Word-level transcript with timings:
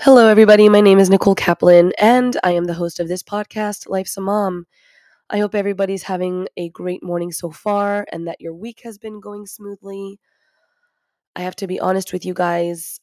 Hello, 0.00 0.26
everybody. 0.26 0.68
My 0.68 0.80
name 0.80 0.98
is 0.98 1.08
Nicole 1.08 1.36
Kaplan, 1.36 1.92
and 1.98 2.36
I 2.42 2.50
am 2.50 2.64
the 2.64 2.74
host 2.74 2.98
of 2.98 3.06
this 3.06 3.22
podcast, 3.22 3.88
Life's 3.88 4.16
a 4.16 4.20
Mom. 4.20 4.66
I 5.30 5.38
hope 5.38 5.54
everybody's 5.54 6.02
having 6.02 6.48
a 6.56 6.68
great 6.70 7.00
morning 7.00 7.30
so 7.30 7.52
far 7.52 8.06
and 8.10 8.26
that 8.26 8.40
your 8.40 8.54
week 8.54 8.80
has 8.82 8.98
been 8.98 9.20
going 9.20 9.46
smoothly. 9.46 10.18
I 11.36 11.42
have 11.42 11.54
to 11.56 11.68
be 11.68 11.78
honest 11.78 12.12
with 12.12 12.26
you 12.26 12.34
guys. 12.34 12.98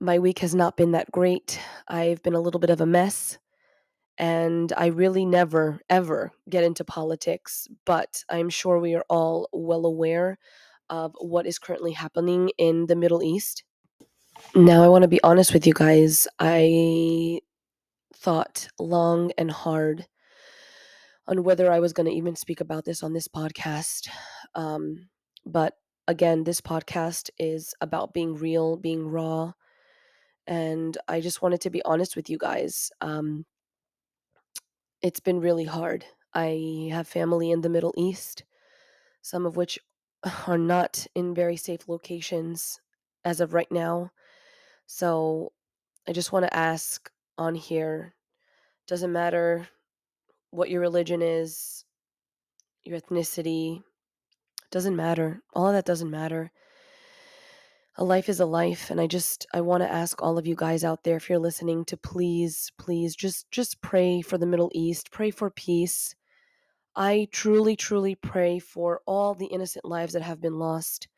My 0.00 0.18
week 0.18 0.38
has 0.38 0.54
not 0.54 0.78
been 0.78 0.92
that 0.92 1.12
great. 1.12 1.60
I've 1.86 2.22
been 2.22 2.34
a 2.34 2.40
little 2.40 2.60
bit 2.60 2.70
of 2.70 2.80
a 2.80 2.86
mess, 2.86 3.36
and 4.16 4.72
I 4.78 4.86
really 4.86 5.26
never, 5.26 5.80
ever 5.90 6.32
get 6.48 6.64
into 6.64 6.84
politics, 6.84 7.68
but 7.84 8.24
I'm 8.30 8.48
sure 8.48 8.78
we 8.78 8.94
are 8.94 9.04
all 9.10 9.50
well 9.52 9.84
aware 9.84 10.38
of 10.90 11.14
what 11.18 11.46
is 11.46 11.58
currently 11.58 11.92
happening 11.92 12.50
in 12.58 12.86
the 12.86 12.96
Middle 12.96 13.22
East. 13.22 13.64
Now, 14.54 14.82
I 14.82 14.88
want 14.88 15.02
to 15.02 15.08
be 15.08 15.22
honest 15.22 15.52
with 15.52 15.66
you 15.66 15.72
guys. 15.72 16.26
I 16.38 17.40
thought 18.14 18.68
long 18.78 19.32
and 19.36 19.50
hard 19.50 20.06
on 21.26 21.44
whether 21.44 21.70
I 21.70 21.80
was 21.80 21.92
going 21.92 22.06
to 22.06 22.16
even 22.16 22.36
speak 22.36 22.60
about 22.60 22.84
this 22.84 23.02
on 23.02 23.12
this 23.12 23.28
podcast. 23.28 24.08
Um, 24.54 25.08
but 25.46 25.74
again, 26.08 26.44
this 26.44 26.60
podcast 26.60 27.30
is 27.38 27.74
about 27.80 28.12
being 28.12 28.34
real, 28.34 28.76
being 28.76 29.06
raw. 29.06 29.52
And 30.46 30.96
I 31.08 31.20
just 31.20 31.42
wanted 31.42 31.60
to 31.62 31.70
be 31.70 31.82
honest 31.84 32.16
with 32.16 32.28
you 32.28 32.38
guys. 32.38 32.90
Um, 33.00 33.46
it's 35.00 35.20
been 35.20 35.40
really 35.40 35.64
hard. 35.64 36.04
I 36.34 36.88
have 36.92 37.06
family 37.06 37.50
in 37.50 37.60
the 37.60 37.68
Middle 37.68 37.94
East, 37.96 38.44
some 39.20 39.46
of 39.46 39.56
which 39.56 39.78
are 40.46 40.58
not 40.58 41.06
in 41.14 41.34
very 41.34 41.56
safe 41.56 41.88
locations 41.88 42.80
as 43.24 43.40
of 43.40 43.54
right 43.54 43.70
now. 43.70 44.10
So 44.86 45.52
I 46.06 46.12
just 46.12 46.32
want 46.32 46.44
to 46.44 46.56
ask 46.56 47.10
on 47.38 47.54
here 47.54 48.14
doesn't 48.88 49.12
matter 49.12 49.68
what 50.50 50.68
your 50.68 50.80
religion 50.80 51.22
is, 51.22 51.84
your 52.82 53.00
ethnicity, 53.00 53.82
doesn't 54.70 54.96
matter. 54.96 55.40
All 55.54 55.68
of 55.68 55.74
that 55.74 55.84
doesn't 55.84 56.10
matter. 56.10 56.50
A 57.96 58.04
life 58.04 58.28
is 58.28 58.40
a 58.40 58.46
life 58.46 58.90
and 58.90 59.00
I 59.00 59.06
just 59.06 59.46
I 59.52 59.60
want 59.60 59.82
to 59.82 59.90
ask 59.90 60.20
all 60.22 60.38
of 60.38 60.46
you 60.46 60.54
guys 60.56 60.82
out 60.82 61.04
there 61.04 61.16
if 61.16 61.28
you're 61.28 61.38
listening 61.38 61.84
to 61.86 61.96
please 61.96 62.72
please 62.78 63.14
just 63.14 63.50
just 63.50 63.82
pray 63.82 64.22
for 64.22 64.38
the 64.38 64.46
Middle 64.46 64.70
East, 64.74 65.10
pray 65.10 65.30
for 65.30 65.50
peace. 65.50 66.14
I 66.94 67.28
truly 67.32 67.76
truly 67.76 68.14
pray 68.14 68.58
for 68.58 69.00
all 69.06 69.34
the 69.34 69.46
innocent 69.46 69.84
lives 69.84 70.12
that 70.12 70.22
have 70.22 70.40
been 70.40 70.58
lost. 70.58 71.08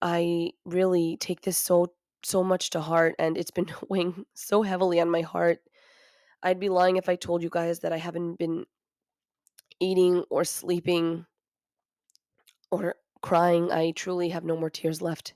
I 0.00 0.52
really 0.64 1.16
take 1.18 1.42
this 1.42 1.58
so 1.58 1.92
so 2.22 2.42
much 2.42 2.70
to 2.70 2.80
heart 2.80 3.14
and 3.18 3.36
it's 3.36 3.50
been 3.50 3.66
weighing 3.88 4.24
so 4.34 4.62
heavily 4.62 5.00
on 5.00 5.10
my 5.10 5.20
heart. 5.20 5.60
I'd 6.42 6.60
be 6.60 6.68
lying 6.68 6.96
if 6.96 7.08
I 7.08 7.16
told 7.16 7.42
you 7.42 7.50
guys 7.50 7.80
that 7.80 7.92
I 7.92 7.98
haven't 7.98 8.38
been 8.38 8.64
eating 9.80 10.24
or 10.30 10.44
sleeping 10.44 11.26
or 12.70 12.96
crying. 13.22 13.70
I 13.70 13.92
truly 13.92 14.30
have 14.30 14.44
no 14.44 14.56
more 14.56 14.70
tears 14.70 15.02
left. 15.02 15.34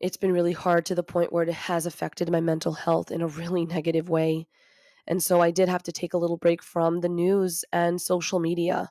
It's 0.00 0.16
been 0.16 0.32
really 0.32 0.52
hard 0.52 0.86
to 0.86 0.94
the 0.94 1.02
point 1.02 1.32
where 1.32 1.42
it 1.42 1.52
has 1.52 1.84
affected 1.86 2.30
my 2.30 2.40
mental 2.40 2.72
health 2.72 3.10
in 3.10 3.20
a 3.20 3.26
really 3.26 3.66
negative 3.76 4.08
way. 4.08 4.46
And 5.08 5.22
so 5.22 5.40
I 5.40 5.50
did 5.50 5.68
have 5.68 5.82
to 5.84 5.92
take 5.92 6.14
a 6.14 6.18
little 6.18 6.36
break 6.36 6.62
from 6.62 7.00
the 7.00 7.08
news 7.08 7.64
and 7.72 8.00
social 8.00 8.38
media. 8.38 8.90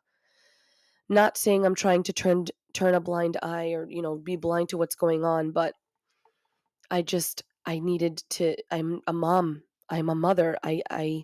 Not 1.07 1.37
saying 1.37 1.65
I'm 1.65 1.75
trying 1.75 2.03
to 2.03 2.13
turn 2.13 2.45
turn 2.73 2.95
a 2.95 2.99
blind 2.99 3.37
eye 3.41 3.71
or, 3.71 3.87
you 3.89 4.01
know, 4.01 4.15
be 4.15 4.35
blind 4.35 4.69
to 4.69 4.77
what's 4.77 4.95
going 4.95 5.23
on, 5.23 5.51
but 5.51 5.73
I 6.91 7.03
just 7.03 7.43
I 7.65 7.79
needed 7.79 8.23
to 8.31 8.55
I'm 8.71 9.01
a 9.07 9.13
mom. 9.13 9.63
I'm 9.89 10.09
a 10.09 10.15
mother. 10.15 10.57
I 10.63 10.81
I 10.89 11.23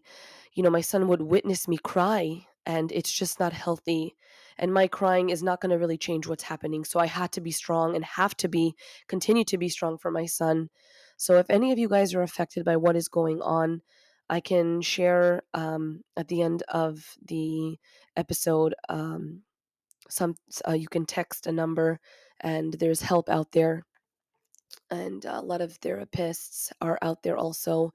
you 0.53 0.63
know, 0.63 0.69
my 0.69 0.81
son 0.81 1.07
would 1.07 1.21
witness 1.23 1.67
me 1.67 1.77
cry 1.77 2.45
and 2.65 2.91
it's 2.91 3.11
just 3.11 3.39
not 3.39 3.51
healthy 3.51 4.15
and 4.57 4.73
my 4.73 4.87
crying 4.87 5.29
is 5.29 5.43
not 5.43 5.59
going 5.59 5.71
to 5.71 5.77
really 5.77 5.97
change 5.97 6.27
what's 6.27 6.43
happening 6.43 6.83
so 6.83 6.99
i 6.99 7.05
had 7.05 7.31
to 7.31 7.41
be 7.41 7.51
strong 7.51 7.95
and 7.95 8.05
have 8.05 8.35
to 8.35 8.47
be 8.47 8.73
continue 9.07 9.43
to 9.43 9.57
be 9.57 9.69
strong 9.69 9.97
for 9.97 10.11
my 10.11 10.25
son 10.25 10.69
so 11.17 11.37
if 11.37 11.49
any 11.49 11.71
of 11.71 11.79
you 11.79 11.89
guys 11.89 12.13
are 12.13 12.21
affected 12.21 12.63
by 12.63 12.77
what 12.77 12.95
is 12.95 13.07
going 13.07 13.41
on 13.41 13.81
i 14.29 14.39
can 14.39 14.81
share 14.81 15.43
um, 15.53 16.01
at 16.17 16.27
the 16.27 16.41
end 16.41 16.63
of 16.69 17.15
the 17.25 17.77
episode 18.15 18.73
um, 18.89 19.41
some 20.09 20.35
uh, 20.67 20.73
you 20.73 20.87
can 20.87 21.05
text 21.05 21.47
a 21.47 21.51
number 21.51 21.99
and 22.41 22.73
there's 22.73 23.01
help 23.01 23.29
out 23.29 23.51
there 23.51 23.83
and 24.91 25.25
a 25.25 25.41
lot 25.41 25.61
of 25.61 25.79
therapists 25.79 26.71
are 26.81 26.99
out 27.01 27.23
there 27.23 27.37
also 27.37 27.91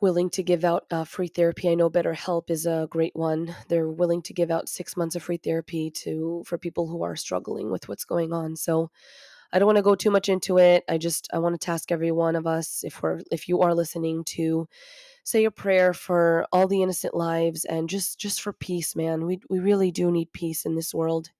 willing 0.00 0.28
to 0.30 0.42
give 0.42 0.64
out 0.64 0.84
uh, 0.90 1.04
free 1.04 1.28
therapy. 1.28 1.70
I 1.70 1.74
know 1.74 1.88
BetterHelp 1.88 2.50
is 2.50 2.66
a 2.66 2.86
great 2.90 3.14
one. 3.14 3.54
They're 3.68 3.88
willing 3.88 4.22
to 4.22 4.34
give 4.34 4.50
out 4.50 4.68
six 4.68 4.96
months 4.96 5.16
of 5.16 5.22
free 5.22 5.38
therapy 5.38 5.90
to 6.02 6.42
for 6.46 6.58
people 6.58 6.88
who 6.88 7.02
are 7.02 7.16
struggling 7.16 7.70
with 7.70 7.88
what's 7.88 8.04
going 8.04 8.32
on. 8.32 8.56
So 8.56 8.90
I 9.54 9.60
don't 9.60 9.66
want 9.66 9.78
to 9.78 9.82
go 9.82 9.94
too 9.94 10.10
much 10.10 10.28
into 10.28 10.58
it. 10.58 10.84
I 10.88 10.98
just 10.98 11.28
I 11.32 11.38
want 11.38 11.54
to 11.54 11.64
task 11.64 11.92
every 11.92 12.12
one 12.12 12.36
of 12.36 12.46
us, 12.46 12.84
if 12.84 13.02
we're 13.02 13.20
if 13.32 13.48
you 13.48 13.62
are 13.62 13.74
listening, 13.74 14.24
to 14.36 14.68
say 15.24 15.44
a 15.46 15.52
prayer 15.52 15.94
for 15.94 16.46
all 16.52 16.68
the 16.68 16.82
innocent 16.82 17.14
lives 17.14 17.64
and 17.64 17.88
just 17.88 18.18
just 18.20 18.42
for 18.42 18.52
peace, 18.52 18.96
man. 18.96 19.26
We 19.26 19.40
we 19.50 19.60
really 19.60 19.92
do 19.92 20.10
need 20.10 20.32
peace 20.32 20.66
in 20.66 20.74
this 20.76 20.92
world. 20.94 21.30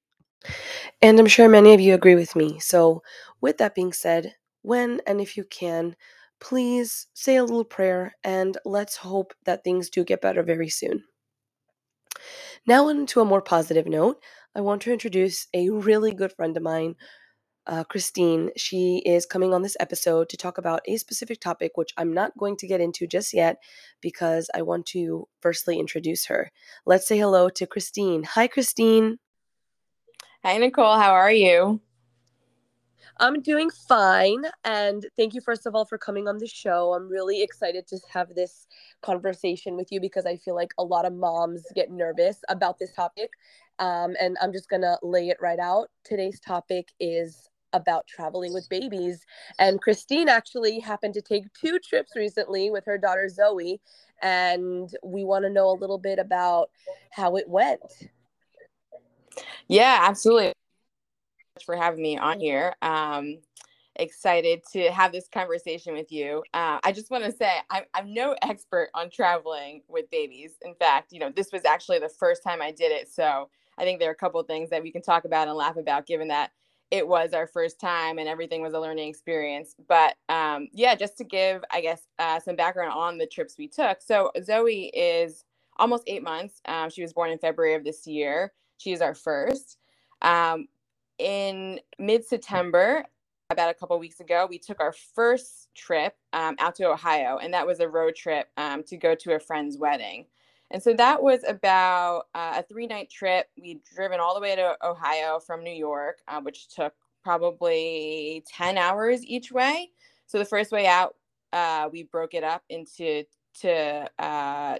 And 1.02 1.18
I'm 1.18 1.26
sure 1.26 1.48
many 1.48 1.74
of 1.74 1.80
you 1.80 1.94
agree 1.94 2.14
with 2.14 2.36
me. 2.36 2.58
So, 2.60 3.02
with 3.40 3.58
that 3.58 3.74
being 3.74 3.92
said, 3.92 4.34
when 4.62 5.00
and 5.06 5.20
if 5.20 5.36
you 5.36 5.44
can, 5.44 5.96
please 6.40 7.08
say 7.14 7.36
a 7.36 7.44
little 7.44 7.64
prayer 7.64 8.16
and 8.24 8.56
let's 8.64 8.96
hope 8.96 9.34
that 9.44 9.64
things 9.64 9.90
do 9.90 10.04
get 10.04 10.20
better 10.22 10.42
very 10.42 10.68
soon. 10.68 11.04
Now, 12.66 12.88
on 12.88 13.06
to 13.06 13.20
a 13.20 13.24
more 13.24 13.42
positive 13.42 13.86
note, 13.86 14.22
I 14.54 14.60
want 14.60 14.82
to 14.82 14.92
introduce 14.92 15.48
a 15.54 15.70
really 15.70 16.12
good 16.14 16.32
friend 16.32 16.56
of 16.56 16.62
mine, 16.62 16.96
uh, 17.66 17.84
Christine. 17.84 18.50
She 18.56 18.98
is 19.06 19.26
coming 19.26 19.54
on 19.54 19.62
this 19.62 19.76
episode 19.80 20.28
to 20.28 20.36
talk 20.36 20.58
about 20.58 20.82
a 20.86 20.96
specific 20.96 21.40
topic, 21.40 21.72
which 21.76 21.92
I'm 21.96 22.12
not 22.12 22.36
going 22.36 22.56
to 22.58 22.66
get 22.66 22.80
into 22.80 23.06
just 23.06 23.32
yet 23.32 23.58
because 24.00 24.50
I 24.54 24.62
want 24.62 24.86
to 24.86 25.28
firstly 25.40 25.78
introduce 25.78 26.26
her. 26.26 26.50
Let's 26.86 27.06
say 27.06 27.18
hello 27.18 27.48
to 27.50 27.66
Christine. 27.66 28.24
Hi, 28.24 28.46
Christine. 28.46 29.18
Hi, 30.42 30.58
Nicole. 30.58 30.96
How 30.96 31.12
are 31.12 31.32
you? 31.32 31.80
I'm 33.18 33.40
doing 33.42 33.70
fine. 33.70 34.42
And 34.64 35.06
thank 35.16 35.34
you, 35.34 35.40
first 35.40 35.66
of 35.66 35.74
all, 35.74 35.84
for 35.84 35.98
coming 35.98 36.26
on 36.26 36.38
the 36.38 36.48
show. 36.48 36.94
I'm 36.94 37.08
really 37.08 37.42
excited 37.42 37.86
to 37.88 37.98
have 38.12 38.34
this 38.34 38.66
conversation 39.02 39.76
with 39.76 39.92
you 39.92 40.00
because 40.00 40.26
I 40.26 40.36
feel 40.36 40.56
like 40.56 40.74
a 40.78 40.84
lot 40.84 41.06
of 41.06 41.12
moms 41.12 41.62
get 41.74 41.90
nervous 41.90 42.42
about 42.48 42.78
this 42.78 42.92
topic. 42.92 43.30
Um, 43.78 44.16
and 44.20 44.36
I'm 44.42 44.52
just 44.52 44.68
going 44.68 44.82
to 44.82 44.98
lay 45.02 45.28
it 45.28 45.38
right 45.40 45.58
out. 45.58 45.90
Today's 46.04 46.40
topic 46.40 46.92
is 46.98 47.50
about 47.74 48.06
traveling 48.06 48.54
with 48.54 48.68
babies. 48.70 49.26
And 49.58 49.82
Christine 49.82 50.28
actually 50.28 50.80
happened 50.80 51.12
to 51.14 51.22
take 51.22 51.52
two 51.52 51.78
trips 51.78 52.16
recently 52.16 52.70
with 52.70 52.86
her 52.86 52.96
daughter 52.96 53.28
Zoe. 53.28 53.80
And 54.22 54.90
we 55.02 55.24
want 55.24 55.44
to 55.44 55.50
know 55.50 55.68
a 55.68 55.76
little 55.78 55.98
bit 55.98 56.18
about 56.18 56.70
how 57.10 57.36
it 57.36 57.48
went. 57.48 57.82
Yeah, 59.68 59.98
absolutely 60.00 60.54
for 61.64 61.76
having 61.76 62.02
me 62.02 62.18
on 62.18 62.40
here. 62.40 62.74
Um, 62.82 63.38
excited 63.96 64.62
to 64.72 64.90
have 64.90 65.12
this 65.12 65.28
conversation 65.28 65.94
with 65.94 66.10
you. 66.10 66.42
Uh, 66.52 66.78
I 66.82 66.92
just 66.92 67.10
want 67.10 67.24
to 67.24 67.32
say 67.32 67.50
I'm, 67.70 67.84
I'm 67.94 68.12
no 68.12 68.34
expert 68.42 68.90
on 68.94 69.10
traveling 69.10 69.82
with 69.88 70.10
babies. 70.10 70.54
In 70.62 70.74
fact, 70.74 71.12
you 71.12 71.20
know, 71.20 71.30
this 71.34 71.52
was 71.52 71.64
actually 71.64 72.00
the 72.00 72.08
first 72.08 72.42
time 72.42 72.60
I 72.60 72.72
did 72.72 72.90
it. 72.90 73.08
So 73.08 73.48
I 73.78 73.84
think 73.84 74.00
there 74.00 74.08
are 74.08 74.12
a 74.12 74.16
couple 74.16 74.42
things 74.42 74.70
that 74.70 74.82
we 74.82 74.90
can 74.90 75.02
talk 75.02 75.24
about 75.24 75.48
and 75.48 75.56
laugh 75.56 75.76
about, 75.76 76.06
given 76.06 76.28
that 76.28 76.50
it 76.90 77.06
was 77.06 77.32
our 77.32 77.46
first 77.46 77.80
time 77.80 78.18
and 78.18 78.28
everything 78.28 78.62
was 78.62 78.74
a 78.74 78.80
learning 78.80 79.08
experience. 79.08 79.74
But 79.88 80.16
um, 80.28 80.68
yeah, 80.72 80.94
just 80.94 81.18
to 81.18 81.24
give, 81.24 81.64
I 81.70 81.80
guess, 81.80 82.02
uh, 82.18 82.40
some 82.40 82.56
background 82.56 82.92
on 82.92 83.18
the 83.18 83.26
trips 83.26 83.56
we 83.58 83.68
took. 83.68 84.00
So 84.02 84.30
Zoe 84.42 84.90
is 84.94 85.44
almost 85.76 86.04
eight 86.06 86.22
months. 86.22 86.60
Um, 86.66 86.90
she 86.90 87.02
was 87.02 87.12
born 87.12 87.30
in 87.30 87.38
February 87.38 87.74
of 87.74 87.84
this 87.84 88.06
year. 88.06 88.52
She 88.78 88.92
is 88.92 89.00
our 89.00 89.14
first. 89.14 89.78
Um, 90.22 90.68
in 91.18 91.80
mid 91.98 92.24
September, 92.24 93.04
about 93.50 93.70
a 93.70 93.74
couple 93.74 93.98
weeks 93.98 94.20
ago, 94.20 94.46
we 94.48 94.58
took 94.58 94.80
our 94.80 94.92
first 94.92 95.68
trip 95.74 96.16
um, 96.32 96.56
out 96.58 96.74
to 96.76 96.88
Ohio, 96.88 97.38
and 97.38 97.52
that 97.54 97.66
was 97.66 97.80
a 97.80 97.88
road 97.88 98.14
trip 98.16 98.48
um, 98.56 98.82
to 98.84 98.96
go 98.96 99.14
to 99.14 99.34
a 99.34 99.40
friend's 99.40 99.78
wedding. 99.78 100.26
And 100.74 100.82
so 100.82 100.92
that 100.94 101.22
was 101.22 101.44
about 101.46 102.24
uh, 102.34 102.54
a 102.56 102.64
three 102.64 102.88
night 102.88 103.08
trip. 103.08 103.46
We'd 103.56 103.84
driven 103.84 104.18
all 104.18 104.34
the 104.34 104.40
way 104.40 104.56
to 104.56 104.76
Ohio 104.84 105.38
from 105.38 105.62
New 105.62 105.72
York, 105.72 106.18
uh, 106.26 106.40
which 106.40 106.66
took 106.66 106.92
probably 107.22 108.42
10 108.52 108.76
hours 108.76 109.24
each 109.24 109.52
way. 109.52 109.92
So 110.26 110.40
the 110.40 110.44
first 110.44 110.72
way 110.72 110.88
out, 110.88 111.14
uh, 111.52 111.88
we 111.92 112.02
broke 112.02 112.34
it 112.34 112.42
up 112.42 112.64
into 112.68 113.22
to, 113.60 114.10
uh, 114.18 114.78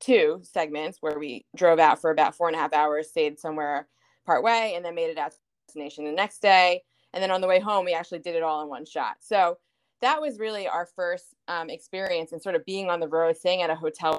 two 0.00 0.40
segments 0.42 0.98
where 1.00 1.16
we 1.16 1.46
drove 1.54 1.78
out 1.78 2.00
for 2.00 2.10
about 2.10 2.34
four 2.34 2.48
and 2.48 2.56
a 2.56 2.58
half 2.58 2.72
hours, 2.72 3.08
stayed 3.10 3.38
somewhere 3.38 3.86
part 4.26 4.42
way, 4.42 4.74
and 4.74 4.84
then 4.84 4.96
made 4.96 5.10
it 5.10 5.16
out 5.16 5.32
destination 5.68 6.04
the 6.04 6.12
next 6.12 6.42
day. 6.42 6.82
and 7.14 7.22
then 7.22 7.30
on 7.30 7.40
the 7.40 7.46
way 7.46 7.60
home 7.60 7.84
we 7.84 7.94
actually 7.94 8.18
did 8.18 8.34
it 8.34 8.42
all 8.42 8.62
in 8.62 8.68
one 8.68 8.84
shot 8.84 9.16
so 9.20 9.56
that 10.02 10.20
was 10.20 10.38
really 10.38 10.68
our 10.68 10.86
first 10.86 11.34
um, 11.48 11.70
experience 11.70 12.32
and 12.32 12.42
sort 12.42 12.54
of 12.54 12.64
being 12.66 12.90
on 12.90 13.00
the 13.00 13.08
road 13.08 13.36
staying 13.36 13.62
at 13.62 13.70
a 13.70 13.74
hotel 13.74 14.18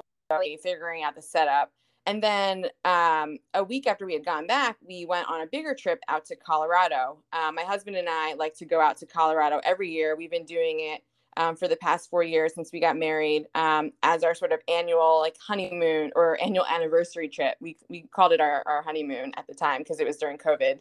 figuring 0.62 1.02
out 1.02 1.14
the 1.14 1.22
setup 1.22 1.72
and 2.04 2.22
then 2.22 2.66
um, 2.84 3.38
a 3.54 3.64
week 3.64 3.86
after 3.86 4.04
we 4.04 4.12
had 4.12 4.24
gone 4.24 4.46
back 4.46 4.76
we 4.86 5.06
went 5.06 5.28
on 5.28 5.40
a 5.40 5.46
bigger 5.46 5.74
trip 5.74 6.00
out 6.08 6.24
to 6.24 6.36
colorado 6.36 7.18
um, 7.32 7.54
my 7.54 7.62
husband 7.62 7.96
and 7.96 8.08
i 8.08 8.34
like 8.34 8.54
to 8.54 8.66
go 8.66 8.80
out 8.80 8.96
to 8.96 9.06
colorado 9.06 9.60
every 9.64 9.90
year 9.90 10.16
we've 10.16 10.30
been 10.30 10.44
doing 10.44 10.80
it 10.80 11.02
um, 11.38 11.54
for 11.54 11.68
the 11.68 11.76
past 11.76 12.10
four 12.10 12.22
years 12.22 12.52
since 12.54 12.72
we 12.72 12.80
got 12.80 12.96
married 12.96 13.46
um, 13.54 13.92
as 14.02 14.24
our 14.24 14.34
sort 14.34 14.52
of 14.52 14.60
annual 14.68 15.20
like 15.20 15.36
honeymoon 15.38 16.10
or 16.16 16.36
annual 16.42 16.66
anniversary 16.66 17.28
trip. 17.28 17.56
We, 17.60 17.76
we 17.88 18.02
called 18.10 18.32
it 18.32 18.40
our, 18.40 18.64
our 18.66 18.82
honeymoon 18.82 19.32
at 19.36 19.46
the 19.46 19.54
time 19.54 19.78
because 19.78 20.00
it 20.00 20.06
was 20.06 20.16
during 20.16 20.36
COVID. 20.36 20.80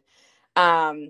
Um, 0.56 1.10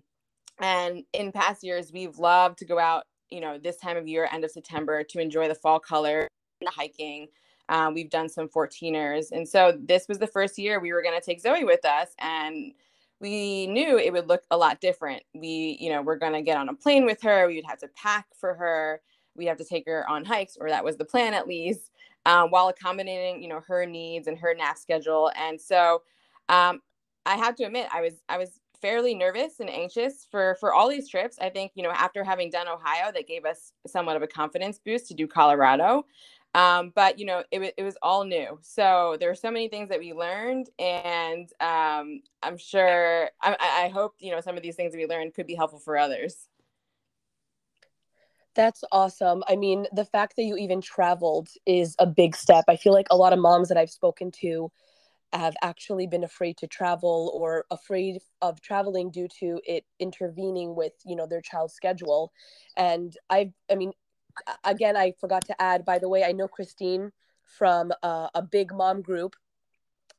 and 0.59 1.03
in 1.13 1.31
past 1.31 1.63
years, 1.63 1.93
we've 1.93 2.17
loved 2.17 2.57
to 2.57 2.65
go 2.65 2.77
out, 2.77 3.03
you 3.29 3.39
know, 3.39 3.57
this 3.57 3.77
time 3.77 3.95
of 3.95 4.05
year, 4.05 4.27
end 4.29 4.43
of 4.43 4.51
September, 4.51 5.03
to 5.03 5.19
enjoy 5.19 5.47
the 5.47 5.55
fall 5.55 5.79
color, 5.79 6.27
and 6.59 6.67
the 6.67 6.71
hiking. 6.71 7.27
Um, 7.69 7.93
we've 7.93 8.09
done 8.09 8.29
some 8.29 8.47
14ers. 8.47 9.31
And 9.31 9.47
so 9.47 9.77
this 9.79 10.07
was 10.07 10.19
the 10.19 10.27
first 10.27 10.57
year 10.57 10.79
we 10.79 10.93
were 10.93 11.01
going 11.01 11.19
to 11.19 11.25
take 11.25 11.41
Zoe 11.41 11.63
with 11.63 11.83
us. 11.85 12.09
And 12.19 12.73
we 13.19 13.67
knew 13.67 13.97
it 13.97 14.13
would 14.13 14.27
look 14.27 14.43
a 14.51 14.57
lot 14.57 14.79
different. 14.79 15.23
We, 15.33 15.77
you 15.79 15.91
know, 15.91 16.01
we're 16.01 16.17
going 16.17 16.33
to 16.33 16.41
get 16.41 16.57
on 16.57 16.69
a 16.69 16.73
plane 16.73 17.05
with 17.05 17.21
her. 17.23 17.47
We 17.47 17.55
would 17.55 17.65
have 17.65 17.79
to 17.79 17.89
pack 17.95 18.27
for 18.39 18.53
her 18.53 19.01
We'd 19.37 19.45
have 19.45 19.57
to 19.57 19.63
take 19.63 19.85
her 19.85 20.09
on 20.09 20.25
hikes, 20.25 20.57
or 20.59 20.69
that 20.69 20.83
was 20.83 20.97
the 20.97 21.05
plan 21.05 21.33
at 21.33 21.47
least, 21.47 21.91
um, 22.25 22.49
while 22.49 22.67
accommodating, 22.67 23.41
you 23.41 23.47
know, 23.47 23.61
her 23.67 23.85
needs 23.85 24.27
and 24.27 24.37
her 24.39 24.53
nap 24.53 24.77
schedule. 24.77 25.31
And 25.35 25.61
so 25.61 26.01
um, 26.49 26.81
I 27.25 27.37
have 27.37 27.55
to 27.57 27.63
admit, 27.63 27.87
I 27.93 28.01
was 28.01 28.15
I 28.27 28.37
was 28.37 28.59
fairly 28.81 29.15
nervous 29.15 29.59
and 29.59 29.69
anxious 29.69 30.27
for 30.29 30.55
for 30.59 30.73
all 30.73 30.89
these 30.89 31.07
trips. 31.07 31.37
I 31.39 31.49
think 31.49 31.71
you 31.75 31.83
know 31.83 31.91
after 31.91 32.23
having 32.23 32.49
done 32.49 32.67
Ohio, 32.67 33.11
that 33.11 33.27
gave 33.27 33.45
us 33.45 33.71
somewhat 33.85 34.15
of 34.15 34.23
a 34.23 34.27
confidence 34.27 34.79
boost 34.83 35.07
to 35.09 35.13
do 35.13 35.27
Colorado. 35.27 36.05
Um, 36.57 36.91
but 36.95 37.19
you 37.19 37.25
know 37.27 37.43
it, 37.51 37.75
it 37.77 37.83
was 37.83 37.97
all 38.01 38.25
new 38.25 38.57
so 38.63 39.15
there 39.19 39.29
are 39.29 39.35
so 39.35 39.51
many 39.51 39.67
things 39.69 39.89
that 39.89 39.99
we 39.99 40.11
learned 40.13 40.69
and 40.79 41.47
um, 41.61 42.21
i'm 42.41 42.57
sure 42.57 43.29
I, 43.43 43.55
I 43.85 43.89
hope 43.89 44.15
you 44.17 44.31
know 44.31 44.41
some 44.41 44.57
of 44.57 44.63
these 44.63 44.75
things 44.75 44.91
that 44.91 44.97
we 44.97 45.05
learned 45.05 45.35
could 45.35 45.45
be 45.45 45.53
helpful 45.53 45.79
for 45.79 45.97
others 45.99 46.47
that's 48.55 48.83
awesome. 48.91 49.43
I 49.47 49.55
mean, 49.55 49.85
the 49.93 50.03
fact 50.03 50.35
that 50.35 50.43
you 50.43 50.57
even 50.57 50.81
traveled 50.81 51.49
is 51.67 51.95
a 51.99 52.07
big 52.07 52.35
step. 52.35 52.65
I 52.67 52.75
feel 52.75 52.91
like 52.91 53.05
a 53.11 53.15
lot 53.15 53.31
of 53.31 53.39
moms 53.39 53.69
that 53.69 53.77
I've 53.77 53.91
spoken 53.91 54.31
to 54.41 54.71
have 55.31 55.55
actually 55.61 56.07
been 56.07 56.23
afraid 56.23 56.57
to 56.57 56.67
travel 56.67 57.31
or 57.35 57.65
afraid 57.69 58.19
of 58.41 58.59
traveling 58.61 59.11
due 59.11 59.27
to 59.41 59.61
it 59.65 59.85
intervening 59.99 60.75
with, 60.75 60.93
you 61.05 61.15
know, 61.15 61.27
their 61.27 61.41
child's 61.41 61.75
schedule. 61.75 62.31
And 62.75 63.15
I 63.29 63.53
I 63.71 63.75
mean, 63.75 63.93
again, 64.63 64.95
I 64.95 65.13
forgot 65.19 65.45
to 65.47 65.61
add 65.61 65.85
by 65.85 65.99
the 65.99 66.09
way, 66.09 66.23
I 66.23 66.31
know 66.31 66.47
Christine 66.47 67.11
from 67.43 67.91
uh, 68.03 68.27
a 68.35 68.41
big 68.41 68.73
mom 68.73 69.01
group 69.01 69.35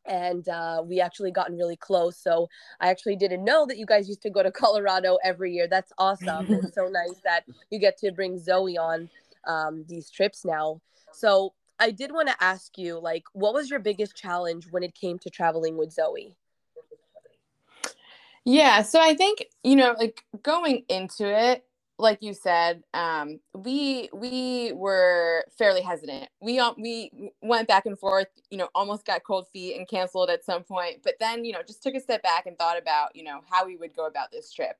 and 0.06 0.48
uh, 0.48 0.82
we 0.84 1.00
actually 1.00 1.30
gotten 1.30 1.56
really 1.56 1.76
close. 1.76 2.16
So 2.16 2.48
I 2.80 2.88
actually 2.88 3.16
didn't 3.16 3.44
know 3.44 3.66
that 3.66 3.76
you 3.76 3.86
guys 3.86 4.08
used 4.08 4.22
to 4.22 4.30
go 4.30 4.42
to 4.42 4.50
Colorado 4.62 5.18
every 5.22 5.52
year. 5.52 5.68
That's 5.68 5.92
awesome. 5.98 6.46
it's 6.48 6.74
so 6.74 6.88
nice 6.88 7.20
that 7.24 7.44
you 7.70 7.78
get 7.78 7.98
to 7.98 8.12
bring 8.12 8.38
Zoe 8.38 8.78
on 8.78 9.08
um, 9.46 9.84
these 9.88 10.10
trips 10.10 10.44
now. 10.44 10.80
So 11.12 11.52
I 11.78 11.90
did 11.90 12.12
want 12.12 12.28
to 12.28 12.34
ask 12.40 12.76
you, 12.76 12.98
like, 12.98 13.24
what 13.32 13.54
was 13.54 13.70
your 13.70 13.80
biggest 13.80 14.16
challenge 14.16 14.66
when 14.70 14.82
it 14.82 14.94
came 14.94 15.18
to 15.20 15.30
traveling 15.30 15.76
with 15.76 15.92
Zoe? 15.92 16.34
Yeah, 18.44 18.82
so 18.82 18.98
I 18.98 19.14
think 19.14 19.44
you 19.62 19.76
know, 19.76 19.94
like 19.98 20.24
going 20.42 20.84
into 20.88 21.26
it, 21.26 21.64
like 21.98 22.22
you 22.22 22.34
said, 22.34 22.84
um, 22.94 23.40
we 23.54 24.10
we 24.14 24.72
were 24.74 25.46
fairly 25.58 25.82
hesitant. 25.82 26.28
We 26.42 26.60
we 26.78 27.32
went 27.42 27.68
back 27.68 27.86
and 27.86 27.98
forth, 27.98 28.28
you 28.50 28.58
know, 28.58 28.68
almost 28.76 29.06
got 29.06 29.24
cold 29.24 29.48
feet 29.52 29.76
and 29.78 29.88
canceled 29.88 30.30
at 30.30 30.44
some 30.44 30.64
point, 30.64 30.98
but 31.04 31.14
then 31.20 31.46
you 31.46 31.54
know 31.54 31.62
just 31.66 31.82
took 31.82 31.94
a 31.96 32.00
step 32.00 32.22
back 32.22 32.46
and 32.46 32.58
thought 32.58 32.78
about 32.78 33.16
you 33.16 33.24
know 33.24 33.40
how 33.50 33.66
we 33.66 33.76
would 33.78 33.96
go 33.96 34.06
about 34.06 34.32
this 34.32 34.52
trip. 34.52 34.76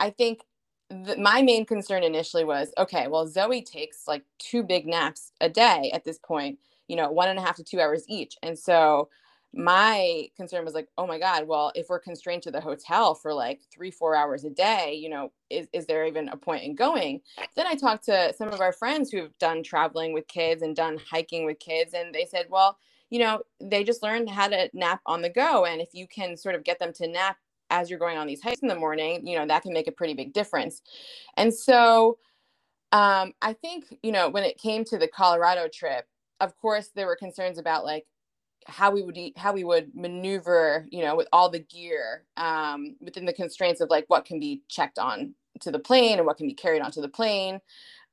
I 0.00 0.10
think 0.10 0.42
the, 0.90 1.16
my 1.18 1.42
main 1.42 1.66
concern 1.66 2.04
initially 2.04 2.44
was 2.44 2.72
okay, 2.78 3.08
well 3.08 3.28
Zoe 3.28 3.62
takes 3.62 4.08
like 4.08 4.24
two 4.40 4.64
big 4.64 4.86
naps 4.88 5.32
a 5.42 5.50
day 5.50 5.92
at 5.94 6.04
this 6.04 6.18
point, 6.18 6.58
you 6.88 6.96
know, 6.96 7.12
one 7.12 7.28
and 7.30 7.38
a 7.38 7.42
half 7.42 7.56
to 7.58 7.64
two 7.64 7.80
hours 7.80 8.04
each, 8.08 8.36
and 8.42 8.58
so 8.58 9.10
my 9.58 10.28
concern 10.36 10.64
was 10.64 10.72
like, 10.72 10.88
oh 10.98 11.06
my 11.06 11.18
God, 11.18 11.48
well, 11.48 11.72
if 11.74 11.88
we're 11.88 11.98
constrained 11.98 12.44
to 12.44 12.52
the 12.52 12.60
hotel 12.60 13.16
for 13.16 13.34
like 13.34 13.60
three, 13.72 13.90
four 13.90 14.14
hours 14.14 14.44
a 14.44 14.50
day, 14.50 14.94
you 14.94 15.08
know, 15.08 15.32
is, 15.50 15.66
is 15.72 15.84
there 15.84 16.06
even 16.06 16.28
a 16.28 16.36
point 16.36 16.62
in 16.62 16.76
going? 16.76 17.20
Then 17.56 17.66
I 17.66 17.74
talked 17.74 18.04
to 18.04 18.32
some 18.38 18.48
of 18.50 18.60
our 18.60 18.72
friends 18.72 19.10
who've 19.10 19.36
done 19.38 19.64
traveling 19.64 20.12
with 20.12 20.28
kids 20.28 20.62
and 20.62 20.76
done 20.76 21.00
hiking 21.10 21.44
with 21.44 21.58
kids, 21.58 21.92
and 21.92 22.14
they 22.14 22.24
said, 22.24 22.46
well, 22.48 22.78
you 23.10 23.18
know, 23.18 23.42
they 23.60 23.82
just 23.82 24.00
learned 24.00 24.30
how 24.30 24.46
to 24.46 24.70
nap 24.74 25.00
on 25.06 25.22
the 25.22 25.28
go. 25.28 25.64
And 25.64 25.80
if 25.80 25.88
you 25.92 26.06
can 26.06 26.36
sort 26.36 26.54
of 26.54 26.62
get 26.62 26.78
them 26.78 26.92
to 26.92 27.08
nap 27.08 27.36
as 27.70 27.90
you're 27.90 27.98
going 27.98 28.16
on 28.16 28.28
these 28.28 28.42
hikes 28.42 28.60
in 28.60 28.68
the 28.68 28.76
morning, 28.76 29.26
you 29.26 29.36
know, 29.36 29.46
that 29.46 29.62
can 29.62 29.72
make 29.72 29.88
a 29.88 29.92
pretty 29.92 30.14
big 30.14 30.32
difference. 30.32 30.82
And 31.36 31.52
so 31.52 32.18
um, 32.92 33.32
I 33.42 33.54
think, 33.54 33.98
you 34.04 34.12
know, 34.12 34.28
when 34.28 34.44
it 34.44 34.56
came 34.56 34.84
to 34.84 34.98
the 34.98 35.08
Colorado 35.08 35.68
trip, 35.72 36.06
of 36.38 36.56
course, 36.56 36.90
there 36.94 37.06
were 37.06 37.16
concerns 37.16 37.58
about 37.58 37.84
like, 37.84 38.06
how 38.68 38.90
we 38.90 39.02
would 39.02 39.18
how 39.36 39.52
we 39.52 39.64
would 39.64 39.94
maneuver, 39.94 40.86
you 40.90 41.02
know, 41.02 41.16
with 41.16 41.28
all 41.32 41.50
the 41.50 41.60
gear 41.60 42.24
um, 42.36 42.96
within 43.00 43.24
the 43.24 43.32
constraints 43.32 43.80
of 43.80 43.90
like 43.90 44.04
what 44.08 44.26
can 44.26 44.38
be 44.38 44.62
checked 44.68 44.98
on 44.98 45.34
to 45.60 45.70
the 45.70 45.78
plane 45.78 46.18
and 46.18 46.26
what 46.26 46.36
can 46.36 46.46
be 46.46 46.54
carried 46.54 46.82
onto 46.82 47.00
the 47.00 47.08
plane. 47.08 47.60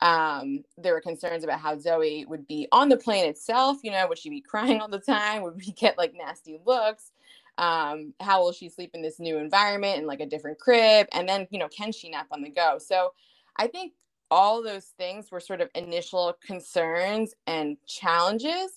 Um, 0.02 0.64
there 0.78 0.94
were 0.94 1.02
concerns 1.02 1.44
about 1.44 1.60
how 1.60 1.78
Zoe 1.78 2.26
would 2.28 2.48
be 2.48 2.68
on 2.72 2.90
the 2.90 2.98
plane 2.98 3.26
itself. 3.26 3.78
You 3.84 3.92
know, 3.92 4.08
would 4.08 4.18
she 4.20 4.30
be 4.30 4.42
crying 4.50 4.82
all 4.82 4.90
the 4.90 5.00
time? 5.00 5.44
Would 5.44 5.58
we 5.58 5.74
get 5.74 5.98
like 5.98 6.14
nasty 6.16 6.60
looks? 6.66 7.12
Um, 7.58 8.14
how 8.20 8.42
will 8.42 8.54
she 8.54 8.70
sleep 8.70 8.92
in 8.94 9.02
this 9.02 9.20
new 9.20 9.38
environment 9.38 10.00
in 10.00 10.08
like 10.08 10.22
a 10.22 10.26
different 10.26 10.60
crib? 10.60 11.08
And 11.14 11.28
then, 11.30 11.48
you 11.52 11.60
know, 11.60 11.70
can 11.70 11.92
she 11.92 12.10
nap 12.10 12.28
on 12.32 12.42
the 12.42 12.50
go? 12.50 12.80
So 12.80 13.14
I 13.58 13.68
think 13.68 13.94
all 14.32 14.64
those 14.64 14.88
things 14.98 15.32
were 15.32 15.40
sort 15.40 15.62
of 15.62 15.70
initial 15.76 16.36
concerns 16.46 17.34
and 17.48 17.78
challenges 17.88 18.72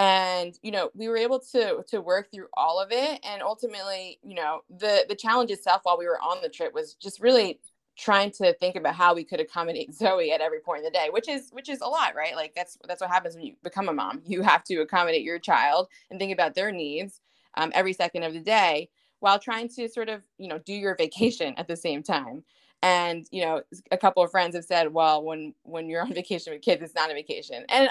and 0.00 0.58
you 0.62 0.70
know 0.70 0.90
we 0.94 1.08
were 1.08 1.16
able 1.16 1.38
to 1.38 1.84
to 1.86 2.00
work 2.00 2.30
through 2.32 2.46
all 2.54 2.80
of 2.80 2.88
it 2.90 3.20
and 3.22 3.42
ultimately 3.42 4.18
you 4.22 4.34
know 4.34 4.60
the 4.78 5.04
the 5.10 5.14
challenge 5.14 5.50
itself 5.50 5.82
while 5.84 5.98
we 5.98 6.06
were 6.06 6.18
on 6.20 6.40
the 6.42 6.48
trip 6.48 6.72
was 6.72 6.94
just 6.94 7.20
really 7.20 7.60
trying 7.98 8.30
to 8.30 8.54
think 8.54 8.76
about 8.76 8.94
how 8.94 9.14
we 9.14 9.22
could 9.22 9.40
accommodate 9.40 9.94
Zoe 9.94 10.32
at 10.32 10.40
every 10.40 10.60
point 10.60 10.78
in 10.78 10.84
the 10.84 10.90
day 10.90 11.08
which 11.12 11.28
is 11.28 11.50
which 11.52 11.68
is 11.68 11.82
a 11.82 11.86
lot 11.86 12.14
right? 12.16 12.34
Like 12.34 12.54
that's 12.56 12.78
that's 12.88 13.02
what 13.02 13.10
happens 13.10 13.34
when 13.34 13.44
you 13.44 13.54
become 13.62 13.90
a 13.90 13.92
mom. 13.92 14.22
You 14.24 14.40
have 14.40 14.64
to 14.64 14.76
accommodate 14.76 15.22
your 15.22 15.38
child 15.38 15.88
and 16.10 16.18
think 16.18 16.32
about 16.32 16.54
their 16.54 16.72
needs 16.72 17.20
um, 17.58 17.70
every 17.74 17.92
second 17.92 18.22
of 18.22 18.32
the 18.32 18.40
day 18.40 18.88
while 19.18 19.38
trying 19.38 19.68
to 19.68 19.86
sort 19.86 20.08
of 20.08 20.22
you 20.38 20.48
know 20.48 20.58
do 20.60 20.72
your 20.72 20.96
vacation 20.96 21.52
at 21.58 21.68
the 21.68 21.76
same 21.76 22.02
time. 22.02 22.42
And 22.82 23.26
you 23.30 23.44
know 23.44 23.60
a 23.90 23.98
couple 23.98 24.22
of 24.22 24.30
friends 24.30 24.56
have 24.56 24.64
said 24.64 24.94
well 24.94 25.22
when 25.22 25.52
when 25.64 25.90
you're 25.90 26.00
on 26.00 26.14
vacation 26.14 26.54
with 26.54 26.62
kids 26.62 26.80
it's 26.80 26.94
not 26.94 27.10
a 27.10 27.14
vacation. 27.14 27.66
And 27.68 27.90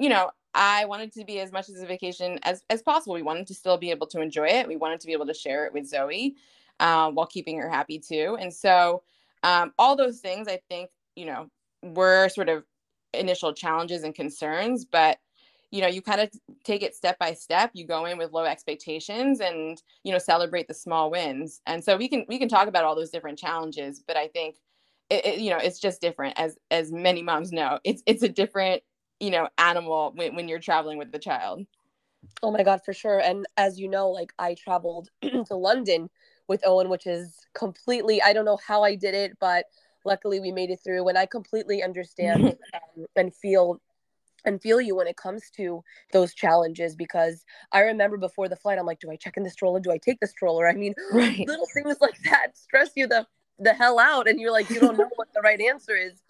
you 0.00 0.08
know 0.08 0.30
I 0.54 0.84
wanted 0.84 1.12
to 1.14 1.24
be 1.24 1.40
as 1.40 1.52
much 1.52 1.68
as 1.68 1.80
a 1.80 1.86
vacation 1.86 2.38
as, 2.42 2.62
as 2.70 2.82
possible. 2.82 3.14
We 3.14 3.22
wanted 3.22 3.46
to 3.48 3.54
still 3.54 3.76
be 3.76 3.90
able 3.90 4.06
to 4.08 4.20
enjoy 4.20 4.46
it. 4.46 4.68
We 4.68 4.76
wanted 4.76 5.00
to 5.00 5.06
be 5.06 5.12
able 5.12 5.26
to 5.26 5.34
share 5.34 5.66
it 5.66 5.72
with 5.72 5.86
Zoe 5.86 6.36
uh, 6.80 7.10
while 7.10 7.26
keeping 7.26 7.58
her 7.58 7.68
happy 7.68 7.98
too. 7.98 8.36
And 8.40 8.52
so, 8.52 9.02
um, 9.42 9.72
all 9.78 9.94
those 9.94 10.20
things, 10.20 10.48
I 10.48 10.60
think, 10.70 10.90
you 11.16 11.26
know, 11.26 11.50
were 11.82 12.28
sort 12.30 12.48
of 12.48 12.64
initial 13.12 13.52
challenges 13.52 14.02
and 14.04 14.14
concerns, 14.14 14.84
but 14.84 15.18
you 15.70 15.80
know, 15.80 15.88
you 15.88 16.02
kind 16.02 16.20
of 16.20 16.30
take 16.62 16.84
it 16.84 16.94
step 16.94 17.18
by 17.18 17.34
step. 17.34 17.72
You 17.74 17.84
go 17.84 18.04
in 18.04 18.16
with 18.16 18.30
low 18.30 18.44
expectations 18.44 19.40
and 19.40 19.82
you 20.04 20.12
know 20.12 20.18
celebrate 20.18 20.68
the 20.68 20.74
small 20.74 21.10
wins. 21.10 21.60
And 21.66 21.82
so 21.82 21.96
we 21.96 22.08
can 22.08 22.24
we 22.28 22.38
can 22.38 22.48
talk 22.48 22.68
about 22.68 22.84
all 22.84 22.94
those 22.94 23.10
different 23.10 23.38
challenges, 23.40 24.00
but 24.06 24.16
I 24.16 24.28
think 24.28 24.56
it, 25.10 25.26
it, 25.26 25.38
you 25.40 25.50
know 25.50 25.58
it's 25.58 25.80
just 25.80 26.00
different 26.00 26.38
as 26.38 26.56
as 26.70 26.92
many 26.92 27.22
moms 27.22 27.50
know. 27.50 27.80
It's 27.82 28.04
it's 28.06 28.22
a 28.22 28.28
different 28.28 28.84
you 29.20 29.30
know 29.30 29.48
animal 29.58 30.12
when, 30.14 30.34
when 30.34 30.48
you're 30.48 30.58
traveling 30.58 30.98
with 30.98 31.12
the 31.12 31.18
child 31.18 31.64
oh 32.42 32.50
my 32.50 32.62
god 32.62 32.80
for 32.84 32.92
sure 32.92 33.20
and 33.20 33.46
as 33.56 33.78
you 33.78 33.88
know 33.88 34.10
like 34.10 34.32
i 34.38 34.54
traveled 34.54 35.08
to 35.22 35.54
london 35.54 36.08
with 36.48 36.62
owen 36.66 36.88
which 36.88 37.06
is 37.06 37.46
completely 37.54 38.20
i 38.22 38.32
don't 38.32 38.44
know 38.44 38.58
how 38.66 38.82
i 38.82 38.94
did 38.94 39.14
it 39.14 39.36
but 39.40 39.66
luckily 40.04 40.40
we 40.40 40.52
made 40.52 40.70
it 40.70 40.80
through 40.82 41.06
and 41.08 41.16
i 41.18 41.26
completely 41.26 41.82
understand 41.82 42.44
um, 42.74 43.06
and 43.16 43.34
feel 43.34 43.80
and 44.44 44.60
feel 44.60 44.80
you 44.80 44.94
when 44.94 45.06
it 45.06 45.16
comes 45.16 45.50
to 45.50 45.82
those 46.12 46.34
challenges 46.34 46.94
because 46.94 47.44
I 47.72 47.80
remember 47.80 48.16
before 48.16 48.48
the 48.48 48.56
flight, 48.56 48.78
I'm 48.78 48.86
like, 48.86 49.00
do 49.00 49.10
I 49.10 49.16
check 49.16 49.36
in 49.36 49.42
the 49.42 49.50
stroller? 49.50 49.80
Do 49.80 49.90
I 49.90 49.98
take 49.98 50.20
the 50.20 50.26
stroller? 50.26 50.68
I 50.68 50.74
mean, 50.74 50.94
right. 51.12 51.46
little 51.46 51.66
things 51.72 51.96
like 52.00 52.18
that 52.24 52.48
stress 52.54 52.90
you 52.94 53.06
the 53.06 53.26
the 53.60 53.72
hell 53.72 54.00
out, 54.00 54.28
and 54.28 54.40
you're 54.40 54.50
like, 54.50 54.68
you 54.68 54.80
don't 54.80 54.98
know 54.98 55.08
what 55.14 55.32
the 55.32 55.40
right 55.40 55.60
answer 55.60 55.96
is. 55.96 56.22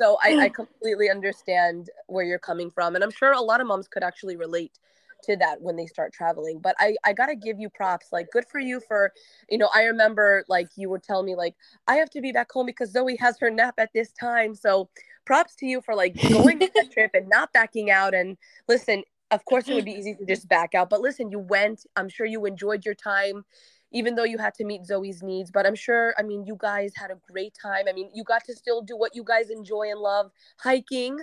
So 0.00 0.18
I, 0.22 0.36
I 0.44 0.48
completely 0.48 1.10
understand 1.10 1.90
where 2.06 2.24
you're 2.24 2.38
coming 2.38 2.70
from. 2.70 2.94
And 2.94 3.04
I'm 3.04 3.10
sure 3.10 3.32
a 3.32 3.40
lot 3.40 3.60
of 3.60 3.66
moms 3.66 3.88
could 3.88 4.02
actually 4.02 4.36
relate 4.36 4.78
to 5.24 5.36
that 5.36 5.60
when 5.60 5.76
they 5.76 5.86
start 5.86 6.12
traveling 6.12 6.58
but 6.58 6.74
i 6.78 6.94
i 7.04 7.12
gotta 7.12 7.34
give 7.34 7.58
you 7.58 7.70
props 7.70 8.08
like 8.12 8.26
good 8.32 8.44
for 8.50 8.58
you 8.58 8.80
for 8.80 9.12
you 9.48 9.56
know 9.56 9.68
i 9.74 9.84
remember 9.84 10.44
like 10.48 10.68
you 10.76 10.90
would 10.90 11.02
tell 11.02 11.22
me 11.22 11.34
like 11.34 11.54
i 11.86 11.94
have 11.94 12.10
to 12.10 12.20
be 12.20 12.32
back 12.32 12.50
home 12.50 12.66
because 12.66 12.90
zoe 12.90 13.16
has 13.16 13.38
her 13.38 13.50
nap 13.50 13.74
at 13.78 13.90
this 13.94 14.12
time 14.12 14.54
so 14.54 14.88
props 15.24 15.54
to 15.54 15.66
you 15.66 15.80
for 15.80 15.94
like 15.94 16.14
going 16.28 16.62
on 16.62 16.68
that 16.74 16.90
trip 16.92 17.10
and 17.14 17.28
not 17.28 17.52
backing 17.52 17.90
out 17.90 18.14
and 18.14 18.36
listen 18.68 19.02
of 19.30 19.44
course 19.44 19.68
it 19.68 19.74
would 19.74 19.84
be 19.84 19.92
easy 19.92 20.14
to 20.14 20.26
just 20.26 20.48
back 20.48 20.74
out 20.74 20.90
but 20.90 21.00
listen 21.00 21.30
you 21.30 21.38
went 21.38 21.86
i'm 21.96 22.08
sure 22.08 22.26
you 22.26 22.44
enjoyed 22.44 22.84
your 22.84 22.94
time 22.94 23.44
even 23.92 24.14
though 24.14 24.24
you 24.24 24.38
had 24.38 24.54
to 24.54 24.64
meet 24.64 24.84
zoe's 24.84 25.22
needs 25.22 25.50
but 25.50 25.66
i'm 25.66 25.74
sure 25.74 26.14
i 26.18 26.22
mean 26.22 26.44
you 26.44 26.56
guys 26.58 26.92
had 26.96 27.10
a 27.10 27.18
great 27.30 27.54
time 27.60 27.84
i 27.88 27.92
mean 27.92 28.10
you 28.14 28.24
got 28.24 28.44
to 28.44 28.54
still 28.54 28.82
do 28.82 28.96
what 28.96 29.14
you 29.14 29.22
guys 29.24 29.50
enjoy 29.50 29.90
and 29.90 30.00
love 30.00 30.30
hiking 30.58 31.18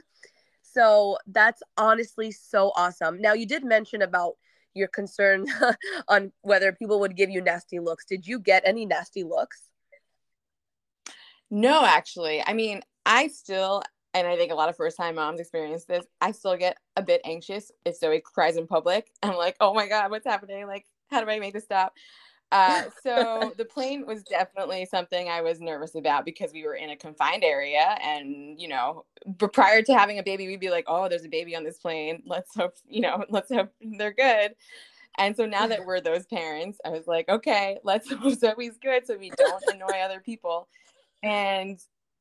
so 0.73 1.17
that's 1.27 1.61
honestly 1.77 2.31
so 2.31 2.71
awesome. 2.75 3.19
Now, 3.19 3.33
you 3.33 3.45
did 3.45 3.63
mention 3.63 4.01
about 4.01 4.33
your 4.73 4.87
concern 4.87 5.45
on 6.07 6.31
whether 6.41 6.71
people 6.71 6.99
would 6.99 7.15
give 7.15 7.29
you 7.29 7.41
nasty 7.41 7.79
looks. 7.79 8.05
Did 8.05 8.27
you 8.27 8.39
get 8.39 8.63
any 8.65 8.85
nasty 8.85 9.23
looks? 9.23 9.63
No, 11.49 11.83
actually. 11.83 12.43
I 12.45 12.53
mean, 12.53 12.81
I 13.05 13.27
still, 13.27 13.81
and 14.13 14.27
I 14.27 14.35
think 14.35 14.51
a 14.51 14.55
lot 14.55 14.69
of 14.69 14.77
first 14.77 14.97
time 14.97 15.15
moms 15.15 15.39
experience 15.39 15.85
this, 15.85 16.05
I 16.21 16.31
still 16.31 16.55
get 16.55 16.77
a 16.95 17.01
bit 17.01 17.21
anxious 17.25 17.71
if 17.85 17.97
Zoe 17.97 18.21
cries 18.23 18.57
in 18.57 18.67
public. 18.67 19.09
I'm 19.23 19.35
like, 19.35 19.55
oh 19.59 19.73
my 19.73 19.87
God, 19.87 20.11
what's 20.11 20.27
happening? 20.27 20.67
Like, 20.67 20.85
how 21.09 21.23
do 21.23 21.29
I 21.29 21.39
make 21.39 21.53
this 21.53 21.63
stop? 21.63 21.93
Uh, 22.51 22.83
so 23.03 23.53
the 23.57 23.65
plane 23.65 24.05
was 24.07 24.23
definitely 24.23 24.85
something 24.85 25.29
I 25.29 25.41
was 25.41 25.59
nervous 25.59 25.93
about 25.93 26.25
because 26.25 26.51
we 26.51 26.63
were 26.63 26.75
in 26.75 26.89
a 26.89 26.95
confined 26.95 27.43
area, 27.43 27.97
and 28.01 28.59
you 28.59 28.67
know, 28.67 29.05
but 29.37 29.53
prior 29.53 29.83
to 29.83 29.93
having 29.93 30.17
a 30.17 30.23
baby, 30.23 30.47
we'd 30.47 30.59
be 30.59 30.71
like, 30.71 30.85
"Oh, 30.87 31.07
there's 31.07 31.25
a 31.25 31.29
baby 31.29 31.55
on 31.55 31.63
this 31.63 31.77
plane. 31.77 32.23
Let's 32.25 32.55
hope 32.55 32.73
you 32.87 33.01
know, 33.01 33.23
let's 33.29 33.53
hope 33.53 33.71
they're 33.81 34.13
good." 34.13 34.55
And 35.19 35.35
so 35.35 35.45
now 35.45 35.67
that 35.67 35.79
we're 35.85 36.01
those 36.01 36.25
parents, 36.25 36.79
I 36.83 36.89
was 36.89 37.05
like, 37.05 37.29
"Okay, 37.29 37.77
let's 37.83 38.11
hope 38.13 38.33
Zoe's 38.33 38.77
good, 38.81 39.05
so 39.05 39.15
we 39.15 39.31
don't 39.37 39.63
annoy 39.71 39.99
other 40.03 40.19
people." 40.19 40.67
And 41.21 41.79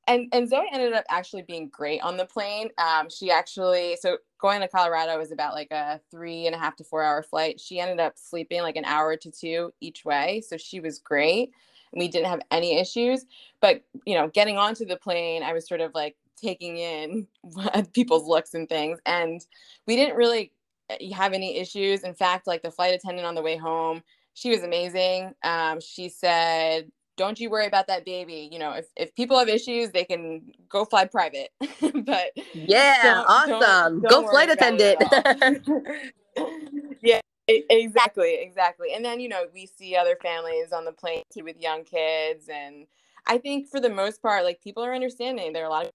and 0.09 0.27
and 0.33 0.49
Zoe 0.49 0.67
ended 0.73 0.95
up 0.95 1.05
actually 1.09 1.43
being 1.43 1.69
great 1.69 2.01
on 2.01 2.17
the 2.17 2.25
plane. 2.25 2.71
Um, 2.79 3.09
she 3.11 3.31
actually 3.31 3.97
so 4.01 4.19
going 4.41 4.61
to 4.63 4.69
Colorado 4.69 5.19
was 5.19 5.31
about 5.31 5.55
like 5.55 5.71
a 5.71 6.01
three 6.11 6.47
and 6.47 6.55
a 6.55 6.59
half 6.59 6.75
to 6.77 6.85
four 6.85 7.05
hour 7.05 7.23
flight. 7.23 7.61
She 7.61 7.79
ended 7.79 8.01
up 8.01 8.15
sleeping 8.17 8.63
like 8.63 8.77
an 8.77 8.87
hour 8.87 9.17
to 9.17 9.31
two 9.31 9.73
each 9.81 10.05
way, 10.05 10.43
so 10.47 10.57
she 10.57 10.81
was 10.81 10.99
great. 10.99 11.53
We 11.93 12.09
didn't 12.09 12.29
have 12.29 12.41
any 12.51 12.79
issues. 12.79 13.27
But 13.61 13.83
you 14.07 14.15
know, 14.15 14.29
getting 14.29 14.57
onto 14.57 14.87
the 14.87 14.97
plane, 14.97 15.43
I 15.43 15.53
was 15.53 15.69
sort 15.69 15.83
of 15.83 15.95
like 15.95 16.17
taking 16.37 16.79
in 16.79 17.27
people's 17.93 18.27
looks 18.27 18.55
and 18.55 18.69
things, 18.69 18.99
and 19.07 19.41
we 19.87 19.95
didn't 19.95 20.17
really 20.17 20.53
eh, 20.91 21.15
have 21.15 21.35
any 21.35 21.59
issues. 21.59 22.03
In 22.03 22.15
fact, 22.15 22.47
like 22.47 22.63
the 22.63 22.71
flight 22.71 22.95
attendant 22.95 23.27
on 23.27 23.35
the 23.35 23.43
way 23.43 23.59
home, 23.59 24.03
she 24.33 24.49
was 24.51 24.63
amazing. 24.63 25.35
Um, 25.45 25.81
she 25.81 26.09
said 26.09 26.91
don't 27.19 27.39
you 27.39 27.51
worry 27.51 27.67
about 27.67 27.89
that 27.89 28.07
baby. 28.07 28.49
You 28.51 28.59
know, 28.59 28.73
if, 28.73 28.87
if 28.97 29.15
people 29.15 29.39
have 29.39 29.49
issues, 29.49 29.91
they 29.91 30.05
can 30.05 30.53
go 30.69 30.87
fly 30.87 31.05
private. 31.05 31.51
but 31.61 32.31
yeah, 32.55 33.03
don't, 33.03 33.27
awesome. 33.29 33.61
Don't, 33.61 34.03
don't 34.03 34.25
go 34.25 34.31
flight 34.31 34.49
attendant. 34.49 35.03
yeah, 37.03 37.21
exactly, 37.49 38.39
exactly. 38.41 38.95
And 38.95 39.05
then 39.05 39.21
you 39.21 39.29
know 39.29 39.45
we 39.53 39.67
see 39.67 39.97
other 39.97 40.17
families 40.23 40.73
on 40.73 40.87
the 40.87 40.93
plane 40.93 41.23
too 41.31 41.45
with 41.45 41.61
young 41.61 41.85
kids, 41.85 42.49
and 42.49 42.87
I 43.27 43.37
think 43.37 43.69
for 43.69 43.81
the 43.81 43.91
most 43.91 44.23
part, 44.23 44.45
like 44.45 44.63
people 44.63 44.85
are 44.85 44.95
understanding. 44.95 45.53
There 45.53 45.65
are 45.65 45.69
a 45.69 45.71
lot 45.71 45.87
of 45.87 45.91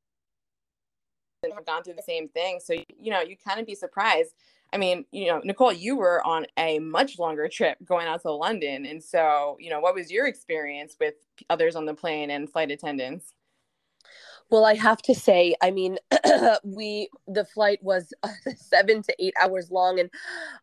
have 1.53 1.65
gone 1.65 1.83
through 1.83 1.95
the 1.95 2.01
same 2.01 2.27
thing, 2.29 2.59
so 2.63 2.73
you 2.73 3.11
know 3.11 3.21
you 3.21 3.35
kind 3.37 3.59
of 3.59 3.65
be 3.65 3.75
surprised 3.75 4.33
I 4.73 4.77
mean, 4.77 5.05
you 5.11 5.27
know, 5.27 5.39
Nicole, 5.43 5.71
you 5.71 5.95
were 5.95 6.25
on 6.25 6.47
a 6.57 6.79
much 6.79 7.19
longer 7.19 7.47
trip 7.47 7.77
going 7.85 8.07
out 8.07 8.23
to 8.23 8.31
London. 8.31 8.85
And 8.87 9.03
so, 9.03 9.55
you 9.59 9.69
know, 9.69 9.79
what 9.79 9.93
was 9.93 10.11
your 10.11 10.25
experience 10.25 10.95
with 10.99 11.13
others 11.49 11.75
on 11.75 11.85
the 11.85 11.93
plane 11.93 12.31
and 12.31 12.51
flight 12.51 12.71
attendants? 12.71 13.33
Well, 14.49 14.65
I 14.65 14.73
have 14.75 15.01
to 15.03 15.15
say, 15.15 15.55
I 15.61 15.71
mean, 15.71 15.97
we 16.63 17.09
the 17.27 17.45
flight 17.45 17.79
was 17.81 18.13
seven 18.57 19.01
to 19.03 19.15
eight 19.19 19.33
hours 19.41 19.71
long, 19.71 19.99
and 19.99 20.09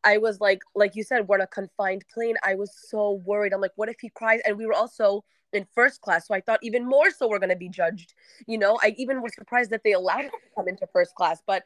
I 0.05 0.19
was 0.19 0.41
like, 0.41 0.61
like 0.75 0.95
you 0.95 1.03
said, 1.03 1.27
we're 1.27 1.37
on 1.37 1.43
a 1.43 1.47
confined 1.47 2.05
plane. 2.13 2.37
I 2.45 2.55
was 2.57 2.73
so 2.89 3.23
worried. 3.25 3.53
I'm 3.53 3.61
like, 3.61 3.73
what 3.77 3.89
if 3.89 3.97
he 4.01 4.11
cries? 4.11 4.41
And 4.45 4.59
we 4.59 4.67
were 4.67 4.75
also 4.75 5.25
in 5.53 5.67
first 5.75 6.01
class, 6.01 6.29
so 6.29 6.35
I 6.35 6.41
thought 6.41 6.61
even 6.63 6.87
more 6.87 7.11
so 7.11 7.29
we're 7.29 7.39
going 7.39 7.51
to 7.51 7.57
be 7.57 7.69
judged. 7.69 8.15
You 8.47 8.59
know, 8.59 8.79
I 8.83 8.95
even 8.99 9.23
was 9.23 9.35
surprised 9.35 9.71
that 9.71 9.83
they 9.85 9.93
allowed 9.93 10.27
us 10.27 10.31
to 10.31 10.55
come 10.57 10.69
into 10.69 10.87
first 10.93 11.15
class, 11.15 11.43
but 11.47 11.63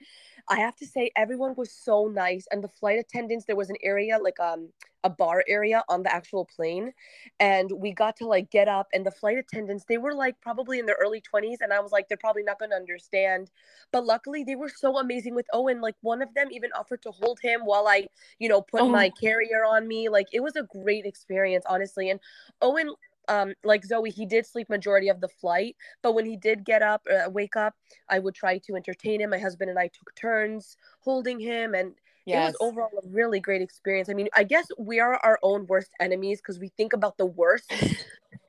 I 0.48 0.60
have 0.60 0.76
to 0.76 0.86
say 0.86 1.10
everyone 1.16 1.54
was 1.56 1.72
so 1.72 2.06
nice 2.06 2.46
and 2.50 2.62
the 2.62 2.68
flight 2.68 2.98
attendants 2.98 3.46
there 3.46 3.56
was 3.56 3.70
an 3.70 3.76
area 3.82 4.18
like 4.18 4.38
um 4.40 4.68
a 5.02 5.10
bar 5.10 5.44
area 5.46 5.84
on 5.88 6.02
the 6.02 6.12
actual 6.12 6.46
plane 6.46 6.92
and 7.38 7.70
we 7.70 7.92
got 7.92 8.16
to 8.16 8.26
like 8.26 8.50
get 8.50 8.68
up 8.68 8.88
and 8.94 9.04
the 9.04 9.10
flight 9.10 9.36
attendants 9.36 9.84
they 9.86 9.98
were 9.98 10.14
like 10.14 10.34
probably 10.40 10.78
in 10.78 10.86
their 10.86 10.96
early 10.98 11.20
20s 11.20 11.56
and 11.60 11.72
I 11.72 11.80
was 11.80 11.92
like 11.92 12.08
they're 12.08 12.16
probably 12.16 12.42
not 12.42 12.58
going 12.58 12.70
to 12.70 12.76
understand 12.76 13.50
but 13.92 14.04
luckily 14.04 14.44
they 14.44 14.56
were 14.56 14.70
so 14.70 14.98
amazing 14.98 15.34
with 15.34 15.46
Owen 15.52 15.82
like 15.82 15.96
one 16.00 16.22
of 16.22 16.32
them 16.34 16.48
even 16.50 16.70
offered 16.72 17.02
to 17.02 17.10
hold 17.10 17.38
him 17.42 17.60
while 17.64 17.86
I 17.86 18.06
you 18.38 18.48
know 18.48 18.62
put 18.62 18.80
oh. 18.80 18.88
my 18.88 19.10
carrier 19.10 19.64
on 19.64 19.86
me 19.86 20.08
like 20.08 20.28
it 20.32 20.42
was 20.42 20.56
a 20.56 20.62
great 20.62 21.04
experience 21.04 21.64
honestly 21.68 22.08
and 22.08 22.18
Owen 22.62 22.90
um 23.28 23.54
like 23.64 23.84
zoe 23.84 24.10
he 24.10 24.26
did 24.26 24.46
sleep 24.46 24.68
majority 24.68 25.08
of 25.08 25.20
the 25.20 25.28
flight 25.28 25.76
but 26.02 26.14
when 26.14 26.26
he 26.26 26.36
did 26.36 26.64
get 26.64 26.82
up 26.82 27.02
uh, 27.10 27.30
wake 27.30 27.56
up 27.56 27.74
i 28.08 28.18
would 28.18 28.34
try 28.34 28.58
to 28.58 28.76
entertain 28.76 29.20
him. 29.20 29.30
My 29.30 29.38
husband 29.38 29.70
and 29.70 29.78
i 29.78 29.88
took 29.88 30.14
turns 30.14 30.76
holding 31.00 31.38
him 31.40 31.74
and 31.74 31.94
yes. 32.26 32.36
it 32.36 32.46
was 32.46 32.56
overall 32.68 32.90
a 33.02 33.08
really 33.08 33.40
great 33.40 33.62
experience. 33.62 34.08
I 34.08 34.14
mean 34.14 34.28
i 34.34 34.44
guess 34.44 34.66
we 34.78 35.00
are 35.00 35.16
our 35.16 35.38
own 35.42 35.66
worst 35.66 35.90
enemies 36.00 36.40
because 36.40 36.58
we 36.58 36.68
think 36.68 36.92
about 36.92 37.18
the 37.18 37.26
worst. 37.26 37.72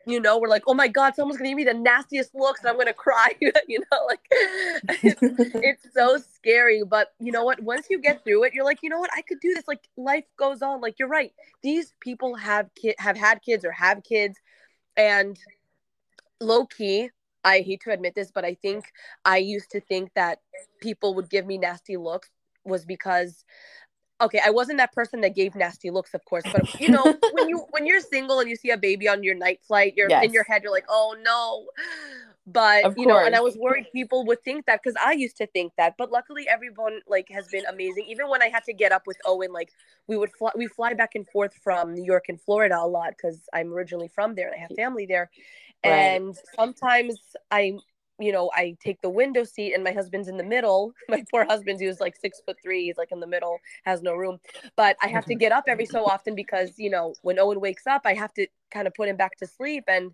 You 0.07 0.19
know 0.19 0.37
we're 0.37 0.49
like 0.49 0.63
oh 0.67 0.73
my 0.75 0.87
god 0.87 1.15
someone's 1.15 1.37
gonna 1.37 1.49
give 1.49 1.57
me 1.57 1.63
the 1.63 1.73
nastiest 1.73 2.35
looks 2.35 2.59
and 2.59 2.69
i'm 2.69 2.77
gonna 2.77 2.93
cry 2.93 3.33
you 3.41 3.79
know 3.79 4.05
like 4.05 4.19
it's, 4.29 5.19
it's 5.55 5.93
so 5.95 6.19
scary 6.35 6.83
but 6.83 7.13
you 7.19 7.31
know 7.31 7.43
what? 7.43 7.59
Once 7.61 7.87
you 7.89 7.99
get 7.99 8.23
through 8.23 8.43
it 8.43 8.53
you're 8.53 8.65
like 8.65 8.79
you 8.83 8.89
know 8.89 8.99
what? 8.99 9.09
I 9.15 9.21
could 9.23 9.39
do 9.39 9.53
this. 9.55 9.67
Like 9.67 9.81
life 9.97 10.25
goes 10.37 10.61
on. 10.61 10.79
Like 10.79 10.99
you're 10.99 11.07
right. 11.07 11.33
These 11.63 11.93
people 11.99 12.35
have 12.35 12.69
kid 12.75 12.95
have 12.99 13.17
had 13.17 13.41
kids 13.41 13.65
or 13.65 13.71
have 13.71 14.03
kids 14.03 14.37
and 14.97 15.37
low 16.41 16.65
key, 16.65 17.09
I 17.43 17.59
hate 17.59 17.81
to 17.81 17.91
admit 17.91 18.15
this, 18.15 18.31
but 18.31 18.43
I 18.43 18.55
think 18.55 18.85
I 19.23 19.37
used 19.37 19.69
to 19.71 19.79
think 19.79 20.11
that 20.15 20.39
people 20.81 21.13
would 21.15 21.29
give 21.29 21.45
me 21.45 21.57
nasty 21.57 21.97
looks 21.97 22.29
was 22.65 22.85
because 22.85 23.45
okay, 24.21 24.39
I 24.43 24.49
wasn't 24.49 24.77
that 24.77 24.93
person 24.93 25.21
that 25.21 25.35
gave 25.35 25.55
nasty 25.55 25.91
looks, 25.91 26.13
of 26.13 26.23
course, 26.25 26.43
but 26.51 26.79
you 26.79 26.89
know, 26.89 27.03
when 27.33 27.49
you 27.49 27.65
when 27.71 27.85
you're 27.85 27.99
single 27.99 28.39
and 28.39 28.49
you 28.49 28.55
see 28.55 28.71
a 28.71 28.77
baby 28.77 29.07
on 29.07 29.23
your 29.23 29.35
night 29.35 29.61
flight, 29.67 29.93
you're 29.95 30.09
yes. 30.09 30.25
in 30.25 30.33
your 30.33 30.43
head, 30.43 30.63
you're 30.63 30.71
like, 30.71 30.85
oh 30.89 31.15
no. 31.21 31.67
But 32.47 32.85
of 32.85 32.95
you 32.95 33.05
course. 33.05 33.21
know, 33.21 33.25
and 33.25 33.35
I 33.35 33.41
was 33.41 33.57
worried 33.57 33.87
people 33.91 34.23
would 34.25 34.43
think 34.43 34.67
that 34.67 34.81
because 34.83 34.95
I 35.03 35.13
used 35.13 35.37
to 35.37 35.47
think 35.47 35.73
that. 35.77 35.95
But 35.97 36.11
luckily, 36.11 36.47
everyone 36.47 36.99
like 37.07 37.27
has 37.29 37.47
been 37.47 37.65
amazing. 37.65 38.05
Even 38.07 38.29
when 38.29 38.43
I 38.43 38.49
had 38.49 38.63
to 38.65 38.73
get 38.73 38.91
up 38.91 39.07
with 39.07 39.17
Owen, 39.25 39.51
like 39.51 39.71
we 40.07 40.15
would 40.15 40.31
fly, 40.31 40.51
we 40.55 40.67
fly 40.67 40.93
back 40.93 41.15
and 41.15 41.27
forth 41.27 41.53
from 41.63 41.95
New 41.95 42.03
York 42.03 42.25
and 42.29 42.39
Florida 42.39 42.77
a 42.79 42.85
lot 42.85 43.09
because 43.17 43.41
I'm 43.51 43.73
originally 43.73 44.09
from 44.09 44.35
there 44.35 44.47
and 44.47 44.55
I 44.55 44.59
have 44.59 44.71
family 44.75 45.07
there. 45.07 45.31
Right. 45.83 45.91
And 45.91 46.35
sometimes 46.55 47.19
I, 47.49 47.73
you 48.19 48.31
know, 48.31 48.51
I 48.53 48.77
take 48.79 49.01
the 49.01 49.09
window 49.09 49.43
seat 49.43 49.73
and 49.73 49.83
my 49.83 49.91
husband's 49.91 50.27
in 50.27 50.37
the 50.37 50.43
middle. 50.43 50.93
My 51.09 51.23
poor 51.31 51.45
husband, 51.45 51.79
who's 51.81 51.99
like 51.99 52.15
six 52.15 52.41
foot 52.45 52.57
three, 52.61 52.85
he's 52.85 52.97
like 52.97 53.11
in 53.11 53.19
the 53.19 53.27
middle, 53.27 53.57
has 53.85 54.03
no 54.03 54.13
room. 54.13 54.37
But 54.75 54.97
I 55.01 55.07
have 55.07 55.25
to 55.25 55.33
mm-hmm. 55.33 55.39
get 55.39 55.51
up 55.51 55.63
every 55.67 55.87
so 55.87 56.05
often 56.05 56.35
because 56.35 56.77
you 56.77 56.91
know 56.91 57.15
when 57.23 57.39
Owen 57.39 57.59
wakes 57.59 57.87
up, 57.87 58.03
I 58.05 58.13
have 58.13 58.33
to 58.35 58.45
kind 58.69 58.85
of 58.85 58.93
put 58.93 59.09
him 59.09 59.17
back 59.17 59.35
to 59.37 59.47
sleep 59.47 59.85
and 59.87 60.11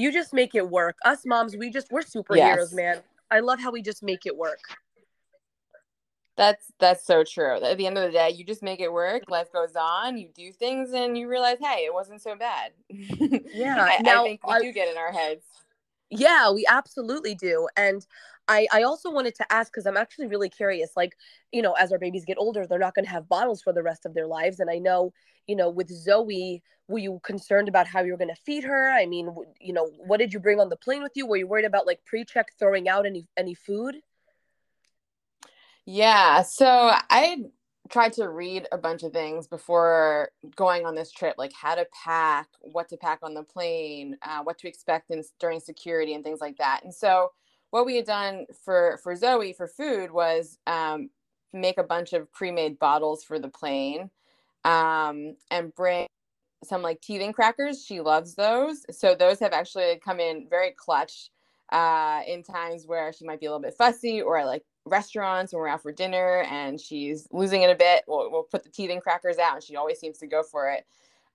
you 0.00 0.12
just 0.12 0.32
make 0.32 0.54
it 0.54 0.68
work. 0.68 0.96
Us 1.04 1.26
moms, 1.26 1.56
we 1.56 1.70
just 1.70 1.88
we're 1.90 2.02
superheroes, 2.02 2.36
yes. 2.36 2.72
man. 2.72 3.00
I 3.30 3.40
love 3.40 3.60
how 3.60 3.70
we 3.70 3.82
just 3.82 4.02
make 4.02 4.26
it 4.26 4.36
work. 4.36 4.60
That's 6.36 6.72
that's 6.78 7.04
so 7.04 7.22
true. 7.22 7.62
At 7.62 7.76
the 7.76 7.86
end 7.86 7.98
of 7.98 8.04
the 8.04 8.10
day, 8.10 8.30
you 8.30 8.44
just 8.44 8.62
make 8.62 8.80
it 8.80 8.90
work. 8.90 9.24
Life 9.28 9.52
goes 9.52 9.76
on. 9.78 10.16
You 10.16 10.28
do 10.34 10.52
things, 10.52 10.92
and 10.92 11.18
you 11.18 11.28
realize, 11.28 11.58
hey, 11.60 11.84
it 11.84 11.92
wasn't 11.92 12.22
so 12.22 12.34
bad. 12.36 12.72
Yeah, 13.52 13.76
I, 13.76 14.00
now, 14.02 14.22
I 14.22 14.28
think 14.28 14.46
we 14.46 14.54
I, 14.54 14.60
do 14.60 14.72
get 14.72 14.88
in 14.88 14.96
our 14.96 15.12
heads. 15.12 15.44
Yeah, 16.08 16.50
we 16.50 16.64
absolutely 16.68 17.34
do. 17.34 17.68
And 17.76 18.06
I, 18.48 18.66
I 18.72 18.82
also 18.82 19.10
wanted 19.10 19.34
to 19.36 19.52
ask 19.52 19.70
because 19.70 19.86
I'm 19.86 19.96
actually 19.96 20.28
really 20.28 20.48
curious. 20.48 20.90
Like, 20.96 21.16
you 21.52 21.62
know, 21.62 21.72
as 21.72 21.92
our 21.92 21.98
babies 21.98 22.24
get 22.24 22.38
older, 22.38 22.66
they're 22.66 22.78
not 22.78 22.94
going 22.94 23.04
to 23.04 23.10
have 23.10 23.28
bottles 23.28 23.60
for 23.60 23.72
the 23.72 23.82
rest 23.82 24.06
of 24.06 24.14
their 24.14 24.26
lives. 24.26 24.60
And 24.60 24.70
I 24.70 24.78
know, 24.78 25.12
you 25.50 25.56
know, 25.56 25.68
with 25.68 25.90
Zoe, 25.90 26.62
were 26.86 27.00
you 27.00 27.20
concerned 27.24 27.68
about 27.68 27.88
how 27.88 28.02
you 28.02 28.12
were 28.12 28.18
going 28.18 28.34
to 28.34 28.42
feed 28.46 28.62
her? 28.62 28.92
I 28.92 29.04
mean, 29.04 29.34
you 29.60 29.72
know, 29.72 29.90
what 30.06 30.18
did 30.18 30.32
you 30.32 30.38
bring 30.38 30.60
on 30.60 30.68
the 30.68 30.76
plane 30.76 31.02
with 31.02 31.12
you? 31.16 31.26
Were 31.26 31.38
you 31.38 31.48
worried 31.48 31.64
about 31.64 31.88
like 31.88 32.04
pre-check 32.04 32.52
throwing 32.56 32.88
out 32.88 33.04
any 33.04 33.26
any 33.36 33.54
food? 33.54 33.96
Yeah, 35.86 36.42
so 36.42 36.92
I 37.10 37.46
tried 37.88 38.12
to 38.12 38.28
read 38.28 38.68
a 38.70 38.78
bunch 38.78 39.02
of 39.02 39.12
things 39.12 39.48
before 39.48 40.30
going 40.54 40.86
on 40.86 40.94
this 40.94 41.10
trip, 41.10 41.34
like 41.36 41.52
how 41.52 41.74
to 41.74 41.84
pack, 42.04 42.46
what 42.60 42.88
to 42.90 42.96
pack 42.96 43.18
on 43.24 43.34
the 43.34 43.42
plane, 43.42 44.16
uh, 44.22 44.44
what 44.44 44.56
to 44.58 44.68
expect 44.68 45.10
in, 45.10 45.24
during 45.40 45.58
security, 45.58 46.14
and 46.14 46.22
things 46.22 46.40
like 46.40 46.58
that. 46.58 46.82
And 46.84 46.94
so, 46.94 47.32
what 47.70 47.86
we 47.86 47.96
had 47.96 48.06
done 48.06 48.46
for 48.64 49.00
for 49.02 49.16
Zoe 49.16 49.52
for 49.52 49.66
food 49.66 50.12
was 50.12 50.58
um, 50.68 51.10
make 51.52 51.78
a 51.78 51.82
bunch 51.82 52.12
of 52.12 52.32
pre-made 52.32 52.78
bottles 52.78 53.24
for 53.24 53.40
the 53.40 53.48
plane 53.48 54.10
um, 54.64 55.36
and 55.50 55.74
bring 55.74 56.06
some 56.64 56.82
like 56.82 57.00
teething 57.00 57.32
crackers. 57.32 57.84
She 57.84 58.00
loves 58.00 58.34
those. 58.34 58.84
So 58.90 59.14
those 59.14 59.38
have 59.40 59.52
actually 59.52 60.00
come 60.04 60.20
in 60.20 60.46
very 60.48 60.72
clutch 60.76 61.30
uh, 61.70 62.22
in 62.26 62.42
times 62.42 62.86
where 62.86 63.12
she 63.12 63.24
might 63.24 63.40
be 63.40 63.46
a 63.46 63.50
little 63.50 63.62
bit 63.62 63.74
fussy 63.76 64.20
or 64.20 64.44
like 64.44 64.64
restaurants 64.84 65.52
when 65.52 65.60
we're 65.60 65.68
out 65.68 65.82
for 65.82 65.92
dinner 65.92 66.44
and 66.50 66.80
she's 66.80 67.28
losing 67.30 67.62
it 67.62 67.70
a 67.70 67.76
bit. 67.76 68.04
We'll, 68.06 68.30
we'll 68.30 68.42
put 68.42 68.64
the 68.64 68.70
teething 68.70 69.00
crackers 69.00 69.38
out 69.38 69.54
and 69.54 69.64
she 69.64 69.76
always 69.76 69.98
seems 69.98 70.18
to 70.18 70.26
go 70.26 70.42
for 70.42 70.70
it. 70.70 70.86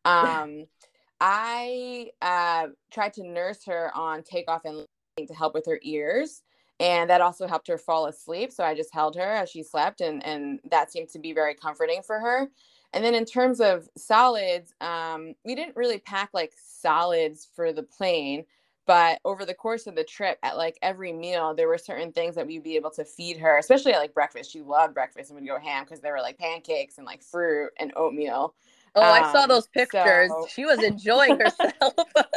Um, 0.04 0.66
I 1.22 2.12
uh, 2.22 2.68
tried 2.92 3.14
to 3.14 3.24
nurse 3.24 3.64
her 3.66 3.90
on 3.96 4.22
takeoff 4.22 4.66
and 4.66 4.86
to 5.18 5.34
help 5.34 5.54
with 5.54 5.66
her 5.66 5.80
ears 5.82 6.44
and 6.80 7.10
that 7.10 7.22
also 7.22 7.48
helped 7.48 7.68
her 7.68 7.78
fall 7.78 8.08
asleep 8.08 8.52
so 8.52 8.64
i 8.64 8.76
just 8.76 8.94
held 8.94 9.16
her 9.16 9.32
as 9.32 9.50
she 9.50 9.64
slept 9.64 10.02
and 10.02 10.26
and 10.26 10.60
that 10.70 10.92
seemed 10.92 11.08
to 11.08 11.20
be 11.20 11.32
very 11.32 11.54
comforting 11.54 12.02
for 12.02 12.20
her 12.20 12.50
and 12.96 13.04
then 13.04 13.14
in 13.14 13.26
terms 13.26 13.60
of 13.60 13.90
solids, 13.98 14.74
um, 14.80 15.36
we 15.44 15.54
didn't 15.54 15.76
really 15.76 16.00
pack 16.00 16.30
like 16.34 16.54
solids 16.56 17.48
for 17.54 17.74
the 17.74 17.84
plane, 17.84 18.46
but 18.88 19.20
over 19.26 19.46
the 19.46 19.54
course 19.54 19.86
of 19.86 19.96
the 19.96 20.04
trip, 20.06 20.40
at 20.44 20.56
like 20.56 20.80
every 20.82 21.12
meal, 21.12 21.54
there 21.54 21.68
were 21.68 21.78
certain 21.78 22.14
things 22.14 22.36
that 22.36 22.48
we'd 22.48 22.64
be 22.64 22.78
able 22.78 22.92
to 22.92 23.04
feed 23.04 23.38
her, 23.38 23.58
especially 23.58 23.94
at 23.94 24.00
like 24.00 24.14
breakfast. 24.14 24.50
She 24.50 24.62
loved 24.62 24.94
breakfast 24.94 25.30
and 25.30 25.38
would 25.38 25.48
go 25.48 25.60
ham 25.60 25.84
because 25.84 26.00
there 26.00 26.14
were 26.14 26.22
like 26.22 26.38
pancakes 26.38 26.98
and 26.98 27.06
like 27.06 27.22
fruit 27.22 27.72
and 27.78 27.92
oatmeal. 27.98 28.56
Oh, 28.96 29.02
um, 29.02 29.24
I 29.24 29.32
saw 29.34 29.44
um, 29.44 29.50
those 29.50 29.68
pictures. 29.68 30.30
So... 30.30 30.48
She 30.50 30.64
was 30.64 30.82
enjoying 30.82 31.38
herself. 31.40 31.94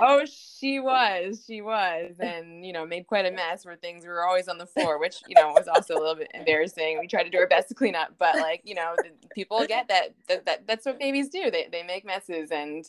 oh, 0.00 0.24
she 0.24 0.80
was. 0.80 1.44
She 1.46 1.60
was. 1.60 2.16
And, 2.20 2.64
you 2.64 2.72
know, 2.72 2.86
made 2.86 3.06
quite 3.06 3.26
a 3.26 3.30
mess 3.30 3.64
where 3.64 3.76
things 3.76 4.04
were 4.04 4.26
always 4.26 4.48
on 4.48 4.58
the 4.58 4.66
floor, 4.66 4.98
which, 4.98 5.16
you 5.28 5.34
know, 5.34 5.48
was 5.48 5.68
also 5.68 5.94
a 5.94 6.00
little 6.00 6.14
bit 6.14 6.30
embarrassing. 6.34 6.98
We 7.00 7.06
tried 7.06 7.24
to 7.24 7.30
do 7.30 7.38
our 7.38 7.46
best 7.46 7.68
to 7.68 7.74
clean 7.74 7.94
up, 7.94 8.14
but 8.18 8.36
like, 8.36 8.62
you 8.64 8.74
know, 8.74 8.94
people 9.34 9.64
get 9.66 9.88
that, 9.88 10.14
that, 10.28 10.46
that 10.46 10.66
that's 10.66 10.86
what 10.86 10.98
babies 10.98 11.28
do. 11.28 11.50
They, 11.50 11.68
they 11.70 11.82
make 11.82 12.04
messes 12.04 12.50
and, 12.50 12.84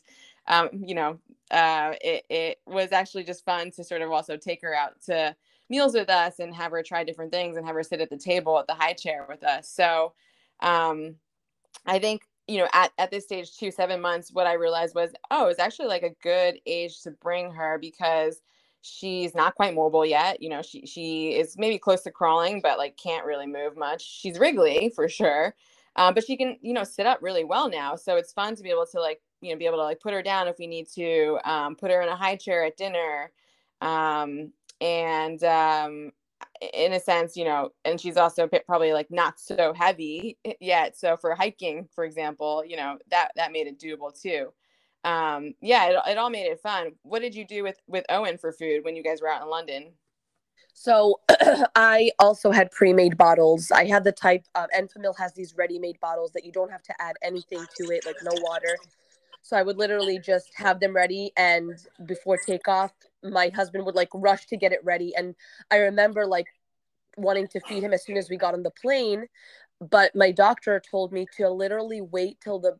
um, 0.48 0.70
you 0.74 0.96
know, 0.96 1.20
uh, 1.52 1.94
it, 2.02 2.26
it 2.30 2.60
was 2.66 2.92
actually 2.92 3.24
just 3.24 3.46
fun 3.46 3.72
to 3.72 3.84
sort 3.84 4.02
of 4.02 4.12
also 4.12 4.38
take 4.38 4.62
her 4.62 4.74
out 4.74 5.02
to 5.06 5.36
meals 5.70 5.94
with 5.94 6.10
us 6.10 6.40
and 6.40 6.54
have 6.54 6.72
her 6.72 6.84
try 6.84 7.04
different 7.04 7.32
things 7.32 7.58
and 7.58 7.66
have 7.66 7.76
her 7.76 7.84
sit 7.84 8.02
at 8.02 8.10
the 8.10 8.18
table 8.18 8.60
at 8.60 8.68
the 8.68 8.74
high 8.74 8.94
chair 8.94 9.26
with 9.30 9.44
us. 9.44 9.70
So, 9.70 10.14
um, 10.60 11.16
I 11.86 12.00
think 12.00 12.22
you 12.52 12.58
know, 12.60 12.68
at, 12.74 12.92
at 12.98 13.12
this 13.12 13.24
stage, 13.26 13.56
two, 13.56 13.72
seven 13.72 14.02
months, 14.02 14.32
what 14.34 14.48
I 14.48 14.54
realized 14.54 14.96
was, 14.96 15.12
oh, 15.32 15.48
it's 15.48 15.60
actually 15.60 15.88
like 15.88 16.04
a 16.04 16.16
good 16.22 16.60
age 16.66 17.02
to 17.04 17.12
bring 17.12 17.52
her 17.54 17.78
because 17.80 18.42
she's 18.82 19.34
not 19.34 19.56
quite 19.56 19.74
mobile 19.74 20.06
yet. 20.06 20.42
You 20.42 20.50
know, 20.50 20.62
she 20.62 20.86
she 20.86 21.30
is 21.36 21.58
maybe 21.58 21.78
close 21.78 22.02
to 22.04 22.12
crawling, 22.12 22.62
but 22.62 22.78
like 22.78 22.98
can't 22.98 23.26
really 23.26 23.48
move 23.48 23.78
much. 23.78 24.04
She's 24.04 24.38
wriggly 24.38 24.92
for 24.96 25.08
sure. 25.08 25.56
Um, 25.96 26.14
but 26.14 26.26
she 26.26 26.38
can, 26.38 26.58
you 26.62 26.74
know, 26.74 26.84
sit 26.84 27.06
up 27.06 27.20
really 27.22 27.44
well 27.46 27.70
now. 27.70 27.96
So 27.96 28.18
it's 28.18 28.34
fun 28.34 28.56
to 28.56 28.64
be 28.64 28.70
able 28.70 28.86
to 28.88 29.00
like, 29.02 29.22
you 29.42 29.52
know, 29.52 29.58
be 29.58 29.66
able 29.66 29.78
to 29.78 29.84
like 29.84 30.02
put 30.02 30.14
her 30.14 30.22
down 30.24 30.48
if 30.48 30.58
we 30.60 30.68
need 30.68 30.88
to, 30.96 31.40
um, 31.46 31.76
put 31.76 31.92
her 31.92 32.02
in 32.02 32.10
a 32.10 32.16
high 32.16 32.36
chair 32.36 32.66
at 32.66 32.78
dinner. 32.78 33.32
Um, 33.82 34.54
and 34.82 35.44
um, 35.44 36.12
in 36.74 36.94
a 36.94 37.00
sense, 37.00 37.36
you 37.36 37.46
know, 37.46 37.70
and 37.86 38.00
she's 38.00 38.18
also 38.18 38.48
probably 38.66 38.94
like 38.94 39.10
not 39.10 39.40
so 39.40 39.74
heavy 39.74 40.38
yet. 40.60 40.98
So 40.98 41.18
for 41.18 41.36
hiking, 41.36 41.88
for 41.94 42.04
example, 42.04 42.64
you 42.66 42.78
know, 42.78 42.98
that 43.10 43.32
that 43.36 43.52
made 43.52 43.68
it 43.68 43.80
doable 43.80 44.20
too. 44.20 44.54
Um, 45.04 45.56
yeah, 45.62 45.88
it, 45.88 46.12
it 46.12 46.18
all 46.18 46.30
made 46.30 46.46
it 46.46 46.60
fun. 46.62 46.92
What 47.04 47.22
did 47.22 47.34
you 47.34 47.46
do 47.46 47.64
with 47.64 47.80
with 47.88 48.06
Owen 48.10 48.38
for 48.38 48.52
food 48.52 48.84
when 48.84 48.96
you 48.96 49.04
guys 49.04 49.22
were 49.22 49.30
out 49.30 49.42
in 49.42 49.50
London? 49.50 49.92
So 50.74 51.20
I 51.76 52.12
also 52.20 52.52
had 52.52 52.72
pre-made 52.72 53.18
bottles. 53.18 53.72
I 53.72 53.86
had 53.86 54.04
the 54.04 54.12
type 54.12 54.46
of 54.56 54.70
Enfamil 54.78 55.18
has 55.18 55.34
these 55.34 55.54
ready-made 55.58 56.00
bottles 56.00 56.32
that 56.32 56.46
you 56.46 56.52
don't 56.52 56.72
have 56.72 56.84
to 56.84 56.94
add 57.02 57.16
anything 57.22 57.66
to 57.78 57.92
it, 57.92 58.06
like 58.06 58.16
no 58.24 58.32
water. 58.42 58.78
So 59.42 59.58
I 59.58 59.64
would 59.64 59.78
literally 59.78 60.20
just 60.20 60.52
have 60.56 60.80
them 60.80 60.96
ready 60.96 61.32
and 61.36 61.74
before 62.06 62.38
takeoff, 62.38 62.94
my 63.24 63.52
husband 63.54 63.86
would 63.86 63.96
like 63.96 64.10
rush 64.14 64.48
to 64.48 64.58
get 64.58 64.72
it 64.72 64.80
ready. 64.84 65.14
And 65.16 65.36
I 65.70 65.78
remember 65.78 66.26
like 66.26 66.48
wanting 67.18 67.48
to 67.50 67.60
feed 67.62 67.84
him 67.84 67.94
as 67.94 68.06
soon 68.06 68.18
as 68.18 68.30
we 68.30 68.38
got 68.38 68.54
on 68.54 68.64
the 68.64 68.72
plane, 68.72 69.26
but 69.80 70.16
my 70.16 70.32
doctor 70.32 70.82
told 70.90 71.12
me 71.12 71.26
to 71.38 71.50
literally 71.50 72.02
wait 72.02 72.40
till 72.42 72.60
the 72.60 72.78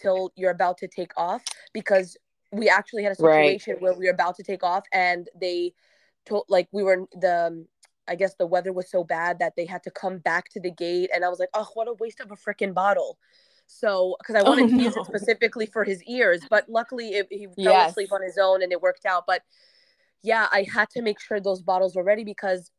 till 0.00 0.32
you're 0.36 0.52
about 0.52 0.78
to 0.78 0.88
take 0.88 1.12
off 1.16 1.42
because 1.72 2.16
we 2.52 2.68
actually 2.68 3.02
had 3.02 3.12
a 3.12 3.16
situation 3.16 3.74
right. 3.74 3.82
where 3.82 3.94
we 3.94 4.06
were 4.06 4.12
about 4.12 4.36
to 4.36 4.42
take 4.42 4.62
off 4.62 4.84
and 4.92 5.28
they 5.38 5.72
told 6.24 6.44
like 6.48 6.68
we 6.72 6.82
were 6.82 7.04
the 7.12 7.66
I 8.08 8.14
guess 8.14 8.34
the 8.36 8.46
weather 8.46 8.72
was 8.72 8.90
so 8.90 9.04
bad 9.04 9.38
that 9.40 9.54
they 9.56 9.66
had 9.66 9.82
to 9.82 9.90
come 9.90 10.18
back 10.18 10.48
to 10.50 10.60
the 10.60 10.70
gate 10.70 11.10
and 11.14 11.24
I 11.24 11.28
was 11.28 11.38
like, 11.38 11.50
"Oh, 11.52 11.68
what 11.74 11.88
a 11.88 11.94
waste 11.94 12.20
of 12.20 12.30
a 12.30 12.36
freaking 12.36 12.72
bottle." 12.72 13.18
So, 13.66 14.16
because 14.18 14.34
I 14.34 14.40
oh, 14.40 14.44
wanted 14.44 14.72
oh, 14.72 14.78
to 14.78 14.82
use 14.82 14.96
it 14.96 15.04
specifically 15.04 15.66
for 15.66 15.84
his 15.84 16.02
ears, 16.04 16.40
but 16.48 16.66
luckily 16.70 17.10
it, 17.10 17.26
he 17.30 17.46
fell 17.46 17.74
yes. 17.74 17.90
asleep 17.90 18.10
on 18.12 18.22
his 18.22 18.38
own 18.38 18.62
and 18.62 18.72
it 18.72 18.80
worked 18.80 19.04
out. 19.04 19.24
But 19.26 19.42
yeah, 20.22 20.48
I 20.50 20.66
had 20.72 20.90
to 20.90 21.02
make 21.02 21.20
sure 21.20 21.40
those 21.40 21.62
bottles 21.62 21.94
were 21.94 22.04
ready 22.04 22.24
because 22.24 22.70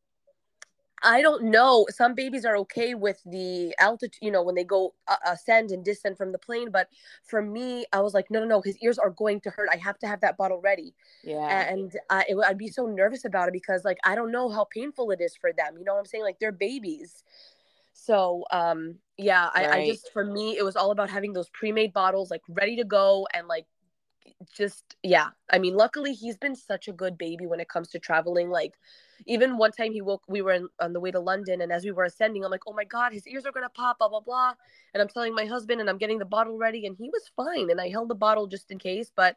I 1.01 1.21
don't 1.21 1.45
know. 1.45 1.87
Some 1.89 2.13
babies 2.13 2.43
are 2.43 2.57
okay 2.57 2.93
with 2.93 3.21
the 3.25 3.73
altitude, 3.79 4.19
you 4.21 4.31
know, 4.31 4.43
when 4.43 4.55
they 4.55 4.65
go 4.65 4.93
uh, 5.07 5.15
ascend 5.25 5.71
and 5.71 5.83
descend 5.83 6.17
from 6.17 6.31
the 6.31 6.37
plane. 6.37 6.71
But 6.71 6.89
for 7.23 7.41
me, 7.41 7.85
I 7.93 8.01
was 8.01 8.13
like, 8.13 8.29
no, 8.29 8.41
no, 8.41 8.45
no, 8.45 8.61
his 8.61 8.77
ears 8.79 8.97
are 8.97 9.09
going 9.09 9.39
to 9.41 9.49
hurt. 9.49 9.69
I 9.71 9.77
have 9.77 9.97
to 9.99 10.07
have 10.07 10.19
that 10.21 10.35
bottle 10.35 10.59
ready. 10.59 10.93
Yeah. 11.23 11.71
And 11.71 11.95
uh, 12.09 12.23
it, 12.27 12.37
I'd 12.45 12.57
be 12.57 12.67
so 12.67 12.85
nervous 12.85 13.23
about 13.23 13.47
it 13.47 13.53
because, 13.53 13.85
like, 13.85 13.97
I 14.03 14.15
don't 14.15 14.31
know 14.31 14.49
how 14.49 14.65
painful 14.65 15.11
it 15.11 15.21
is 15.21 15.35
for 15.39 15.53
them. 15.53 15.77
You 15.77 15.85
know 15.85 15.93
what 15.93 15.99
I'm 15.99 16.05
saying? 16.05 16.23
Like, 16.25 16.39
they're 16.39 16.51
babies. 16.51 17.23
So, 17.93 18.43
um, 18.51 18.95
yeah, 19.17 19.49
I, 19.53 19.67
right. 19.67 19.83
I 19.83 19.87
just, 19.87 20.11
for 20.11 20.25
me, 20.25 20.57
it 20.57 20.63
was 20.63 20.75
all 20.75 20.91
about 20.91 21.09
having 21.09 21.33
those 21.33 21.49
pre 21.49 21.71
made 21.71 21.93
bottles, 21.93 22.29
like, 22.29 22.41
ready 22.49 22.75
to 22.75 22.83
go 22.83 23.25
and, 23.33 23.47
like, 23.47 23.65
just 24.53 24.95
yeah 25.03 25.27
i 25.51 25.59
mean 25.59 25.75
luckily 25.75 26.13
he's 26.13 26.37
been 26.37 26.55
such 26.55 26.87
a 26.87 26.91
good 26.91 27.17
baby 27.17 27.45
when 27.45 27.59
it 27.59 27.69
comes 27.69 27.89
to 27.89 27.99
traveling 27.99 28.49
like 28.49 28.75
even 29.25 29.57
one 29.57 29.71
time 29.71 29.91
he 29.91 30.01
woke 30.01 30.23
we 30.27 30.41
were 30.41 30.53
in, 30.53 30.67
on 30.79 30.93
the 30.93 30.99
way 30.99 31.11
to 31.11 31.19
london 31.19 31.61
and 31.61 31.71
as 31.71 31.83
we 31.83 31.91
were 31.91 32.03
ascending 32.03 32.43
i'm 32.43 32.51
like 32.51 32.67
oh 32.67 32.73
my 32.73 32.83
god 32.83 33.13
his 33.13 33.27
ears 33.27 33.45
are 33.45 33.51
gonna 33.51 33.69
pop 33.69 33.97
blah 33.99 34.09
blah 34.09 34.19
blah 34.19 34.53
and 34.93 35.01
i'm 35.01 35.07
telling 35.07 35.33
my 35.33 35.45
husband 35.45 35.79
and 35.81 35.89
i'm 35.89 35.97
getting 35.97 36.19
the 36.19 36.25
bottle 36.25 36.57
ready 36.57 36.85
and 36.85 36.95
he 36.97 37.09
was 37.09 37.29
fine 37.35 37.69
and 37.69 37.79
i 37.79 37.89
held 37.89 38.09
the 38.09 38.15
bottle 38.15 38.47
just 38.47 38.71
in 38.71 38.77
case 38.77 39.11
but 39.15 39.35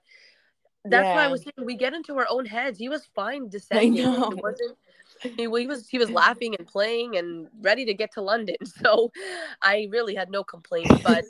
that's 0.85 1.05
yeah. 1.05 1.15
why 1.15 1.25
i 1.25 1.29
was 1.29 1.43
saying 1.43 1.67
we 1.67 1.77
get 1.77 1.95
into 1.95 2.17
our 2.17 2.27
own 2.29 2.45
heads 2.45 2.79
he 2.79 2.89
was 2.89 3.07
fine 3.15 3.49
descending 3.49 4.07
I 4.07 4.17
know. 4.17 4.31
it 4.31 4.43
wasn't 4.43 4.77
he, 5.23 5.31
he 5.37 5.47
was 5.47 5.89
he 5.89 5.99
was 5.99 6.11
laughing 6.11 6.55
and 6.59 6.67
playing 6.67 7.17
and 7.17 7.47
ready 7.61 7.85
to 7.85 7.95
get 7.95 8.13
to 8.15 8.23
london 8.23 8.57
so 8.65 9.13
i 9.61 9.89
really 9.91 10.15
had 10.15 10.31
no 10.31 10.43
complaints 10.43 10.95
but 11.03 11.25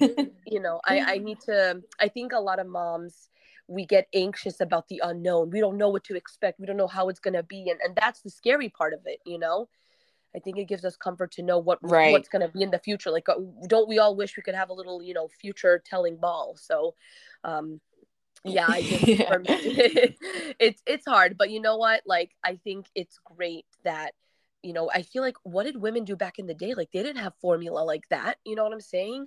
you 0.46 0.61
know 0.61 0.81
i 0.87 1.01
i 1.01 1.18
need 1.18 1.40
to 1.40 1.83
i 2.01 2.09
think 2.09 2.33
a 2.33 2.40
lot 2.40 2.59
of 2.59 2.66
moms 2.66 3.29
we 3.68 3.87
get 3.87 4.09
anxious 4.14 4.61
about 4.61 4.88
the 4.88 5.01
unknown. 5.05 5.51
We 5.51 5.61
don't 5.61 5.79
know 5.79 5.88
what 5.88 6.05
to 6.05 6.16
expect. 6.16 6.61
We 6.61 6.66
don't 6.66 6.77
know 6.77 6.87
how 6.87 7.09
it's 7.09 7.20
going 7.20 7.35
to 7.35 7.42
be. 7.42 7.70
And, 7.70 7.81
and 7.83 7.94
that's 7.96 8.20
the 8.20 8.31
scary 8.31 8.68
part 8.68 8.92
of 8.92 9.01
it, 9.07 9.20
you 9.25 9.38
know? 9.38 9.68
I 10.35 10.38
think 10.38 10.59
it 10.59 10.64
gives 10.64 10.85
us 10.85 10.96
comfort 10.96 11.31
to 11.33 11.42
know 11.42 11.59
what 11.59 11.79
right. 11.83 12.12
what's 12.12 12.29
going 12.29 12.46
to 12.46 12.48
be 12.48 12.62
in 12.62 12.70
the 12.70 12.79
future. 12.79 13.11
Like, 13.11 13.29
uh, 13.29 13.35
don't 13.66 13.88
we 13.88 13.98
all 13.98 14.16
wish 14.16 14.37
we 14.37 14.42
could 14.42 14.55
have 14.55 14.70
a 14.70 14.72
little, 14.72 15.03
you 15.03 15.14
know, 15.14 15.29
future 15.29 15.83
telling 15.85 16.16
ball? 16.16 16.57
So, 16.59 16.94
um, 17.44 17.81
yeah, 18.44 18.66
I 18.66 18.83
just, 18.83 19.07
yeah. 19.07 19.37
Me, 19.37 19.44
it's 20.59 20.83
it's 20.87 21.07
hard, 21.07 21.37
but 21.37 21.51
you 21.51 21.61
know 21.61 21.77
what? 21.77 22.03
Like, 22.07 22.31
I 22.42 22.57
think 22.57 22.87
it's 22.94 23.18
great 23.22 23.66
that, 23.85 24.12
you 24.62 24.72
know, 24.72 24.90
I 24.92 25.03
feel 25.03 25.22
like 25.22 25.37
what 25.42 25.64
did 25.64 25.77
women 25.77 26.05
do 26.05 26.16
back 26.16 26.38
in 26.38 26.46
the 26.46 26.55
day? 26.55 26.75
Like, 26.75 26.90
they 26.92 27.03
didn't 27.03 27.22
have 27.22 27.35
formula 27.40 27.81
like 27.81 28.09
that. 28.09 28.38
You 28.44 28.57
know 28.57 28.64
what 28.64 28.72
I'm 28.72 28.81
saying? 28.81 29.27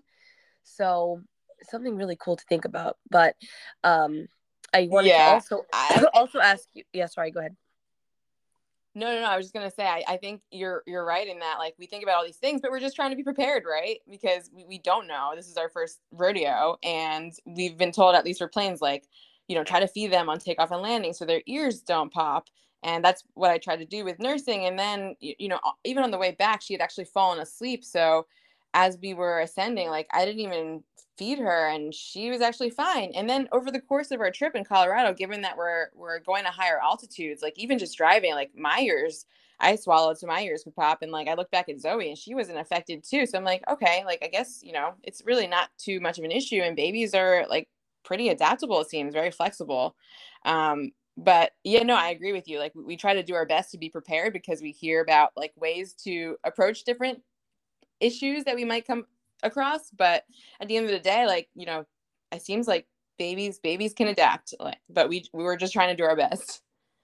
So 0.63 1.21
something 1.63 1.95
really 1.95 2.17
cool 2.19 2.35
to 2.35 2.43
think 2.47 2.65
about. 2.65 2.97
But 3.09 3.35
um, 3.83 4.27
I 4.73 4.87
wanted 4.89 5.09
yeah, 5.09 5.27
to 5.27 5.33
also 5.33 5.65
I, 5.73 6.05
also 6.13 6.39
ask 6.39 6.67
you. 6.73 6.83
Yeah, 6.93 7.07
sorry. 7.07 7.31
Go 7.31 7.39
ahead. 7.39 7.55
No, 8.97 9.13
no, 9.13 9.21
no. 9.21 9.27
I 9.27 9.35
was 9.35 9.45
just 9.45 9.53
gonna 9.53 9.71
say, 9.71 9.85
I, 9.85 10.03
I 10.07 10.17
think 10.17 10.41
you're 10.51 10.83
you're 10.85 11.05
right 11.05 11.27
in 11.27 11.39
that. 11.39 11.57
Like 11.59 11.75
we 11.77 11.85
think 11.85 12.03
about 12.03 12.15
all 12.15 12.25
these 12.25 12.37
things, 12.37 12.61
but 12.61 12.71
we're 12.71 12.79
just 12.79 12.95
trying 12.95 13.09
to 13.09 13.17
be 13.17 13.23
prepared, 13.23 13.63
right? 13.69 13.99
Because 14.09 14.49
we, 14.53 14.65
we 14.65 14.79
don't 14.79 15.07
know. 15.07 15.33
This 15.35 15.47
is 15.47 15.57
our 15.57 15.69
first 15.69 15.99
rodeo, 16.11 16.77
and 16.83 17.33
we've 17.45 17.77
been 17.77 17.91
told, 17.91 18.15
at 18.15 18.23
least 18.23 18.39
for 18.39 18.47
planes, 18.47 18.81
like 18.81 19.03
you 19.47 19.55
know, 19.55 19.63
try 19.63 19.79
to 19.79 19.87
feed 19.87 20.11
them 20.11 20.29
on 20.29 20.39
takeoff 20.39 20.71
and 20.71 20.81
landing 20.81 21.13
so 21.13 21.25
their 21.25 21.41
ears 21.45 21.81
don't 21.81 22.11
pop. 22.11 22.47
And 22.83 23.03
that's 23.03 23.23
what 23.33 23.51
I 23.51 23.57
tried 23.57 23.77
to 23.77 23.85
do 23.85 24.03
with 24.03 24.19
nursing. 24.19 24.65
And 24.65 24.77
then, 24.77 25.15
you 25.19 25.47
know, 25.47 25.59
even 25.83 26.03
on 26.03 26.11
the 26.11 26.17
way 26.17 26.31
back, 26.31 26.61
she 26.61 26.73
had 26.73 26.81
actually 26.81 27.05
fallen 27.05 27.39
asleep. 27.39 27.83
So 27.83 28.27
as 28.75 28.99
we 29.01 29.13
were 29.15 29.39
ascending, 29.39 29.89
like 29.89 30.07
I 30.11 30.25
didn't 30.25 30.41
even 30.41 30.83
feed 31.17 31.39
her 31.39 31.69
and 31.69 31.93
she 31.95 32.29
was 32.29 32.41
actually 32.41 32.69
fine. 32.69 33.11
And 33.15 33.29
then 33.29 33.47
over 33.53 33.71
the 33.71 33.79
course 33.79 34.11
of 34.11 34.19
our 34.19 34.31
trip 34.31 34.53
in 34.53 34.65
Colorado, 34.65 35.13
given 35.13 35.41
that 35.41 35.57
we're 35.57 35.87
we're 35.95 36.19
going 36.19 36.43
to 36.43 36.51
higher 36.51 36.79
altitudes, 36.83 37.41
like 37.41 37.57
even 37.57 37.79
just 37.79 37.97
driving, 37.97 38.33
like 38.33 38.51
my 38.55 38.81
ears, 38.81 39.25
I 39.61 39.77
swallowed 39.77 40.17
so 40.17 40.27
my 40.27 40.41
ears 40.41 40.63
could 40.65 40.75
pop. 40.75 41.01
And 41.01 41.11
like 41.11 41.29
I 41.29 41.35
looked 41.35 41.51
back 41.51 41.69
at 41.69 41.79
Zoe 41.79 42.09
and 42.09 42.17
she 42.17 42.35
wasn't 42.35 42.59
affected 42.59 43.03
too. 43.03 43.25
So 43.25 43.37
I'm 43.37 43.45
like, 43.45 43.63
okay, 43.69 44.03
like 44.05 44.19
I 44.23 44.27
guess, 44.27 44.59
you 44.61 44.73
know, 44.73 44.95
it's 45.03 45.23
really 45.25 45.47
not 45.47 45.69
too 45.77 46.01
much 46.01 46.19
of 46.19 46.25
an 46.25 46.31
issue. 46.31 46.61
And 46.61 46.75
babies 46.75 47.13
are 47.15 47.45
like 47.49 47.69
pretty 48.03 48.27
adaptable, 48.27 48.81
it 48.81 48.89
seems, 48.89 49.13
very 49.13 49.31
flexible. 49.31 49.95
Um, 50.43 50.91
but 51.17 51.53
yeah, 51.63 51.83
no, 51.83 51.95
I 51.95 52.09
agree 52.09 52.33
with 52.33 52.49
you. 52.49 52.59
Like 52.59 52.73
we 52.75 52.97
try 52.97 53.13
to 53.13 53.23
do 53.23 53.35
our 53.35 53.45
best 53.45 53.71
to 53.71 53.77
be 53.77 53.89
prepared 53.89 54.33
because 54.33 54.61
we 54.61 54.71
hear 54.71 55.01
about 55.01 55.31
like 55.37 55.53
ways 55.55 55.93
to 56.03 56.35
approach 56.43 56.83
different 56.83 57.21
issues 57.99 58.43
that 58.45 58.55
we 58.55 58.65
might 58.65 58.87
come 58.87 59.05
across. 59.43 59.91
But 59.91 60.23
at 60.59 60.67
the 60.67 60.77
end 60.77 60.85
of 60.85 60.91
the 60.91 60.99
day, 60.99 61.25
like, 61.25 61.49
you 61.55 61.65
know, 61.65 61.85
it 62.31 62.41
seems 62.41 62.67
like 62.67 62.87
babies 63.17 63.59
babies 63.59 63.93
can 63.93 64.07
adapt 64.07 64.53
like 64.59 64.77
but 64.89 65.07
we 65.07 65.23
we 65.33 65.43
were 65.43 65.55
just 65.55 65.73
trying 65.73 65.89
to 65.89 65.95
do 65.95 66.03
our 66.03 66.15
best. 66.15 66.61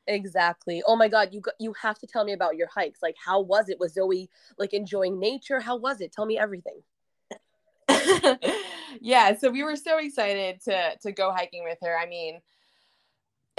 Exactly. 0.08 0.84
Oh 0.86 0.96
my 0.96 1.08
god 1.08 1.30
you 1.32 1.42
you 1.60 1.74
have 1.82 1.98
to 2.00 2.08
tell 2.08 2.26
me 2.26 2.34
about 2.34 2.58
your 2.58 2.68
hikes. 2.68 3.02
Like 3.02 3.16
how 3.24 3.40
was 3.40 3.70
it? 3.70 3.80
Was 3.80 3.94
zoe 3.94 4.30
like 4.58 4.74
enjoying 4.74 5.20
nature? 5.20 5.60
How 5.60 5.78
was 5.78 6.02
it? 6.02 6.12
Tell 6.12 6.26
me 6.26 6.38
everything. 6.38 6.82
Yeah 9.00 9.38
so 9.38 9.50
we 9.50 9.64
were 9.64 9.78
so 9.78 10.00
excited 10.00 10.60
to 10.66 10.98
to 11.02 11.12
go 11.14 11.32
hiking 11.32 11.64
with 11.64 11.78
her. 11.82 11.98
I 11.98 12.08
mean 12.08 12.42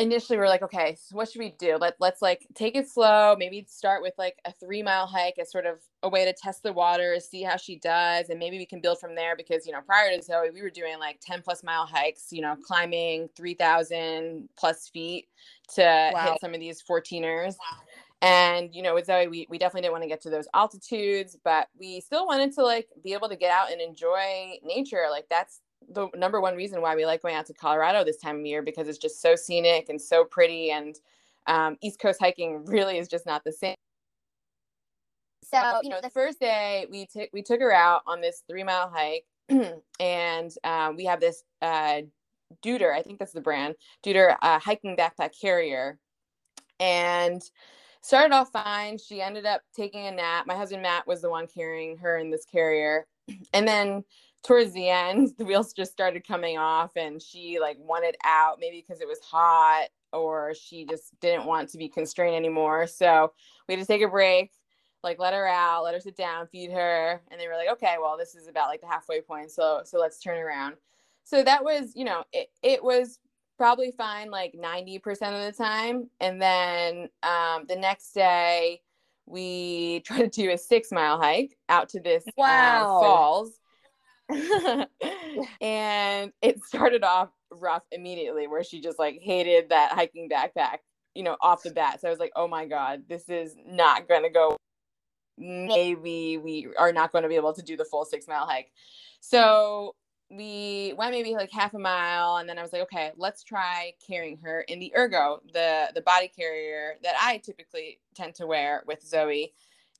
initially 0.03 0.37
we 0.37 0.45
are 0.45 0.49
like, 0.49 0.62
okay, 0.62 0.97
so 1.01 1.17
what 1.17 1.31
should 1.31 1.38
we 1.38 1.55
do? 1.59 1.77
Let 1.81 1.95
let's 2.01 2.21
like 2.21 2.47
take 2.55 2.77
it 2.77 2.88
slow. 2.88 3.37
Maybe 3.38 3.65
start 3.69 4.03
with 4.03 4.15
like 4.19 4.38
a 4.45 4.53
three 4.53 4.83
mile 4.83 5.07
hike 5.07 5.38
as 5.38 5.51
sort 5.51 5.65
of 5.65 5.79
a 6.03 6.09
way 6.09 6.25
to 6.25 6.33
test 6.33 6.62
the 6.62 6.73
water, 6.73 7.19
see 7.21 7.43
how 7.43 7.57
she 7.57 7.77
does, 7.77 8.29
and 8.29 8.38
maybe 8.38 8.59
we 8.59 8.67
can 8.67 8.81
build 8.81 8.99
from 8.99 9.15
there. 9.15 9.37
Because 9.37 9.67
you 9.67 9.73
know, 9.73 9.81
prior 9.81 10.15
to 10.15 10.23
Zoe, 10.23 10.51
we 10.53 10.61
were 10.61 10.71
doing 10.71 10.99
like 10.99 11.21
ten 11.23 11.41
plus 11.41 11.62
mile 11.62 11.87
hikes. 11.87 12.29
You 12.33 12.43
know, 12.43 12.57
climbing 12.67 13.29
three 13.37 13.55
thousand 13.55 14.49
plus 14.59 14.88
feet 14.88 15.29
to 15.75 16.11
wow. 16.12 16.33
hit 16.33 16.41
some 16.41 16.53
of 16.53 16.61
these 16.61 16.83
14ers. 16.83 17.55
And 18.21 18.73
you 18.73 18.83
know, 18.83 18.95
with 18.95 19.07
Zoe, 19.07 19.27
we, 19.27 19.47
we 19.51 19.59
definitely 19.59 19.83
didn't 19.83 19.93
want 19.93 20.05
to 20.05 20.09
get 20.09 20.21
to 20.23 20.31
those 20.31 20.47
altitudes, 20.55 21.37
but 21.43 21.69
we 21.79 22.01
still 22.01 22.25
wanted 22.27 22.53
to 22.55 22.62
like 22.62 22.88
be 23.03 23.15
able 23.15 23.29
to 23.29 23.37
get 23.37 23.51
out 23.51 23.73
and 23.73 23.81
enjoy 23.81 24.59
nature. 24.62 25.07
Like 25.11 25.27
that's 25.29 25.61
the 25.90 26.09
number 26.14 26.40
one 26.40 26.55
reason 26.57 26.81
why 26.81 26.95
we 26.95 27.07
like 27.07 27.23
going 27.23 27.35
out 27.35 27.47
to 27.47 27.55
Colorado 27.55 28.05
this 28.05 28.16
time 28.16 28.40
of 28.40 28.47
year 28.47 28.62
because 28.62 28.88
it's 28.88 28.99
just 28.99 29.21
so 29.21 29.37
scenic 29.37 29.88
and 29.88 30.01
so 30.01 30.25
pretty 30.25 30.71
and 30.71 30.97
um, 31.47 31.77
East 31.83 31.99
Coast 31.99 32.21
hiking 32.21 32.64
really 32.66 32.99
is 32.99 33.09
just 33.09 33.27
not 33.27 33.45
the 33.45 33.53
same. 33.53 33.77
So, 35.45 35.81
you 35.83 35.90
know, 35.90 36.01
the 36.01 36.11
first 36.11 36.40
day 36.40 36.87
we 36.90 37.07
took 37.07 37.29
we 37.33 37.42
took 37.42 37.61
her 37.61 37.73
out 37.73 38.03
on 38.07 38.23
this 38.23 38.42
three 38.49 38.64
mile 38.64 38.90
hike, 38.90 39.27
and 40.01 40.51
um, 40.64 40.97
we 40.97 41.05
have 41.05 41.21
this 41.21 41.42
uh, 41.61 42.03
Deuter, 42.64 42.92
I 42.92 43.03
think 43.03 43.18
that's 43.18 43.33
the 43.33 43.40
brand, 43.40 43.75
Deuter 44.05 44.37
uh, 44.40 44.59
hiking 44.59 44.97
backpack 44.97 45.38
carrier, 45.38 45.99
and 46.81 47.42
started 48.01 48.35
off 48.35 48.51
fine. 48.51 48.97
She 48.97 49.21
ended 49.21 49.45
up 49.45 49.61
taking 49.77 50.07
a 50.07 50.11
nap. 50.11 50.47
My 50.47 50.55
husband 50.55 50.83
Matt 50.83 51.07
was 51.07 51.21
the 51.21 51.31
one 51.31 51.47
carrying 51.47 51.99
her 51.99 52.16
in 52.16 52.31
this 52.31 52.47
carrier, 52.47 53.07
and 53.53 53.68
then 53.68 54.05
towards 54.44 54.72
the 54.72 54.88
end 54.88 55.33
the 55.38 55.44
wheels 55.44 55.72
just 55.72 55.92
started 55.92 56.26
coming 56.26 56.59
off 56.59 56.90
and 56.96 57.22
she 57.22 57.59
like 57.61 57.76
wanted 57.78 58.16
out 58.24 58.59
maybe 58.61 58.81
because 58.81 59.00
it 59.00 59.09
was 59.09 59.20
hot 59.20 59.88
or 60.12 60.52
she 60.55 60.85
just 60.85 61.18
didn't 61.20 61.46
want 61.46 61.68
to 61.70 61.78
be 61.78 61.88
constrained 61.88 62.37
anymore. 62.37 62.87
So 62.87 63.33
we 63.66 63.74
had 63.74 63.81
to 63.81 63.87
take 63.87 64.02
a 64.02 64.09
break 64.09 64.52
like 65.02 65.18
let 65.18 65.35
her 65.35 65.48
out 65.48 65.83
let 65.83 65.94
her 65.94 66.00
sit 66.00 66.16
down 66.16 66.46
feed 66.46 66.70
her 66.70 67.20
and 67.31 67.40
they 67.40 67.48
were 67.48 67.57
like 67.57 67.68
okay 67.68 67.96
well 68.00 68.16
this 68.16 68.37
is 68.37 68.46
about 68.46 68.68
like 68.68 68.81
the 68.81 68.87
halfway 68.87 69.20
point 69.20 69.50
so 69.50 69.81
so 69.85 69.98
let's 69.98 70.20
turn 70.20 70.38
around. 70.38 70.76
So 71.24 71.42
that 71.42 71.64
was 71.64 71.92
you 71.94 72.05
know 72.05 72.24
it, 72.33 72.50
it 72.62 72.83
was 72.83 73.18
probably 73.62 73.92
fine 73.92 74.28
like 74.28 74.55
90% 74.55 74.98
of 75.07 75.44
the 75.44 75.52
time. 75.57 76.11
And 76.20 76.42
then 76.42 77.09
um, 77.22 77.64
the 77.68 77.76
next 77.76 78.12
day 78.12 78.81
we 79.26 80.00
tried 80.05 80.33
to 80.33 80.42
do 80.42 80.50
a 80.50 80.59
six 80.59 80.90
mile 80.90 81.18
hike 81.20 81.57
out 81.68 81.88
to 81.90 82.00
this 82.00 82.24
um, 82.26 82.33
wow. 82.37 83.00
falls 83.00 83.61
and 85.61 86.33
it 86.43 86.63
started 86.65 87.05
off 87.05 87.31
rough 87.51 87.83
immediately 87.91 88.47
where 88.47 88.65
she 88.65 88.81
just 88.81 88.99
like 88.99 89.19
hated 89.21 89.69
that 89.71 89.93
hiking 89.93 90.29
backpack, 90.29 90.79
you 91.15 91.23
know, 91.23 91.37
off 91.41 91.63
the 91.63 91.71
bat. 91.71 92.01
So 92.01 92.09
I 92.09 92.11
was 92.11 92.21
like, 92.21 92.33
oh 92.37 92.49
my 92.49 92.67
God, 92.67 93.03
this 93.09 93.29
is 93.29 93.57
not 93.67 94.09
going 94.09 94.23
to 94.23 94.31
go. 94.31 94.57
Maybe 95.39 96.39
we 96.39 96.69
are 96.79 96.93
not 96.93 97.13
going 97.13 97.23
to 97.23 97.29
be 97.29 97.37
able 97.37 97.55
to 97.55 97.63
do 97.63 97.77
the 97.77 97.85
full 97.85 98.05
six 98.05 98.29
mile 98.29 98.47
hike. 98.47 98.71
So 99.21 99.95
we 100.31 100.95
went 100.97 101.13
maybe 101.13 101.35
like 101.35 101.51
half 101.51 101.75
a 101.75 101.79
mile 101.79 102.37
and 102.37 102.49
then 102.49 102.59
I 102.59 102.63
was 102.63 102.73
like, 102.73 102.83
okay, 102.83 103.13
let's 103.17 103.45
try 103.45 103.93
carrying 104.07 104.39
her 104.39 104.63
in 104.63 104.79
the 104.79 104.93
ergo, 104.97 105.41
the 105.53 105.91
the 105.95 106.01
body 106.01 106.29
carrier 106.29 106.95
that 107.03 107.15
I 107.21 107.39
typically 107.39 108.01
tend 108.15 108.35
to 108.37 108.47
wear 108.47 108.83
with 108.87 109.07
Zoe 109.07 109.53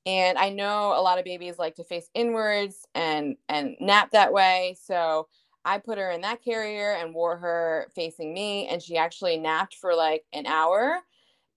and 0.07 0.39
i 0.39 0.49
know 0.49 0.95
a 0.97 1.03
lot 1.03 1.19
of 1.19 1.25
babies 1.25 1.59
like 1.59 1.75
to 1.75 1.85
face 1.85 2.09
inwards 2.15 2.87
and 2.95 3.37
and 3.49 3.77
nap 3.81 4.11
that 4.11 4.33
way 4.33 4.77
so 4.81 5.29
i 5.65 5.79
put 5.79 5.99
her 5.99 6.11
in 6.11 6.21
that 6.21 6.43
carrier 6.43 6.93
and 6.93 7.15
wore 7.15 7.37
her 7.37 7.87
facing 7.95 8.33
me 8.35 8.67
and 8.69 8.83
she 8.83 8.97
actually 8.97 9.39
napped 9.39 9.77
for 9.77 9.95
like 9.95 10.25
an 10.33 10.47
hour 10.47 10.99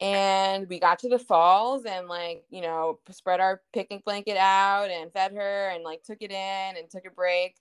and 0.01 0.67
we 0.67 0.79
got 0.79 0.99
to 0.99 1.09
the 1.09 1.17
falls 1.19 1.85
and 1.85 2.07
like 2.07 2.43
you 2.49 2.61
know 2.61 2.99
spread 3.09 3.39
our 3.39 3.61
picnic 3.73 4.03
blanket 4.05 4.37
out 4.37 4.89
and 4.89 5.11
fed 5.11 5.31
her 5.33 5.69
and 5.69 5.83
like 5.83 6.03
took 6.03 6.21
it 6.21 6.31
in 6.31 6.77
and 6.77 6.89
took 6.89 7.05
a 7.05 7.11
break 7.11 7.55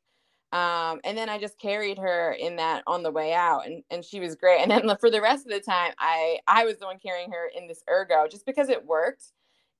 um, 0.54 1.00
and 1.02 1.18
then 1.18 1.28
I 1.28 1.38
just 1.38 1.58
carried 1.58 1.98
her 1.98 2.30
in 2.30 2.54
that 2.56 2.84
on 2.86 3.02
the 3.02 3.10
way 3.10 3.32
out, 3.32 3.66
and, 3.66 3.82
and 3.90 4.04
she 4.04 4.20
was 4.20 4.36
great. 4.36 4.60
And 4.60 4.70
then 4.70 4.96
for 5.00 5.10
the 5.10 5.20
rest 5.20 5.46
of 5.46 5.52
the 5.52 5.58
time, 5.58 5.92
I 5.98 6.38
I 6.46 6.64
was 6.64 6.76
the 6.76 6.86
one 6.86 7.00
carrying 7.00 7.32
her 7.32 7.50
in 7.56 7.66
this 7.66 7.82
ergo 7.90 8.28
just 8.30 8.46
because 8.46 8.68
it 8.68 8.86
worked 8.86 9.32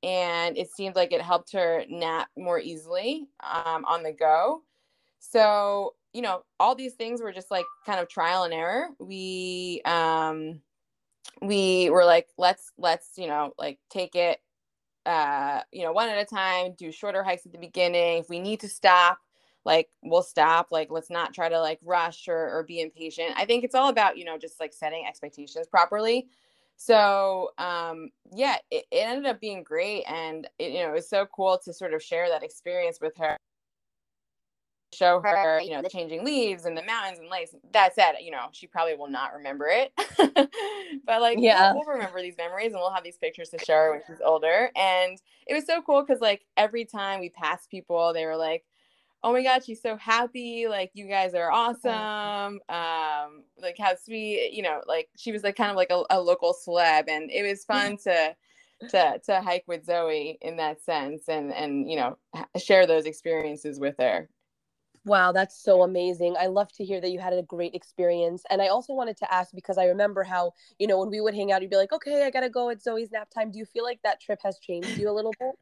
and 0.05 0.59
it 0.59 0.71
seemed 0.71 0.97
like 0.97 1.13
it 1.13 1.23
helped 1.23 1.53
her 1.53 1.85
nap 1.89 2.29
more 2.37 2.61
easily 2.61 3.27
um, 3.41 3.85
on 3.87 4.03
the 4.03 4.13
go. 4.13 4.63
So, 5.19 5.95
you 6.13 6.21
know, 6.21 6.45
all 6.61 6.75
these 6.75 6.93
things 6.93 7.23
were 7.23 7.33
just 7.33 7.51
like 7.51 7.65
kind 7.87 7.99
of 7.99 8.09
trial 8.09 8.45
and 8.45 8.53
error. 8.53 8.89
We 9.01 9.81
um 9.87 10.61
we 11.41 11.89
were 11.89 12.05
like 12.05 12.29
let's 12.37 12.71
let's, 12.77 13.13
you 13.17 13.27
know, 13.27 13.55
like 13.59 13.79
take 13.91 14.15
it 14.15 14.41
uh, 15.07 15.61
you 15.71 15.83
know, 15.83 15.93
one 15.93 16.09
at 16.09 16.19
a 16.19 16.25
time, 16.25 16.75
do 16.79 16.91
shorter 16.91 17.23
hikes 17.23 17.45
at 17.45 17.53
the 17.53 17.59
beginning. 17.59 18.19
If 18.19 18.31
we 18.31 18.41
need 18.41 18.61
to 18.61 18.69
stop, 18.69 19.19
like 19.65 19.89
we'll 20.03 20.23
stop. 20.23 20.69
Like 20.71 20.91
let's 20.91 21.11
not 21.11 21.35
try 21.35 21.49
to 21.49 21.61
like 21.61 21.79
rush 21.83 22.29
or 22.29 22.51
or 22.57 22.63
be 22.63 22.81
impatient. 22.81 23.33
I 23.37 23.45
think 23.47 23.65
it's 23.65 23.75
all 23.75 23.89
about, 23.89 24.19
you 24.19 24.25
know, 24.25 24.39
just 24.39 24.61
like 24.61 24.73
setting 24.73 25.05
expectations 25.07 25.67
properly 25.67 26.29
so 26.77 27.51
um, 27.59 28.11
yeah 28.33 28.57
it, 28.71 28.85
it, 28.91 28.97
ended 28.97 29.27
up 29.27 29.41
being 29.41 29.63
great 29.63 30.05
and 30.09 30.49
it, 30.59 30.73
you 30.73 30.81
know 30.81 30.91
it 30.91 30.95
was 30.95 31.09
so 31.09 31.27
cool 31.35 31.59
to 31.65 31.73
sort 31.73 31.95
of 31.95 32.03
share 32.03 32.29
that 32.29 32.43
experience 32.43 32.99
with 33.01 33.17
her. 33.19 33.37
Show 34.93 35.21
her 35.25 35.61
you 35.61 35.71
know 35.71 35.83
the 35.83 35.89
changing 35.89 36.25
leaves 36.25 36.67
and 36.67 36.77
the 36.77 36.83
mountains 36.85 37.19
and 37.19 37.29
lakes. 37.29 37.53
That 37.73 37.95
said 37.95 38.13
you 38.21 38.31
know 38.31 38.47
she 38.53 38.69
probably 38.69 38.95
will 38.95 39.11
not 39.11 39.35
remember 39.35 39.67
it. 39.69 39.93
But 41.07 41.21
like 41.21 41.39
yeah. 41.41 41.73
we'll, 41.73 41.83
we'll 41.87 41.97
remember 41.97 42.23
these 42.23 42.37
memories 42.37 42.73
and 42.73 42.77
we'll 42.77 42.93
have 42.93 43.05
these 43.05 43.19
pictures 43.19 43.51
to 43.51 43.59
show 43.59 43.75
her 43.75 43.91
when 43.93 44.01
she's 44.07 44.23
older. 44.25 44.71
And 44.77 45.19
it 45.47 45.55
was 45.55 45.67
so 45.67 45.83
cool 45.83 46.03
because 46.03 46.21
like 46.21 46.45
every 46.57 46.85
time 46.85 47.21
we 47.21 47.29
passed 47.29 47.71
people 47.71 48.13
they 48.13 48.25
were 48.25 48.37
like 48.37 48.65
oh 49.25 49.33
my 49.33 49.43
god 49.43 49.65
she's 49.65 49.81
so 49.81 49.97
happy 49.97 50.69
like 50.69 50.91
you 50.95 51.09
guys 51.09 51.35
are 51.35 51.51
awesome 51.51 52.61
um 52.69 53.43
like 53.61 53.77
how 53.79 53.95
sweet 53.97 54.53
you 54.53 54.63
know 54.63 54.83
like 54.87 55.09
she 55.17 55.33
was 55.33 55.43
like 55.43 55.57
kind 55.57 55.71
of 55.71 55.77
like 55.77 55.91
a, 55.91 56.03
a 56.11 56.21
local 56.21 56.55
celeb 56.55 57.05
and 57.09 57.31
it 57.31 57.43
was 57.43 57.65
fun 57.65 57.97
to 57.97 58.37
to 58.91 59.19
to 59.25 59.41
hike 59.41 59.65
with 59.67 59.85
zoe 59.85 60.39
in 60.43 60.57
that 60.57 60.81
sense 60.83 61.29
and 61.29 61.53
and 61.55 61.91
you 61.91 61.97
know 61.97 62.17
share 62.59 62.87
those 62.87 63.07
experiences 63.07 63.81
with 63.81 63.97
her 63.99 64.29
Wow, 65.07 65.33
that's 65.33 65.63
so 65.63 65.83
amazing. 65.83 66.35
I 66.41 66.47
love 66.47 66.73
to 66.73 66.85
hear 66.85 66.99
that 67.03 67.11
you 67.11 67.19
had 67.19 67.35
a 67.35 67.43
great 67.43 67.75
experience. 67.75 68.43
And 68.49 68.63
I 68.63 68.69
also 68.69 68.95
wanted 68.95 69.19
to 69.19 69.31
ask 69.31 69.55
because 69.55 69.77
I 69.77 69.85
remember 69.85 70.23
how, 70.23 70.53
you 70.79 70.87
know, 70.87 70.99
when 70.99 71.11
we 71.11 71.21
would 71.21 71.35
hang 71.35 71.53
out, 71.53 71.61
you'd 71.61 71.71
be 71.71 71.77
like, 71.77 71.93
okay, 71.93 72.25
I 72.25 72.31
got 72.31 72.41
to 72.41 72.49
go. 72.49 72.71
It's 72.71 72.85
Zoe's 72.85 73.13
nap 73.13 73.29
time. 73.29 73.51
Do 73.51 73.59
you 73.59 73.67
feel 73.67 73.85
like 73.85 74.01
that 74.03 74.19
trip 74.23 74.41
has 74.43 74.59
changed 74.61 74.97
you 74.97 75.11
a 75.11 75.13
little 75.13 75.35
bit? 75.39 75.55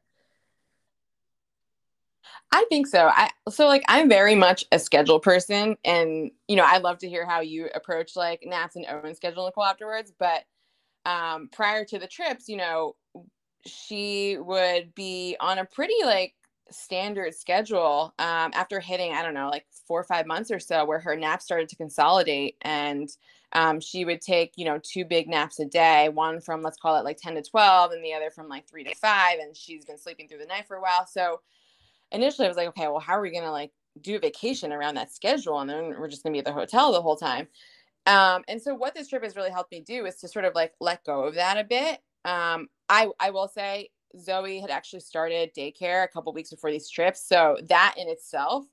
I 2.52 2.64
think 2.68 2.86
so. 2.86 3.08
I 3.08 3.30
so 3.50 3.66
like 3.66 3.82
I'm 3.88 4.08
very 4.08 4.34
much 4.34 4.64
a 4.72 4.78
schedule 4.78 5.20
person 5.20 5.76
and 5.84 6.30
you 6.48 6.56
know, 6.56 6.64
I 6.66 6.78
love 6.78 6.98
to 6.98 7.08
hear 7.08 7.26
how 7.26 7.40
you 7.40 7.68
approach 7.74 8.16
like 8.16 8.42
Nat's 8.44 8.76
and 8.76 8.86
Owen's 8.86 9.16
schedule 9.16 9.46
Nicole 9.46 9.64
afterwards. 9.64 10.12
But 10.18 10.44
um 11.06 11.48
prior 11.52 11.84
to 11.86 11.98
the 11.98 12.06
trips, 12.06 12.48
you 12.48 12.56
know, 12.56 12.96
she 13.66 14.36
would 14.38 14.94
be 14.94 15.36
on 15.40 15.58
a 15.58 15.64
pretty 15.64 15.94
like 16.04 16.34
standard 16.70 17.34
schedule 17.34 18.14
um 18.18 18.50
after 18.54 18.80
hitting, 18.80 19.12
I 19.12 19.22
don't 19.22 19.34
know, 19.34 19.48
like 19.48 19.66
four 19.86 20.00
or 20.00 20.04
five 20.04 20.26
months 20.26 20.50
or 20.50 20.60
so 20.60 20.84
where 20.84 21.00
her 21.00 21.16
naps 21.16 21.44
started 21.44 21.68
to 21.70 21.76
consolidate 21.76 22.56
and 22.62 23.08
um, 23.54 23.80
she 23.80 24.04
would 24.04 24.20
take 24.20 24.52
you 24.56 24.64
know 24.64 24.80
two 24.82 25.04
big 25.04 25.28
naps 25.28 25.60
a 25.60 25.66
day 25.66 26.08
one 26.08 26.40
from 26.40 26.62
let's 26.62 26.78
call 26.78 26.96
it 26.96 27.04
like 27.04 27.18
10 27.18 27.34
to 27.34 27.42
12 27.42 27.92
and 27.92 28.04
the 28.04 28.14
other 28.14 28.30
from 28.30 28.48
like 28.48 28.66
3 28.68 28.84
to 28.84 28.94
5 28.94 29.38
and 29.40 29.56
she's 29.56 29.84
been 29.84 29.98
sleeping 29.98 30.28
through 30.28 30.38
the 30.38 30.46
night 30.46 30.66
for 30.66 30.76
a 30.76 30.80
while 30.80 31.06
so 31.06 31.40
initially 32.12 32.46
I 32.46 32.48
was 32.48 32.56
like, 32.56 32.68
okay, 32.68 32.88
well, 32.88 33.00
how 33.00 33.14
are 33.14 33.22
we 33.22 33.30
going 33.30 33.44
to 33.44 33.50
like 33.50 33.72
do 34.00 34.16
a 34.16 34.20
vacation 34.20 34.72
around 34.72 34.94
that 34.94 35.12
schedule? 35.12 35.60
And 35.60 35.68
then 35.68 35.94
we're 35.98 36.08
just 36.08 36.22
going 36.22 36.32
to 36.32 36.36
be 36.36 36.40
at 36.40 36.44
the 36.44 36.52
hotel 36.52 36.92
the 36.92 37.02
whole 37.02 37.16
time. 37.16 37.48
Um, 38.06 38.42
and 38.48 38.60
so 38.60 38.74
what 38.74 38.94
this 38.94 39.08
trip 39.08 39.22
has 39.22 39.36
really 39.36 39.50
helped 39.50 39.72
me 39.72 39.80
do 39.80 40.06
is 40.06 40.16
to 40.16 40.28
sort 40.28 40.44
of 40.44 40.54
like 40.54 40.72
let 40.80 41.04
go 41.04 41.24
of 41.24 41.34
that 41.34 41.58
a 41.58 41.64
bit. 41.64 42.00
Um, 42.24 42.68
I, 42.88 43.08
I 43.20 43.30
will 43.30 43.48
say 43.48 43.90
Zoe 44.18 44.60
had 44.60 44.70
actually 44.70 45.00
started 45.00 45.54
daycare 45.54 46.04
a 46.04 46.08
couple 46.08 46.32
weeks 46.32 46.50
before 46.50 46.70
these 46.70 46.90
trips. 46.90 47.26
So 47.26 47.56
that 47.68 47.94
in 47.96 48.08
itself 48.08 48.64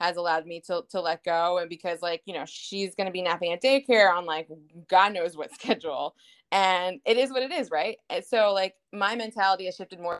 has 0.00 0.16
allowed 0.16 0.46
me 0.46 0.60
to, 0.66 0.82
to 0.90 1.00
let 1.00 1.22
go. 1.24 1.58
And 1.58 1.68
because 1.68 2.02
like, 2.02 2.22
you 2.24 2.34
know, 2.34 2.44
she's 2.46 2.94
going 2.94 3.06
to 3.06 3.12
be 3.12 3.22
napping 3.22 3.52
at 3.52 3.62
daycare 3.62 4.12
on 4.12 4.26
like, 4.26 4.48
God 4.88 5.14
knows 5.14 5.36
what 5.36 5.54
schedule. 5.54 6.16
And 6.50 7.00
it 7.06 7.16
is 7.16 7.30
what 7.30 7.42
it 7.42 7.52
is. 7.52 7.70
Right. 7.70 7.98
And 8.10 8.24
so 8.24 8.52
like 8.52 8.74
my 8.92 9.14
mentality 9.14 9.66
has 9.66 9.76
shifted 9.76 10.00
more 10.00 10.18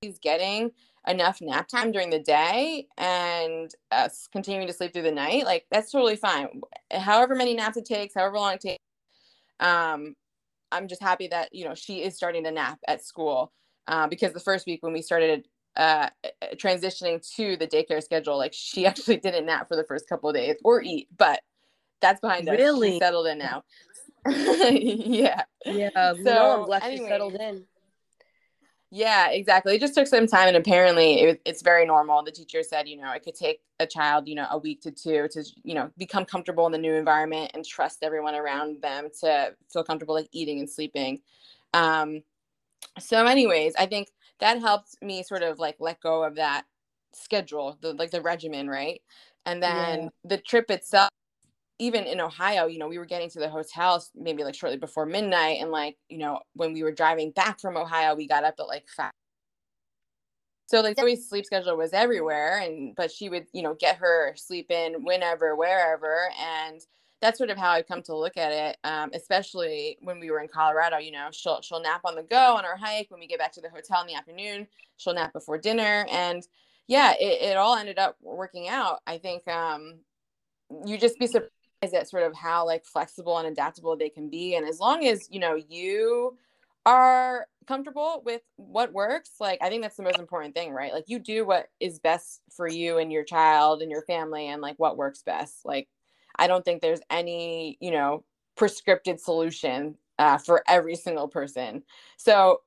he's 0.00 0.18
getting 0.18 0.70
enough 1.06 1.40
nap 1.40 1.66
time 1.68 1.92
during 1.92 2.10
the 2.10 2.18
day 2.18 2.86
and 2.98 3.70
uh, 3.90 4.08
continuing 4.32 4.66
to 4.66 4.72
sleep 4.72 4.92
through 4.92 5.02
the 5.02 5.10
night, 5.10 5.44
like 5.44 5.66
that's 5.70 5.90
totally 5.90 6.16
fine. 6.16 6.60
However 6.92 7.34
many 7.34 7.54
naps 7.54 7.76
it 7.76 7.84
takes, 7.84 8.14
however 8.14 8.36
long 8.36 8.54
it 8.54 8.60
takes. 8.60 8.84
Um, 9.60 10.14
I'm 10.72 10.88
just 10.88 11.02
happy 11.02 11.28
that 11.28 11.54
you 11.54 11.64
know 11.64 11.74
she 11.74 12.02
is 12.02 12.16
starting 12.16 12.44
to 12.44 12.50
nap 12.50 12.78
at 12.86 13.04
school 13.04 13.52
uh, 13.88 14.06
because 14.06 14.32
the 14.32 14.40
first 14.40 14.66
week 14.66 14.82
when 14.82 14.92
we 14.92 15.02
started 15.02 15.48
uh, 15.76 16.08
transitioning 16.54 17.26
to 17.36 17.56
the 17.56 17.66
daycare 17.66 18.02
schedule, 18.02 18.36
like 18.36 18.52
she 18.54 18.86
actually 18.86 19.16
didn't 19.16 19.46
nap 19.46 19.68
for 19.68 19.76
the 19.76 19.84
first 19.84 20.08
couple 20.08 20.28
of 20.28 20.34
days 20.34 20.56
or 20.64 20.82
eat, 20.82 21.08
but 21.16 21.40
that's 22.00 22.20
behind 22.20 22.48
us. 22.48 22.58
Really 22.58 22.92
She's 22.92 23.00
settled 23.00 23.26
in 23.26 23.38
now. 23.38 23.64
yeah. 24.28 25.42
Yeah. 25.64 25.90
So 25.94 26.22
no, 26.22 26.60
I'm 26.60 26.66
glad 26.66 26.82
anyway, 26.82 27.04
she 27.04 27.08
settled 27.08 27.34
in. 27.34 27.64
Yeah, 28.92 29.30
exactly. 29.30 29.76
It 29.76 29.80
just 29.80 29.94
took 29.94 30.08
some 30.08 30.26
time, 30.26 30.48
and 30.48 30.56
apparently, 30.56 31.20
it, 31.20 31.40
it's 31.44 31.62
very 31.62 31.86
normal. 31.86 32.24
The 32.24 32.32
teacher 32.32 32.62
said, 32.64 32.88
you 32.88 32.96
know, 32.96 33.12
it 33.12 33.22
could 33.22 33.36
take 33.36 33.60
a 33.78 33.86
child, 33.86 34.26
you 34.26 34.34
know, 34.34 34.46
a 34.50 34.58
week 34.58 34.80
to 34.82 34.90
two 34.90 35.28
to, 35.30 35.44
you 35.62 35.74
know, 35.74 35.90
become 35.96 36.24
comfortable 36.24 36.66
in 36.66 36.72
the 36.72 36.78
new 36.78 36.94
environment 36.94 37.52
and 37.54 37.64
trust 37.64 37.98
everyone 38.02 38.34
around 38.34 38.82
them 38.82 39.08
to 39.20 39.54
feel 39.72 39.84
comfortable 39.84 40.14
like 40.14 40.28
eating 40.32 40.58
and 40.58 40.68
sleeping. 40.68 41.20
Um, 41.72 42.22
so, 42.98 43.26
anyways, 43.26 43.74
I 43.78 43.86
think 43.86 44.08
that 44.40 44.58
helped 44.58 44.96
me 45.02 45.22
sort 45.22 45.42
of 45.42 45.60
like 45.60 45.76
let 45.78 46.00
go 46.00 46.24
of 46.24 46.34
that 46.36 46.64
schedule, 47.12 47.78
the 47.80 47.92
like 47.94 48.10
the 48.10 48.22
regimen, 48.22 48.68
right? 48.68 49.00
And 49.46 49.62
then 49.62 50.02
yeah. 50.02 50.08
the 50.24 50.38
trip 50.38 50.68
itself 50.70 51.09
even 51.80 52.04
in 52.04 52.20
Ohio, 52.20 52.66
you 52.66 52.78
know, 52.78 52.88
we 52.88 52.98
were 52.98 53.06
getting 53.06 53.30
to 53.30 53.40
the 53.40 53.48
hotels 53.48 54.10
maybe 54.14 54.44
like 54.44 54.54
shortly 54.54 54.76
before 54.76 55.06
midnight. 55.06 55.60
And 55.60 55.70
like, 55.70 55.96
you 56.10 56.18
know, 56.18 56.40
when 56.52 56.74
we 56.74 56.82
were 56.82 56.92
driving 56.92 57.30
back 57.30 57.58
from 57.58 57.76
Ohio, 57.76 58.14
we 58.14 58.28
got 58.28 58.44
up 58.44 58.54
at 58.58 58.68
like 58.68 58.86
five. 58.94 59.10
So 60.66 60.82
like 60.82 61.00
Zoe's 61.00 61.28
sleep 61.28 61.46
schedule 61.46 61.76
was 61.76 61.94
everywhere. 61.94 62.58
And 62.58 62.94
but 62.94 63.10
she 63.10 63.30
would, 63.30 63.46
you 63.52 63.62
know, 63.62 63.74
get 63.74 63.96
her 63.96 64.34
sleep 64.36 64.70
in 64.70 65.04
whenever, 65.04 65.56
wherever. 65.56 66.28
And 66.38 66.80
that's 67.22 67.38
sort 67.38 67.50
of 67.50 67.56
how 67.56 67.70
I've 67.70 67.88
come 67.88 68.02
to 68.02 68.16
look 68.16 68.36
at 68.36 68.52
it. 68.52 68.76
Um, 68.84 69.10
especially 69.14 69.96
when 70.02 70.20
we 70.20 70.30
were 70.30 70.40
in 70.40 70.48
Colorado, 70.48 70.98
you 70.98 71.12
know, 71.12 71.28
she'll 71.32 71.62
she'll 71.62 71.82
nap 71.82 72.02
on 72.04 72.14
the 72.14 72.22
go 72.22 72.56
on 72.56 72.66
our 72.66 72.76
hike. 72.76 73.10
When 73.10 73.20
we 73.20 73.26
get 73.26 73.38
back 73.38 73.52
to 73.52 73.62
the 73.62 73.70
hotel 73.70 74.02
in 74.02 74.06
the 74.06 74.14
afternoon, 74.14 74.66
she'll 74.98 75.14
nap 75.14 75.32
before 75.32 75.56
dinner. 75.56 76.06
And 76.10 76.42
yeah, 76.88 77.14
it, 77.18 77.42
it 77.42 77.56
all 77.56 77.76
ended 77.76 77.98
up 77.98 78.16
working 78.20 78.68
out. 78.68 79.00
I 79.06 79.16
think 79.16 79.48
um 79.48 80.00
you 80.84 80.98
just 80.98 81.18
be 81.18 81.26
surprised 81.26 81.50
at 81.82 82.08
sort 82.08 82.22
of 82.22 82.34
how 82.34 82.66
like 82.66 82.84
flexible 82.84 83.38
and 83.38 83.48
adaptable 83.48 83.96
they 83.96 84.10
can 84.10 84.28
be 84.28 84.54
and 84.54 84.68
as 84.68 84.78
long 84.78 85.06
as 85.06 85.26
you 85.30 85.40
know 85.40 85.58
you 85.68 86.36
are 86.84 87.46
comfortable 87.66 88.22
with 88.24 88.42
what 88.56 88.92
works 88.92 89.32
like 89.40 89.58
i 89.62 89.68
think 89.68 89.80
that's 89.82 89.96
the 89.96 90.02
most 90.02 90.18
important 90.18 90.54
thing 90.54 90.72
right? 90.72 90.92
Like 90.92 91.04
you 91.08 91.18
do 91.18 91.46
what 91.46 91.68
is 91.80 91.98
best 91.98 92.42
for 92.50 92.68
you 92.68 92.98
and 92.98 93.10
your 93.10 93.24
child 93.24 93.80
and 93.80 93.90
your 93.90 94.02
family 94.02 94.48
and 94.48 94.60
like 94.60 94.76
what 94.78 94.96
works 94.98 95.22
best. 95.22 95.64
Like 95.64 95.88
i 96.36 96.46
don't 96.46 96.64
think 96.64 96.82
there's 96.82 97.00
any 97.08 97.78
you 97.80 97.90
know 97.90 98.24
prescripted 98.58 99.18
solution 99.18 99.96
uh, 100.18 100.36
for 100.36 100.62
every 100.68 100.96
single 100.96 101.28
person. 101.28 101.82
So 102.18 102.60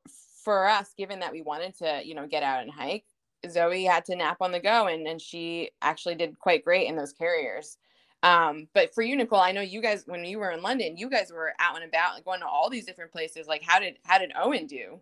for 0.43 0.67
us 0.67 0.91
given 0.97 1.19
that 1.19 1.31
we 1.31 1.43
wanted 1.43 1.77
to 1.77 2.01
you 2.03 2.15
know 2.15 2.25
get 2.27 2.41
out 2.43 2.63
and 2.63 2.71
hike 2.71 3.05
zoe 3.49 3.83
had 3.83 4.05
to 4.05 4.15
nap 4.15 4.37
on 4.41 4.51
the 4.51 4.59
go 4.59 4.87
and, 4.87 5.07
and 5.07 5.21
she 5.21 5.69
actually 5.81 6.15
did 6.15 6.39
quite 6.39 6.63
great 6.63 6.87
in 6.87 6.95
those 6.95 7.13
carriers 7.13 7.77
um, 8.23 8.69
but 8.73 8.95
for 8.95 9.03
you, 9.03 9.17
Nicole, 9.17 9.39
I 9.39 9.51
know 9.51 9.61
you 9.61 9.81
guys 9.81 10.03
when 10.07 10.23
you 10.23 10.39
were 10.39 10.51
in 10.51 10.61
London, 10.61 10.95
you 10.97 11.09
guys 11.09 11.31
were 11.31 11.53
out 11.59 11.75
and 11.75 11.83
about, 11.83 12.15
like 12.15 12.25
going 12.25 12.39
to 12.39 12.47
all 12.47 12.69
these 12.69 12.85
different 12.85 13.11
places. 13.11 13.47
Like, 13.47 13.61
how 13.61 13.79
did 13.79 13.97
how 14.03 14.17
did 14.17 14.31
Owen 14.41 14.65
do? 14.65 15.01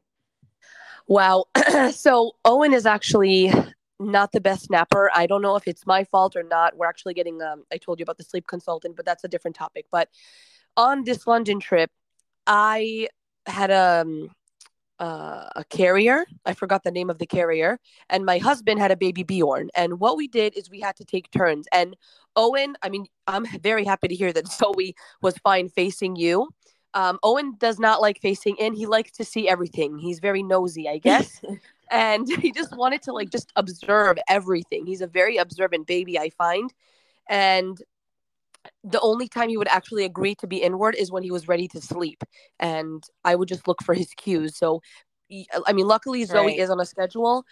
Wow. 1.07 1.45
so 1.91 2.31
Owen 2.43 2.73
is 2.73 2.87
actually 2.87 3.53
not 3.99 4.31
the 4.31 4.41
best 4.41 4.63
snapper. 4.65 5.11
I 5.13 5.27
don't 5.27 5.43
know 5.43 5.55
if 5.55 5.67
it's 5.67 5.85
my 5.85 6.03
fault 6.03 6.35
or 6.35 6.41
not. 6.41 6.75
We're 6.75 6.87
actually 6.87 7.13
getting 7.13 7.41
um 7.43 7.63
I 7.71 7.77
told 7.77 7.99
you 7.99 8.03
about 8.03 8.17
the 8.17 8.23
sleep 8.23 8.47
consultant, 8.47 8.95
but 8.95 9.05
that's 9.05 9.23
a 9.23 9.27
different 9.27 9.55
topic. 9.55 9.85
But 9.91 10.09
on 10.75 11.03
this 11.03 11.27
London 11.27 11.59
trip, 11.59 11.91
I 12.47 13.07
had 13.45 13.69
a 13.69 14.01
um, 14.01 14.29
uh, 15.01 15.49
a 15.55 15.63
carrier. 15.65 16.25
I 16.45 16.53
forgot 16.53 16.83
the 16.83 16.91
name 16.91 17.09
of 17.09 17.17
the 17.17 17.25
carrier. 17.25 17.79
And 18.09 18.23
my 18.23 18.37
husband 18.37 18.79
had 18.79 18.91
a 18.91 18.95
baby 18.95 19.23
Bjorn. 19.23 19.69
And 19.75 19.99
what 19.99 20.15
we 20.15 20.27
did 20.27 20.55
is 20.55 20.69
we 20.69 20.79
had 20.79 20.95
to 20.97 21.05
take 21.05 21.31
turns. 21.31 21.67
And 21.73 21.97
Owen, 22.35 22.75
I 22.83 22.89
mean, 22.89 23.07
I'm 23.25 23.45
very 23.61 23.83
happy 23.83 24.07
to 24.07 24.15
hear 24.15 24.31
that 24.31 24.47
Zoe 24.51 24.95
was 25.21 25.37
fine 25.39 25.69
facing 25.69 26.15
you. 26.15 26.49
Um, 26.93 27.19
Owen 27.23 27.55
does 27.57 27.79
not 27.79 27.99
like 27.99 28.21
facing 28.21 28.57
in. 28.57 28.73
He 28.73 28.85
likes 28.85 29.11
to 29.13 29.25
see 29.25 29.49
everything. 29.49 29.97
He's 29.97 30.19
very 30.19 30.43
nosy, 30.43 30.87
I 30.87 30.99
guess. 30.99 31.41
and 31.91 32.27
he 32.39 32.51
just 32.51 32.75
wanted 32.77 33.01
to 33.03 33.13
like 33.13 33.31
just 33.31 33.51
observe 33.55 34.19
everything. 34.29 34.85
He's 34.85 35.01
a 35.01 35.07
very 35.07 35.37
observant 35.37 35.87
baby, 35.87 36.19
I 36.19 36.29
find. 36.29 36.71
And 37.27 37.81
the 38.83 38.99
only 39.01 39.27
time 39.27 39.49
he 39.49 39.57
would 39.57 39.67
actually 39.67 40.05
agree 40.05 40.35
to 40.35 40.47
be 40.47 40.57
inward 40.57 40.95
is 40.95 41.11
when 41.11 41.23
he 41.23 41.31
was 41.31 41.47
ready 41.47 41.67
to 41.67 41.81
sleep 41.81 42.23
and 42.59 43.03
i 43.23 43.35
would 43.35 43.47
just 43.47 43.67
look 43.67 43.81
for 43.83 43.93
his 43.93 44.13
cues. 44.15 44.57
So 44.57 44.81
i 45.65 45.71
mean 45.73 45.87
luckily 45.87 46.25
zoe 46.25 46.47
right. 46.47 46.59
is 46.59 46.69
on 46.69 46.79
a 46.79 46.85
schedule. 46.85 47.45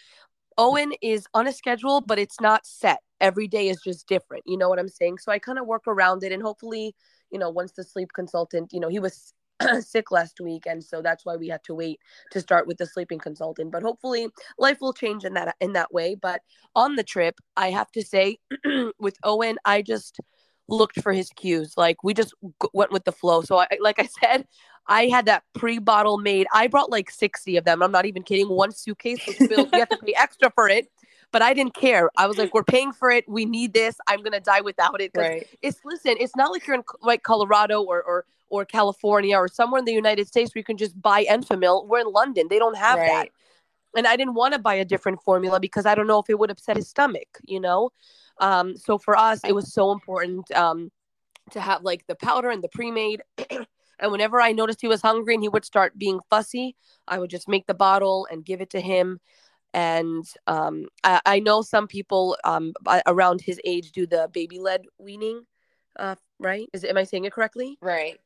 Owen 0.57 0.91
is 1.01 1.25
on 1.33 1.47
a 1.47 1.53
schedule 1.53 2.01
but 2.01 2.19
it's 2.19 2.41
not 2.41 2.65
set. 2.65 2.99
Every 3.21 3.47
day 3.47 3.69
is 3.69 3.81
just 3.81 4.07
different 4.07 4.43
you 4.45 4.57
know 4.57 4.69
what 4.69 4.79
i'm 4.79 4.89
saying? 4.89 5.19
So 5.19 5.31
i 5.31 5.39
kind 5.39 5.59
of 5.59 5.65
work 5.65 5.83
around 5.87 6.23
it 6.23 6.31
and 6.31 6.43
hopefully 6.43 6.95
you 7.31 7.39
know 7.39 7.49
once 7.49 7.71
the 7.71 7.83
sleep 7.83 8.09
consultant 8.13 8.73
you 8.73 8.79
know 8.79 8.89
he 8.89 8.99
was 8.99 9.33
sick 9.81 10.09
last 10.11 10.39
week 10.39 10.63
and 10.65 10.83
so 10.83 11.01
that's 11.01 11.25
why 11.25 11.35
we 11.35 11.47
had 11.49 11.63
to 11.65 11.75
wait 11.75 11.99
to 12.31 12.39
start 12.39 12.65
with 12.65 12.77
the 12.77 12.85
sleeping 12.85 13.19
consultant. 13.19 13.71
But 13.71 13.83
hopefully 13.83 14.29
life 14.57 14.77
will 14.79 14.93
change 14.93 15.25
in 15.25 15.33
that 15.33 15.55
in 15.59 15.73
that 15.73 15.93
way. 15.93 16.15
But 16.15 16.41
on 16.75 16.95
the 16.95 17.03
trip 17.03 17.35
i 17.57 17.71
have 17.71 17.91
to 17.91 18.03
say 18.03 18.37
with 18.99 19.17
owen 19.23 19.57
i 19.65 19.81
just 19.81 20.19
looked 20.69 21.01
for 21.01 21.13
his 21.13 21.29
cues. 21.29 21.75
Like 21.77 22.03
we 22.03 22.13
just 22.13 22.33
g- 22.61 22.69
went 22.73 22.91
with 22.91 23.05
the 23.05 23.11
flow. 23.11 23.41
So 23.41 23.57
I, 23.59 23.67
like 23.79 23.99
I 23.99 24.07
said, 24.21 24.47
I 24.87 25.07
had 25.07 25.25
that 25.25 25.43
pre-bottle 25.53 26.17
made. 26.17 26.47
I 26.53 26.67
brought 26.67 26.89
like 26.89 27.11
60 27.11 27.57
of 27.57 27.65
them. 27.65 27.81
I'm 27.81 27.91
not 27.91 28.05
even 28.05 28.23
kidding. 28.23 28.49
One 28.49 28.71
suitcase 28.71 29.25
was 29.27 29.35
filled. 29.35 29.69
you 29.73 29.79
have 29.79 29.89
to 29.89 29.97
pay 29.97 30.13
extra 30.17 30.51
for 30.51 30.67
it. 30.69 30.87
But 31.31 31.43
I 31.43 31.53
didn't 31.53 31.75
care. 31.75 32.09
I 32.17 32.25
was 32.25 32.39
like, 32.39 32.55
we're 32.55 32.63
paying 32.63 32.91
for 32.91 33.11
it. 33.11 33.23
We 33.29 33.45
need 33.45 33.73
this. 33.73 33.95
I'm 34.07 34.23
gonna 34.23 34.39
die 34.39 34.61
without 34.61 34.99
it. 34.99 35.11
Right. 35.15 35.47
It's 35.61 35.79
listen, 35.85 36.15
it's 36.19 36.35
not 36.35 36.51
like 36.51 36.65
you're 36.65 36.75
in 36.75 36.83
like 37.01 37.21
Colorado 37.21 37.83
or 37.83 38.01
or 38.01 38.25
or 38.49 38.65
California 38.65 39.37
or 39.37 39.47
somewhere 39.47 39.77
in 39.77 39.85
the 39.85 39.93
United 39.93 40.27
States 40.27 40.53
where 40.53 40.59
you 40.59 40.63
can 40.63 40.77
just 40.77 40.99
buy 40.99 41.23
Enfamil. 41.25 41.87
We're 41.87 41.99
in 41.99 42.11
London. 42.11 42.47
They 42.49 42.57
don't 42.57 42.77
have 42.77 42.97
right. 42.97 43.07
that. 43.07 43.29
And 43.95 44.05
I 44.05 44.15
didn't 44.15 44.35
want 44.35 44.53
to 44.53 44.59
buy 44.59 44.75
a 44.75 44.85
different 44.85 45.21
formula 45.21 45.59
because 45.59 45.85
I 45.85 45.95
don't 45.95 46.07
know 46.07 46.19
if 46.19 46.29
it 46.29 46.37
would 46.37 46.51
upset 46.51 46.77
his 46.77 46.87
stomach, 46.87 47.39
you 47.45 47.59
know? 47.59 47.91
Um, 48.39 48.77
so 48.77 48.97
for 48.97 49.17
us, 49.17 49.41
it 49.43 49.53
was 49.53 49.73
so 49.73 49.91
important 49.91 50.49
um, 50.51 50.91
to 51.51 51.59
have 51.59 51.83
like 51.83 52.05
the 52.07 52.15
powder 52.15 52.49
and 52.49 52.63
the 52.63 52.69
pre-made. 52.69 53.21
and 53.99 54.11
whenever 54.11 54.41
I 54.41 54.51
noticed 54.51 54.81
he 54.81 54.87
was 54.87 55.01
hungry 55.01 55.33
and 55.33 55.43
he 55.43 55.49
would 55.49 55.65
start 55.65 55.97
being 55.97 56.19
fussy, 56.29 56.75
I 57.07 57.19
would 57.19 57.29
just 57.29 57.47
make 57.47 57.67
the 57.67 57.73
bottle 57.73 58.27
and 58.31 58.45
give 58.45 58.61
it 58.61 58.69
to 58.71 58.81
him. 58.81 59.19
And 59.73 60.25
um, 60.47 60.87
I, 61.03 61.21
I, 61.25 61.39
know 61.39 61.61
some 61.61 61.87
people 61.87 62.35
um, 62.43 62.73
around 63.05 63.41
his 63.41 63.61
age 63.63 63.91
do 63.91 64.07
the 64.07 64.27
baby-led 64.33 64.85
weaning, 64.97 65.43
uh, 65.99 66.15
right? 66.39 66.67
Is 66.73 66.83
it, 66.83 66.89
am 66.89 66.97
I 66.97 67.03
saying 67.03 67.25
it 67.25 67.33
correctly? 67.33 67.77
Right. 67.79 68.19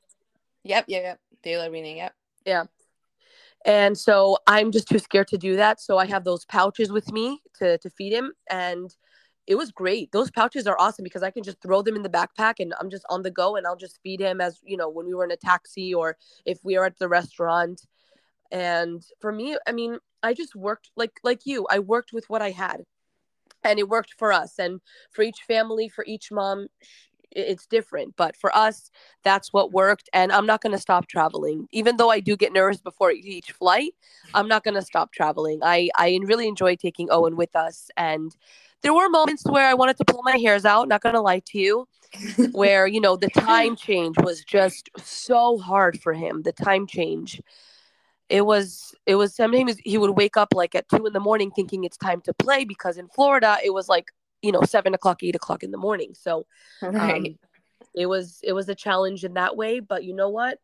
Yep. 0.63 0.86
Yep. 0.88 1.04
Yep. 1.04 1.19
Baby-led 1.43 1.71
weaning. 1.71 1.97
Yep. 1.97 2.13
Yeah. 2.45 2.63
And 3.65 3.97
so 3.97 4.38
I'm 4.47 4.71
just 4.71 4.88
too 4.88 4.99
scared 4.99 5.28
to 5.30 5.38
do 5.38 5.56
that. 5.56 5.82
So 5.82 5.97
I 5.97 6.06
have 6.06 6.23
those 6.23 6.45
pouches 6.45 6.91
with 6.91 7.12
me 7.12 7.41
to 7.60 7.78
to 7.78 7.89
feed 7.89 8.13
him, 8.13 8.34
and 8.49 8.93
it 9.45 9.56
was 9.56 9.71
great. 9.71 10.12
Those 10.12 10.32
pouches 10.32 10.67
are 10.67 10.79
awesome 10.79 11.03
because 11.03 11.23
I 11.23 11.32
can 11.32 11.43
just 11.43 11.62
throw 11.62 11.82
them 11.82 11.95
in 11.95 12.03
the 12.03 12.10
backpack 12.10 12.56
and 12.60 12.73
I'm 12.79 12.89
just 12.89 13.06
on 13.10 13.23
the 13.23 13.32
go 13.32 13.56
and 13.56 13.67
I'll 13.67 13.75
just 13.75 13.99
feed 14.01 14.21
him 14.21 14.39
as, 14.39 14.60
you 14.63 14.77
know, 14.77 14.89
when 14.89 15.06
we 15.06 15.13
were 15.13 15.25
in 15.25 15.32
a 15.32 15.38
taxi 15.38 15.93
or 15.93 16.17
if 16.45 16.60
we 16.63 16.77
are 16.77 16.86
at 16.86 16.97
the 16.97 17.10
restaurant. 17.10 17.86
And 18.51 19.03
for 19.19 19.32
me, 19.32 19.58
I 19.67 19.71
mean, 19.71 19.97
I 20.21 20.34
just 20.34 20.56
worked 20.56 20.91
like 20.95 21.19
like 21.23 21.41
you. 21.45 21.67
I 21.69 21.79
worked 21.79 22.13
with 22.13 22.29
what 22.29 22.41
I 22.41 22.51
had. 22.51 22.84
And 23.65 23.79
it 23.79 23.88
worked 23.88 24.13
for 24.17 24.34
us 24.34 24.60
and 24.60 24.82
for 25.12 25.21
each 25.21 25.39
family, 25.47 25.88
for 25.88 26.03
each 26.06 26.32
mom, 26.32 26.67
it's 27.36 27.65
different 27.65 28.15
but 28.15 28.36
for 28.36 28.56
us 28.56 28.91
that's 29.23 29.51
what 29.51 29.71
worked 29.71 30.10
and 30.13 30.32
i'm 30.32 30.45
not 30.45 30.62
going 30.62 30.71
to 30.71 30.77
stop 30.77 31.08
traveling 31.08 31.67
even 31.71 31.97
though 31.97 32.10
i 32.10 32.19
do 32.19 32.38
get 32.38 32.53
nervous 32.53 32.82
before 32.82 33.12
each 33.12 33.51
flight 33.51 33.93
i'm 34.34 34.47
not 34.47 34.63
going 34.63 34.75
to 34.75 34.82
stop 34.82 35.12
traveling 35.12 35.60
i 35.63 35.89
i 35.97 36.19
really 36.23 36.47
enjoy 36.47 36.75
taking 36.75 37.10
owen 37.10 37.36
with 37.36 37.56
us 37.56 37.89
and 37.97 38.36
there 38.84 38.93
were 38.93 39.10
moments 39.10 39.43
where 39.46 39.67
I 39.67 39.74
wanted 39.74 39.98
to 39.98 40.06
pull 40.06 40.22
my 40.24 40.38
hairs 40.38 40.65
out, 40.65 40.88
not 40.88 41.02
gonna 41.02 41.22
lie 41.22 41.41
to 41.48 41.58
you, 41.58 41.88
where, 42.52 42.86
you 42.86 43.02
know, 43.02 43.15
the 43.15 43.30
time 43.30 43.76
change 43.76 44.17
was 44.19 44.43
just 44.43 44.89
so 44.98 45.58
hard 45.58 46.00
for 46.02 46.13
him. 46.13 46.43
The 46.43 46.52
time 46.52 46.86
change. 46.86 47.41
It 48.30 48.46
was 48.46 48.93
it 49.06 49.15
was 49.15 49.36
sometimes 49.36 49.78
he 49.84 49.98
would 49.98 50.12
wake 50.12 50.38
up 50.38 50.50
like 50.54 50.76
at 50.76 50.88
two 50.89 51.06
in 51.06 51.13
the 51.13 51.19
morning 51.19 51.52
thinking 51.52 51.84
it's 51.84 51.98
time 51.98 52.22
to 52.22 52.34
play 52.34 52.65
because 52.65 52.98
in 52.98 53.08
Florida 53.10 53.58
it 53.63 53.74
was 53.74 53.88
like, 53.88 54.08
you 54.41 54.52
know, 54.52 54.62
seven 54.63 54.93
o'clock, 54.93 55.24
eight 55.24 55.36
o'clock 55.36 55.63
in 55.63 55.72
the 55.72 55.78
morning. 55.78 56.13
So 56.13 56.46
right. 56.82 57.15
um, 57.15 57.39
it 57.96 58.08
was 58.08 58.39
it 58.43 58.54
was 58.54 58.67
a 58.69 58.76
challenge 58.76 59.24
in 59.24 59.36
that 59.36 59.56
way. 59.56 59.80
But 59.80 60.04
you 60.04 60.13
know 60.13 60.30
what? 60.30 60.60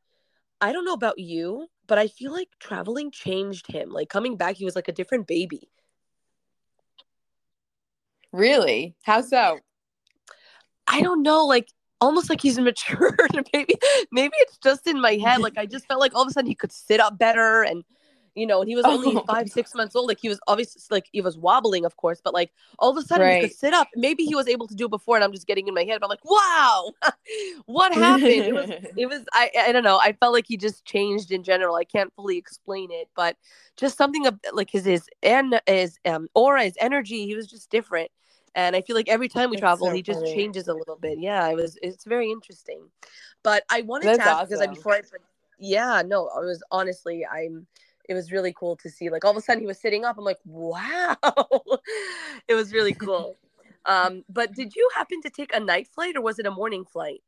I 0.62 0.74
don't 0.74 0.86
know 0.86 0.94
about 0.94 1.20
you, 1.20 1.68
but 1.88 1.98
I 1.98 2.08
feel 2.08 2.34
like 2.34 2.50
traveling 2.60 3.12
changed 3.12 3.68
him. 3.68 3.90
Like 3.92 4.10
coming 4.10 4.36
back, 4.36 4.56
he 4.56 4.66
was 4.66 4.76
like 4.76 4.90
a 4.90 4.94
different 4.94 5.28
baby 5.28 5.70
Really? 8.32 8.96
How 9.04 9.22
so? 9.22 9.60
I 10.88 11.02
don't 11.02 11.22
know, 11.22 11.46
like 11.46 11.70
almost 12.02 12.30
like 12.30 12.42
he's 12.42 12.60
matured. 12.60 13.48
maybe 13.54 13.76
maybe 14.12 14.34
it's 14.38 14.58
just 14.58 14.88
in 14.88 15.02
my 15.02 15.14
head. 15.16 15.42
Like 15.42 15.58
I 15.58 15.66
just 15.66 15.88
felt 15.88 16.00
like 16.00 16.16
all 16.16 16.24
of 16.24 16.28
a 16.28 16.32
sudden 16.32 16.48
he 16.48 16.56
could 16.56 16.72
sit 16.72 17.00
up 17.00 17.18
better 17.18 17.64
and 17.64 17.84
you 18.36 18.48
know, 18.48 18.62
and 18.62 18.70
he 18.70 18.76
was 18.76 18.86
only 18.86 19.16
oh. 19.16 19.24
five, 19.28 19.50
six 19.50 19.76
months 19.76 19.96
old. 19.96 20.08
Like 20.08 20.20
he 20.22 20.30
was 20.30 20.40
obviously 20.48 20.82
like 20.90 21.08
he 21.12 21.20
was 21.20 21.38
wobbling, 21.38 21.84
of 21.84 21.98
course, 21.98 22.22
but 22.24 22.34
like 22.34 22.52
all 22.78 22.90
of 22.90 22.98
a 22.98 23.02
sudden 23.02 23.28
right. 23.28 23.42
he 23.42 23.50
could 23.50 23.58
sit 23.58 23.74
up. 23.74 23.90
Maybe 23.96 24.24
he 24.24 24.36
was 24.36 24.48
able 24.48 24.68
to 24.68 24.76
do 24.76 24.86
it 24.86 24.92
before, 24.92 25.16
and 25.16 25.24
I'm 25.24 25.34
just 25.34 25.48
getting 25.48 25.68
in 25.68 25.74
my 25.74 25.84
head. 25.84 26.00
But 26.00 26.06
I'm 26.06 26.10
like, 26.10 26.24
wow, 26.24 26.92
what 27.66 27.94
happened? 27.94 28.28
it 28.28 28.54
was, 28.54 28.70
it 28.96 29.06
was. 29.08 29.26
I, 29.34 29.52
I 29.68 29.72
don't 29.72 29.84
know. 29.84 30.00
I 30.02 30.14
felt 30.14 30.34
like 30.34 30.46
he 30.48 30.58
just 30.58 30.86
changed 30.86 31.32
in 31.32 31.44
general. 31.44 31.76
I 31.76 31.84
can't 31.84 32.14
fully 32.16 32.38
explain 32.38 32.92
it, 32.92 33.10
but 33.16 33.36
just 33.78 33.98
something 33.98 34.26
of 34.26 34.40
like 34.54 34.70
his 34.70 34.86
his 34.86 35.10
and 35.22 35.60
his 35.68 35.98
um 36.06 36.30
aura, 36.34 36.64
his 36.64 36.78
energy. 36.80 37.26
He 37.26 37.36
was 37.36 37.48
just 37.48 37.70
different. 37.70 38.12
And 38.56 38.76
I 38.76 38.82
feel 38.82 38.96
like 38.96 39.10
every 39.10 39.28
time 39.28 39.50
we 39.50 39.56
That's 39.56 39.62
travel, 39.62 39.88
so 39.88 39.94
he 39.94 40.02
just 40.02 40.26
changes 40.26 40.68
a 40.68 40.74
little 40.74 40.96
bit. 40.96 41.20
Yeah, 41.20 41.48
it 41.48 41.56
was. 41.56 41.78
It's 41.82 42.06
very 42.06 42.32
interesting. 42.32 42.90
But 43.44 43.64
I 43.70 43.82
wanted 43.82 44.08
That's 44.08 44.18
to 44.20 44.24
ask 44.24 44.36
awesome. 44.36 44.50
because 44.50 44.62
I 44.62 44.68
before 44.68 44.94
I. 44.94 45.02
Yeah, 45.60 46.04
no, 46.06 46.30
I 46.30 46.40
was 46.40 46.64
honestly, 46.72 47.26
I'm 47.26 47.68
it 48.10 48.16
was 48.16 48.32
really 48.32 48.52
cool 48.52 48.76
to 48.78 48.90
see. 48.90 49.10
Like 49.10 49.24
all 49.24 49.32
of 49.32 49.38
a 49.38 49.42
sudden 49.42 49.62
he 49.62 49.68
was 49.68 49.80
sitting 49.80 50.04
up. 50.04 50.18
I'm 50.18 50.26
like, 50.26 50.40
wow. 50.44 51.16
it 52.48 52.56
was 52.56 52.74
really 52.74 52.94
cool. 52.94 53.36
um, 53.86 54.24
but 54.28 54.54
did 54.54 54.76
you 54.76 54.90
happen 54.96 55.22
to 55.22 55.30
take 55.30 55.56
a 55.56 55.60
night 55.60 55.88
flight 55.88 56.18
or 56.18 56.22
was 56.22 56.40
it 56.40 56.48
a 56.48 56.52
morning 56.52 56.86
flight? 56.86 57.22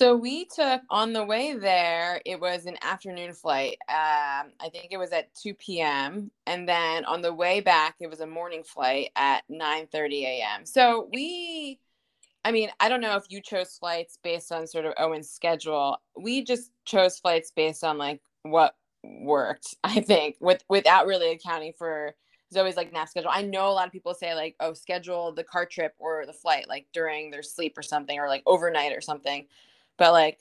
So 0.00 0.16
we 0.16 0.46
took 0.46 0.80
on 0.88 1.12
the 1.12 1.26
way 1.26 1.54
there, 1.54 2.22
it 2.24 2.40
was 2.40 2.64
an 2.64 2.78
afternoon 2.80 3.34
flight. 3.34 3.76
Um, 3.86 4.52
I 4.58 4.70
think 4.72 4.92
it 4.92 4.96
was 4.96 5.12
at 5.12 5.28
2 5.34 5.52
p.m. 5.52 6.30
And 6.46 6.66
then 6.66 7.04
on 7.04 7.20
the 7.20 7.34
way 7.34 7.60
back, 7.60 7.96
it 8.00 8.08
was 8.08 8.20
a 8.20 8.26
morning 8.26 8.62
flight 8.64 9.10
at 9.14 9.42
9 9.50 9.88
30 9.88 10.24
a.m. 10.24 10.64
So 10.64 11.10
we 11.12 11.78
I 12.42 12.50
mean, 12.50 12.70
I 12.80 12.88
don't 12.88 13.02
know 13.02 13.16
if 13.16 13.24
you 13.28 13.42
chose 13.42 13.76
flights 13.76 14.18
based 14.24 14.50
on 14.50 14.66
sort 14.66 14.86
of 14.86 14.94
Owen's 14.96 15.28
schedule. 15.28 15.98
We 16.16 16.44
just 16.44 16.70
chose 16.86 17.18
flights 17.18 17.52
based 17.54 17.84
on 17.84 17.98
like 17.98 18.22
what 18.42 18.76
worked 19.02 19.74
i 19.84 20.00
think 20.00 20.36
with 20.40 20.62
without 20.68 21.06
really 21.06 21.30
accounting 21.30 21.72
for 21.72 22.14
zoe's 22.52 22.76
like 22.76 22.92
nap 22.92 23.08
schedule 23.08 23.30
i 23.32 23.40
know 23.40 23.66
a 23.68 23.72
lot 23.72 23.86
of 23.86 23.92
people 23.92 24.12
say 24.12 24.34
like 24.34 24.54
oh 24.60 24.74
schedule 24.74 25.32
the 25.32 25.42
car 25.42 25.64
trip 25.64 25.94
or 25.98 26.26
the 26.26 26.34
flight 26.34 26.68
like 26.68 26.86
during 26.92 27.30
their 27.30 27.42
sleep 27.42 27.78
or 27.78 27.82
something 27.82 28.18
or 28.18 28.28
like 28.28 28.42
overnight 28.44 28.92
or 28.92 29.00
something 29.00 29.46
but 30.00 30.12
like 30.12 30.40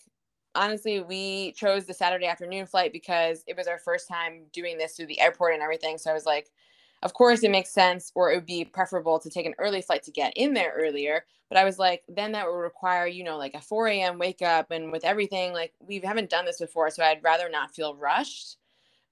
honestly 0.56 1.02
we 1.02 1.52
chose 1.52 1.86
the 1.86 1.93
saturday 1.93 2.26
afternoon 2.26 2.65
flight 2.65 2.91
because 2.91 3.43
it 3.45 3.56
was 3.56 3.67
our 3.67 3.78
first 3.78 4.08
time 4.08 4.45
doing 4.52 4.80
this 4.80 4.95
through 4.95 5.06
the 5.06 5.19
airport 5.19 5.54
and 5.54 5.62
everything. 5.62 6.00
So 6.00 6.10
i 6.10 6.13
was 6.15 6.26
like 6.26 6.50
of 7.04 7.13
course 7.13 7.43
it 7.43 7.52
makes 7.52 7.69
sense 7.69 8.12
or 8.15 8.32
it 8.32 8.36
would 8.36 8.45
be 8.48 8.65
preferable 8.65 9.19
to 9.19 9.30
take 9.30 9.45
an 9.45 9.54
early 9.60 9.82
flight 9.82 10.02
to 10.04 10.12
get 10.12 10.34
in 10.36 10.54
there 10.56 10.74
earlier. 10.76 11.26
But 11.50 11.60
i 11.60 11.65
was 11.65 11.78
like 11.78 12.04
then 12.08 12.32
that 12.32 12.48
would 12.48 12.54
require 12.54 13.06
you 13.06 13.24
know 13.24 13.38
like 13.38 13.54
a 13.54 13.62
4 13.62 13.88
a.m 13.89 14.17
wake 14.17 14.41
up 14.41 14.72
and 14.72 14.91
with 14.91 15.04
everything 15.04 15.54
like 15.54 15.74
we 15.80 16.00
haven't 16.00 16.30
done 16.30 16.45
this 16.45 16.60
before 16.60 16.89
so 16.89 17.04
i'd 17.04 17.24
rather 17.24 17.50
not 17.50 17.76
feel 17.76 17.95
rushed 17.95 18.58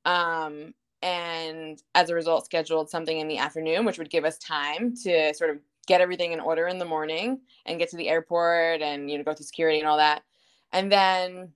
um, 0.05 0.73
and 1.01 1.81
as 1.95 2.09
a 2.09 2.15
result 2.15 2.45
scheduled 2.45 2.89
something 2.89 3.19
in 3.19 3.27
the 3.27 3.37
afternoon 3.37 3.85
which 3.85 3.97
would 3.97 4.09
give 4.09 4.23
us 4.25 4.37
time 4.37 4.95
to 4.95 5.33
sort 5.33 5.49
of 5.49 5.59
get 5.87 6.01
everything 6.01 6.33
in 6.33 6.39
order 6.39 6.67
in 6.67 6.77
the 6.77 6.85
morning 6.85 7.39
and 7.65 7.79
get 7.79 7.89
to 7.89 7.97
the 7.97 8.09
airport 8.09 8.81
and 8.81 9.09
you 9.09 9.17
know 9.17 9.23
go 9.23 9.33
through 9.33 9.45
security 9.45 9.79
and 9.79 9.87
all 9.87 9.97
that 9.97 10.23
and 10.71 10.91
then 10.91 11.51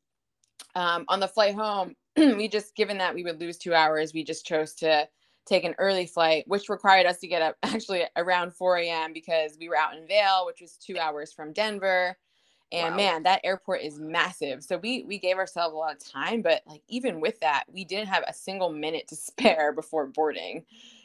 um, 0.76 1.06
on 1.08 1.19
the 1.19 1.28
flight 1.28 1.56
home 1.56 1.95
we 2.17 2.47
just 2.47 2.76
given 2.76 2.97
that 2.97 3.13
we 3.13 3.24
would 3.24 3.39
lose 3.39 3.58
two 3.58 3.74
hours 3.74 4.13
we 4.13 4.24
just 4.24 4.45
chose 4.45 4.74
to 4.74 5.08
take 5.45 5.63
an 5.63 5.76
early 5.78 6.06
flight, 6.06 6.43
which 6.47 6.69
required 6.69 7.06
us 7.06 7.19
to 7.19 7.28
get 7.28 7.41
up 7.41 7.58
actually 7.63 8.04
around 8.15 8.54
4 8.54 8.78
a.m. 8.78 9.13
because 9.13 9.58
we 9.60 9.69
were 9.69 9.78
out 9.78 9.95
in 9.95 10.08
Vail, 10.08 10.45
which 10.45 10.62
was 10.62 10.78
two 10.78 10.97
hours 10.97 11.34
from 11.34 11.54
Denver. 11.54 12.17
And 12.74 12.91
wow. 12.91 12.97
man, 12.97 13.24
that 13.24 13.41
airport 13.43 13.82
is 13.82 14.00
massive. 14.00 14.63
So 14.63 14.78
we 14.78 15.04
we 15.04 15.19
gave 15.19 15.38
ourselves 15.38 15.74
a 15.74 15.78
lot 15.78 15.93
of 15.93 16.00
time, 16.00 16.41
but 16.41 16.62
like 16.65 16.84
even 16.88 17.19
with 17.19 17.38
that, 17.41 17.65
we 17.71 17.84
didn't 17.84 18.08
have 18.08 18.24
a 18.28 18.34
single 18.34 18.71
minute 18.71 19.08
to 19.10 19.15
spare 19.17 19.74
before 19.74 20.08
boarding. 20.08 20.63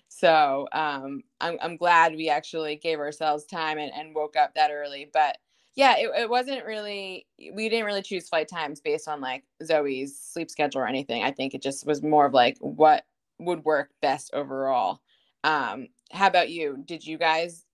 So 0.09 0.69
um, 0.73 1.23
I'm 1.41 1.59
I'm 1.61 1.77
glad 1.77 2.15
we 2.15 2.29
actually 2.29 2.77
gave 2.77 3.01
ourselves 3.01 3.47
time 3.47 3.79
and, 3.79 3.93
and 3.93 4.15
woke 4.15 4.37
up 4.37 4.55
that 4.55 4.71
early. 4.73 5.11
But 5.13 5.39
yeah, 5.77 5.97
it, 5.99 6.11
it 6.23 6.31
wasn't 6.31 6.65
really 6.65 7.27
we 7.39 7.69
didn't 7.69 7.87
really 7.87 8.03
choose 8.03 8.29
flight 8.29 8.49
times 8.49 8.81
based 8.81 9.07
on 9.07 9.21
like 9.21 9.45
Zoe's 9.63 10.19
sleep 10.19 10.51
schedule 10.51 10.81
or 10.81 10.89
anything. 10.89 11.23
I 11.23 11.31
think 11.31 11.55
it 11.55 11.63
just 11.63 11.87
was 11.87 12.03
more 12.03 12.27
of 12.27 12.35
like 12.35 12.57
what 12.59 13.05
would 13.39 13.65
work 13.65 13.91
best 14.03 14.31
overall. 14.33 15.01
Um, 15.45 15.89
how 16.11 16.27
about 16.27 16.51
you? 16.51 16.83
Did 16.85 17.07
you 17.07 17.19
guys 17.19 17.65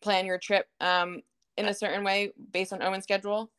plan 0.00 0.24
your 0.24 0.38
trip 0.38 0.66
um, 0.80 1.20
in 1.56 1.66
a 1.66 1.74
certain 1.74 2.04
way 2.04 2.30
based 2.52 2.72
on 2.72 2.82
Owen's 2.82 3.04
schedule? 3.04 3.50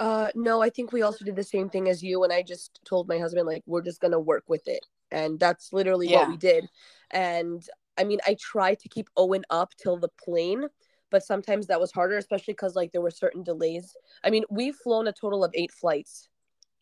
Uh, 0.00 0.28
no, 0.34 0.62
I 0.62 0.70
think 0.70 0.92
we 0.92 1.02
also 1.02 1.24
did 1.24 1.34
the 1.34 1.42
same 1.42 1.68
thing 1.68 1.88
as 1.88 2.02
you. 2.02 2.22
And 2.22 2.32
I 2.32 2.42
just 2.42 2.80
told 2.84 3.08
my 3.08 3.18
husband, 3.18 3.46
like, 3.46 3.64
we're 3.66 3.82
just 3.82 4.00
going 4.00 4.12
to 4.12 4.20
work 4.20 4.44
with 4.46 4.68
it. 4.68 4.84
And 5.10 5.40
that's 5.40 5.72
literally 5.72 6.08
yeah. 6.08 6.20
what 6.20 6.28
we 6.28 6.36
did. 6.36 6.68
And 7.10 7.66
I 7.98 8.04
mean, 8.04 8.20
I 8.26 8.36
tried 8.38 8.78
to 8.80 8.88
keep 8.88 9.08
Owen 9.16 9.44
up 9.50 9.72
till 9.76 9.96
the 9.96 10.10
plane, 10.22 10.66
but 11.10 11.22
sometimes 11.22 11.66
that 11.66 11.80
was 11.80 11.92
harder, 11.92 12.16
especially 12.16 12.54
because 12.54 12.74
like 12.74 12.92
there 12.92 13.00
were 13.00 13.10
certain 13.10 13.42
delays. 13.42 13.96
I 14.24 14.30
mean, 14.30 14.44
we've 14.50 14.76
flown 14.76 15.08
a 15.08 15.12
total 15.12 15.44
of 15.44 15.52
eight 15.54 15.72
flights, 15.72 16.28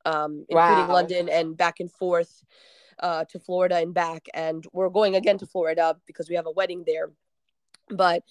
um, 0.05 0.45
including 0.49 0.89
wow. 0.89 0.93
London 0.93 1.29
and 1.29 1.57
back 1.57 1.81
and 1.81 1.91
forth 1.91 2.45
uh, 3.01 3.25
to 3.27 3.39
Florida 3.39 3.77
and 3.77 3.95
back. 3.95 4.27
And 4.35 4.67
we're 4.73 4.89
going 4.89 5.17
again 5.17 5.39
to 5.39 5.47
Florida 5.47 5.97
because 6.07 6.29
we 6.29 6.37
have 6.37 6.47
a 6.47 6.51
wedding 6.51 6.85
there. 6.87 7.13
But 7.91 8.23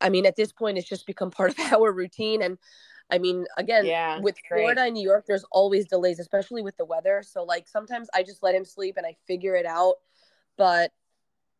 I 0.00 0.08
mean, 0.08 0.26
at 0.26 0.36
this 0.36 0.52
point, 0.52 0.78
it's 0.78 0.88
just 0.88 1.06
become 1.06 1.30
part 1.32 1.58
of 1.58 1.72
our 1.72 1.92
routine. 1.92 2.42
And 2.42 2.58
I 3.10 3.18
mean, 3.18 3.46
again, 3.56 3.84
yeah, 3.84 4.20
with 4.20 4.36
Florida 4.48 4.82
and 4.82 4.94
New 4.94 5.02
York, 5.02 5.24
there's 5.26 5.44
always 5.50 5.86
delays, 5.86 6.18
especially 6.18 6.62
with 6.62 6.76
the 6.76 6.84
weather. 6.84 7.22
So, 7.22 7.44
like, 7.44 7.68
sometimes 7.68 8.08
I 8.14 8.22
just 8.22 8.42
let 8.42 8.54
him 8.54 8.64
sleep 8.64 8.96
and 8.96 9.06
I 9.06 9.16
figure 9.26 9.54
it 9.54 9.66
out. 9.66 9.96
But 10.56 10.92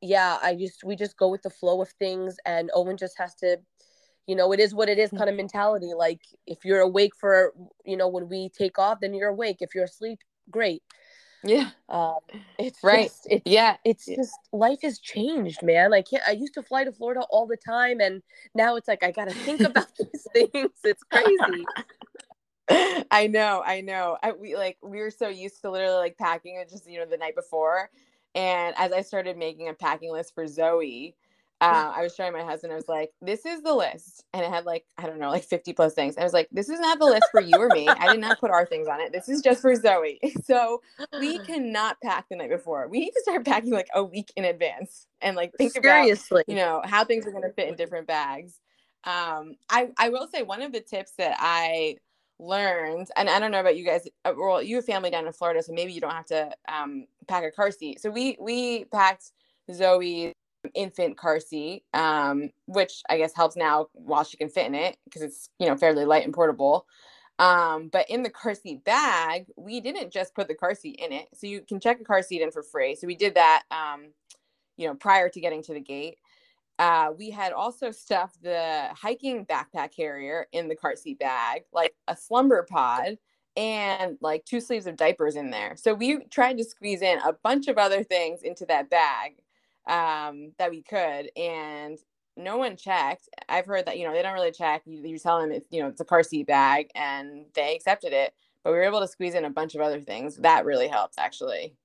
yeah, 0.02 0.38
I 0.42 0.54
just, 0.56 0.84
we 0.84 0.96
just 0.96 1.16
go 1.16 1.28
with 1.28 1.42
the 1.42 1.50
flow 1.50 1.80
of 1.80 1.88
things. 1.90 2.36
And 2.44 2.70
Owen 2.74 2.96
just 2.96 3.16
has 3.18 3.34
to, 3.36 3.58
you 4.26 4.36
know, 4.36 4.52
it 4.52 4.60
is 4.60 4.74
what 4.74 4.88
it 4.88 4.98
is 4.98 5.10
kind 5.10 5.30
of 5.30 5.36
mentality. 5.36 5.92
Like, 5.96 6.20
if 6.46 6.64
you're 6.64 6.80
awake 6.80 7.12
for, 7.18 7.54
you 7.86 7.96
know, 7.96 8.08
when 8.08 8.28
we 8.28 8.50
take 8.50 8.78
off, 8.78 9.00
then 9.00 9.14
you're 9.14 9.30
awake. 9.30 9.58
If 9.60 9.74
you're 9.74 9.84
asleep, 9.84 10.18
great. 10.50 10.82
Yeah. 11.44 11.70
Um, 11.88 12.18
it's 12.58 12.78
right. 12.82 13.08
Just, 13.08 13.26
it's, 13.30 13.42
yeah. 13.46 13.76
It's 13.84 14.06
just 14.06 14.32
life 14.52 14.80
has 14.82 14.98
changed, 14.98 15.62
man. 15.62 15.92
I 15.92 16.02
can't. 16.02 16.22
I 16.26 16.32
used 16.32 16.54
to 16.54 16.62
fly 16.62 16.84
to 16.84 16.92
Florida 16.92 17.22
all 17.30 17.46
the 17.46 17.56
time, 17.56 18.00
and 18.00 18.22
now 18.54 18.76
it's 18.76 18.86
like 18.86 19.02
I 19.02 19.10
got 19.10 19.28
to 19.28 19.34
think 19.34 19.60
about 19.62 19.88
these 19.98 20.26
things. 20.32 20.70
It's 20.84 21.02
crazy. 21.02 21.64
I 23.10 23.26
know. 23.26 23.62
I 23.64 23.80
know. 23.80 24.18
I, 24.22 24.32
we 24.32 24.54
like 24.54 24.78
we 24.82 25.00
were 25.00 25.10
so 25.10 25.28
used 25.28 25.60
to 25.62 25.70
literally 25.70 25.96
like 25.96 26.16
packing 26.16 26.56
it 26.56 26.70
just 26.70 26.88
you 26.88 27.00
know 27.00 27.06
the 27.06 27.16
night 27.16 27.34
before, 27.34 27.90
and 28.34 28.74
as 28.78 28.92
I 28.92 29.02
started 29.02 29.36
making 29.36 29.68
a 29.68 29.74
packing 29.74 30.12
list 30.12 30.34
for 30.34 30.46
Zoe, 30.46 31.14
uh, 31.62 31.92
I 31.94 32.02
was 32.02 32.16
showing 32.16 32.32
my 32.32 32.42
husband, 32.42 32.72
I 32.72 32.76
was 32.76 32.88
like, 32.88 33.12
this 33.20 33.46
is 33.46 33.62
the 33.62 33.72
list. 33.72 34.24
And 34.34 34.44
it 34.44 34.50
had 34.50 34.64
like, 34.64 34.84
I 34.98 35.06
don't 35.06 35.20
know, 35.20 35.30
like 35.30 35.44
50 35.44 35.72
plus 35.74 35.94
things. 35.94 36.18
I 36.18 36.24
was 36.24 36.32
like, 36.32 36.48
this 36.50 36.68
is 36.68 36.80
not 36.80 36.98
the 36.98 37.04
list 37.04 37.26
for 37.30 37.40
you 37.40 37.54
or 37.56 37.68
me. 37.68 37.86
I 37.86 38.10
did 38.10 38.20
not 38.20 38.40
put 38.40 38.50
our 38.50 38.66
things 38.66 38.88
on 38.88 39.00
it. 39.00 39.12
This 39.12 39.28
is 39.28 39.42
just 39.42 39.62
for 39.62 39.74
Zoe. 39.76 40.18
So 40.44 40.82
we 41.20 41.38
cannot 41.46 42.00
pack 42.02 42.28
the 42.28 42.34
night 42.34 42.50
before. 42.50 42.88
We 42.88 42.98
need 42.98 43.12
to 43.12 43.20
start 43.22 43.44
packing 43.44 43.70
like 43.70 43.86
a 43.94 44.02
week 44.02 44.32
in 44.34 44.44
advance 44.44 45.06
and 45.20 45.36
like 45.36 45.52
think 45.56 45.72
Seriously. 45.72 46.42
about, 46.48 46.52
you 46.52 46.56
know, 46.56 46.82
how 46.84 47.04
things 47.04 47.26
are 47.26 47.30
going 47.30 47.44
to 47.44 47.52
fit 47.52 47.68
in 47.68 47.76
different 47.76 48.08
bags. 48.08 48.58
Um, 49.04 49.54
I, 49.70 49.90
I 49.96 50.08
will 50.08 50.26
say 50.26 50.42
one 50.42 50.62
of 50.62 50.72
the 50.72 50.80
tips 50.80 51.12
that 51.18 51.36
I 51.38 51.96
learned, 52.42 53.08
and 53.16 53.30
I 53.30 53.38
don't 53.38 53.50
know 53.50 53.60
about 53.60 53.76
you 53.76 53.84
guys, 53.84 54.06
uh, 54.24 54.32
well, 54.36 54.62
you 54.62 54.76
have 54.76 54.84
family 54.84 55.10
down 55.10 55.26
in 55.26 55.32
Florida, 55.32 55.62
so 55.62 55.72
maybe 55.72 55.92
you 55.92 56.00
don't 56.00 56.10
have 56.12 56.26
to 56.26 56.50
um, 56.68 57.06
pack 57.28 57.44
a 57.44 57.50
car 57.50 57.70
seat. 57.70 58.00
So 58.00 58.10
we, 58.10 58.36
we 58.40 58.84
packed 58.86 59.32
Zoe's 59.72 60.32
infant 60.74 61.16
car 61.16 61.40
seat, 61.40 61.84
um, 61.94 62.50
which 62.66 63.02
I 63.08 63.18
guess 63.18 63.34
helps 63.34 63.56
now 63.56 63.88
while 63.92 64.24
she 64.24 64.36
can 64.36 64.48
fit 64.48 64.66
in 64.66 64.74
it 64.74 64.96
because 65.04 65.22
it's 65.22 65.48
you 65.58 65.66
know 65.66 65.76
fairly 65.76 66.04
light 66.04 66.24
and 66.24 66.34
portable. 66.34 66.86
Um, 67.38 67.88
but 67.88 68.08
in 68.10 68.22
the 68.22 68.30
car 68.30 68.54
seat 68.54 68.84
bag, 68.84 69.46
we 69.56 69.80
didn't 69.80 70.12
just 70.12 70.34
put 70.34 70.48
the 70.48 70.54
car 70.54 70.74
seat 70.74 71.00
in 71.04 71.12
it, 71.12 71.28
so 71.34 71.46
you 71.46 71.62
can 71.62 71.80
check 71.80 72.00
a 72.00 72.04
car 72.04 72.22
seat 72.22 72.42
in 72.42 72.50
for 72.50 72.62
free. 72.62 72.94
So 72.94 73.06
we 73.06 73.16
did 73.16 73.34
that, 73.34 73.62
um, 73.70 74.12
you 74.76 74.86
know, 74.86 74.94
prior 74.94 75.28
to 75.28 75.40
getting 75.40 75.62
to 75.64 75.74
the 75.74 75.80
gate. 75.80 76.18
Uh, 76.82 77.12
we 77.16 77.30
had 77.30 77.52
also 77.52 77.92
stuffed 77.92 78.42
the 78.42 78.88
hiking 78.94 79.46
backpack 79.46 79.94
carrier 79.96 80.48
in 80.52 80.68
the 80.68 80.74
car 80.76 80.96
seat 80.96 81.20
bag, 81.20 81.62
like 81.72 81.94
a 82.08 82.16
slumber 82.16 82.66
pod 82.68 83.18
and 83.56 84.18
like 84.20 84.44
two 84.46 84.60
sleeves 84.60 84.88
of 84.88 84.96
diapers 84.96 85.36
in 85.36 85.50
there. 85.50 85.76
So 85.76 85.94
we 85.94 86.24
tried 86.26 86.58
to 86.58 86.64
squeeze 86.64 87.02
in 87.02 87.20
a 87.20 87.34
bunch 87.34 87.68
of 87.68 87.78
other 87.78 88.02
things 88.04 88.42
into 88.42 88.66
that 88.66 88.90
bag 88.90 89.36
um, 89.86 90.54
that 90.58 90.72
we 90.72 90.82
could, 90.82 91.30
and 91.38 91.98
no 92.36 92.58
one 92.58 92.76
checked. 92.76 93.28
I've 93.48 93.66
heard 93.66 93.86
that 93.86 93.98
you 93.98 94.06
know 94.06 94.12
they 94.14 94.22
don't 94.22 94.34
really 94.34 94.52
check. 94.52 94.82
You, 94.86 95.06
you 95.06 95.20
tell 95.20 95.40
them 95.40 95.52
it's 95.52 95.68
you 95.70 95.82
know 95.82 95.88
it's 95.88 96.02
a 96.02 96.06
car 96.06 96.24
seat 96.24 96.48
bag, 96.48 96.88
and 96.96 97.46
they 97.54 97.76
accepted 97.76 98.12
it. 98.12 98.34
But 98.64 98.72
we 98.72 98.78
were 98.78 98.84
able 98.84 99.00
to 99.00 99.08
squeeze 99.08 99.36
in 99.36 99.46
a 99.46 99.50
bunch 99.50 99.76
of 99.76 99.82
other 99.82 100.02
things. 100.02 100.38
That 100.38 100.66
really 100.66 100.88
helped, 100.88 101.14
actually. 101.18 101.76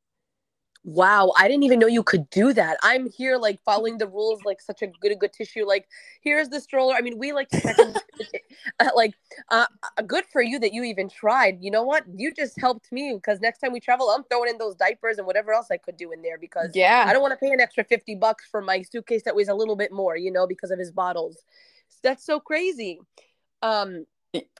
Wow, 0.87 1.33
I 1.37 1.49
didn't 1.49 1.63
even 1.63 1.79
know 1.79 1.87
you 1.87 2.01
could 2.01 2.29
do 2.29 2.53
that. 2.53 2.77
I'm 2.81 3.09
here 3.09 3.35
like 3.35 3.59
following 3.65 3.97
the 3.97 4.07
rules 4.07 4.45
like 4.45 4.61
such 4.61 4.81
a 4.81 4.87
good 4.87 5.11
a 5.11 5.15
good 5.15 5.33
tissue. 5.33 5.65
Like 5.65 5.85
here's 6.21 6.47
the 6.47 6.61
stroller. 6.61 6.95
I 6.95 7.01
mean, 7.01 7.17
we 7.17 7.33
like 7.33 7.49
to 7.49 7.59
check 7.59 7.75
uh, 8.79 8.91
like 8.95 9.13
uh, 9.49 9.65
uh, 9.97 10.01
good 10.03 10.23
for 10.31 10.41
you 10.41 10.57
that 10.59 10.71
you 10.71 10.85
even 10.85 11.09
tried. 11.09 11.57
You 11.61 11.71
know 11.71 11.83
what? 11.83 12.05
You 12.15 12.33
just 12.33 12.57
helped 12.57 12.89
me 12.93 13.11
because 13.13 13.41
next 13.41 13.59
time 13.59 13.73
we 13.73 13.81
travel, 13.81 14.09
I'm 14.09 14.23
throwing 14.31 14.49
in 14.49 14.57
those 14.59 14.75
diapers 14.75 15.17
and 15.17 15.27
whatever 15.27 15.51
else 15.51 15.67
I 15.69 15.75
could 15.75 15.97
do 15.97 16.13
in 16.13 16.21
there 16.21 16.37
because 16.37 16.71
yeah, 16.73 17.03
I 17.05 17.11
don't 17.11 17.21
want 17.21 17.33
to 17.33 17.45
pay 17.45 17.51
an 17.51 17.59
extra 17.59 17.83
50 17.83 18.15
bucks 18.15 18.45
for 18.49 18.61
my 18.61 18.81
suitcase 18.81 19.23
that 19.23 19.35
weighs 19.35 19.49
a 19.49 19.53
little 19.53 19.75
bit 19.75 19.91
more, 19.91 20.15
you 20.15 20.31
know, 20.31 20.47
because 20.47 20.71
of 20.71 20.79
his 20.79 20.93
bottles. 20.93 21.43
That's 22.01 22.25
so 22.25 22.39
crazy. 22.39 23.01
Um 23.61 24.05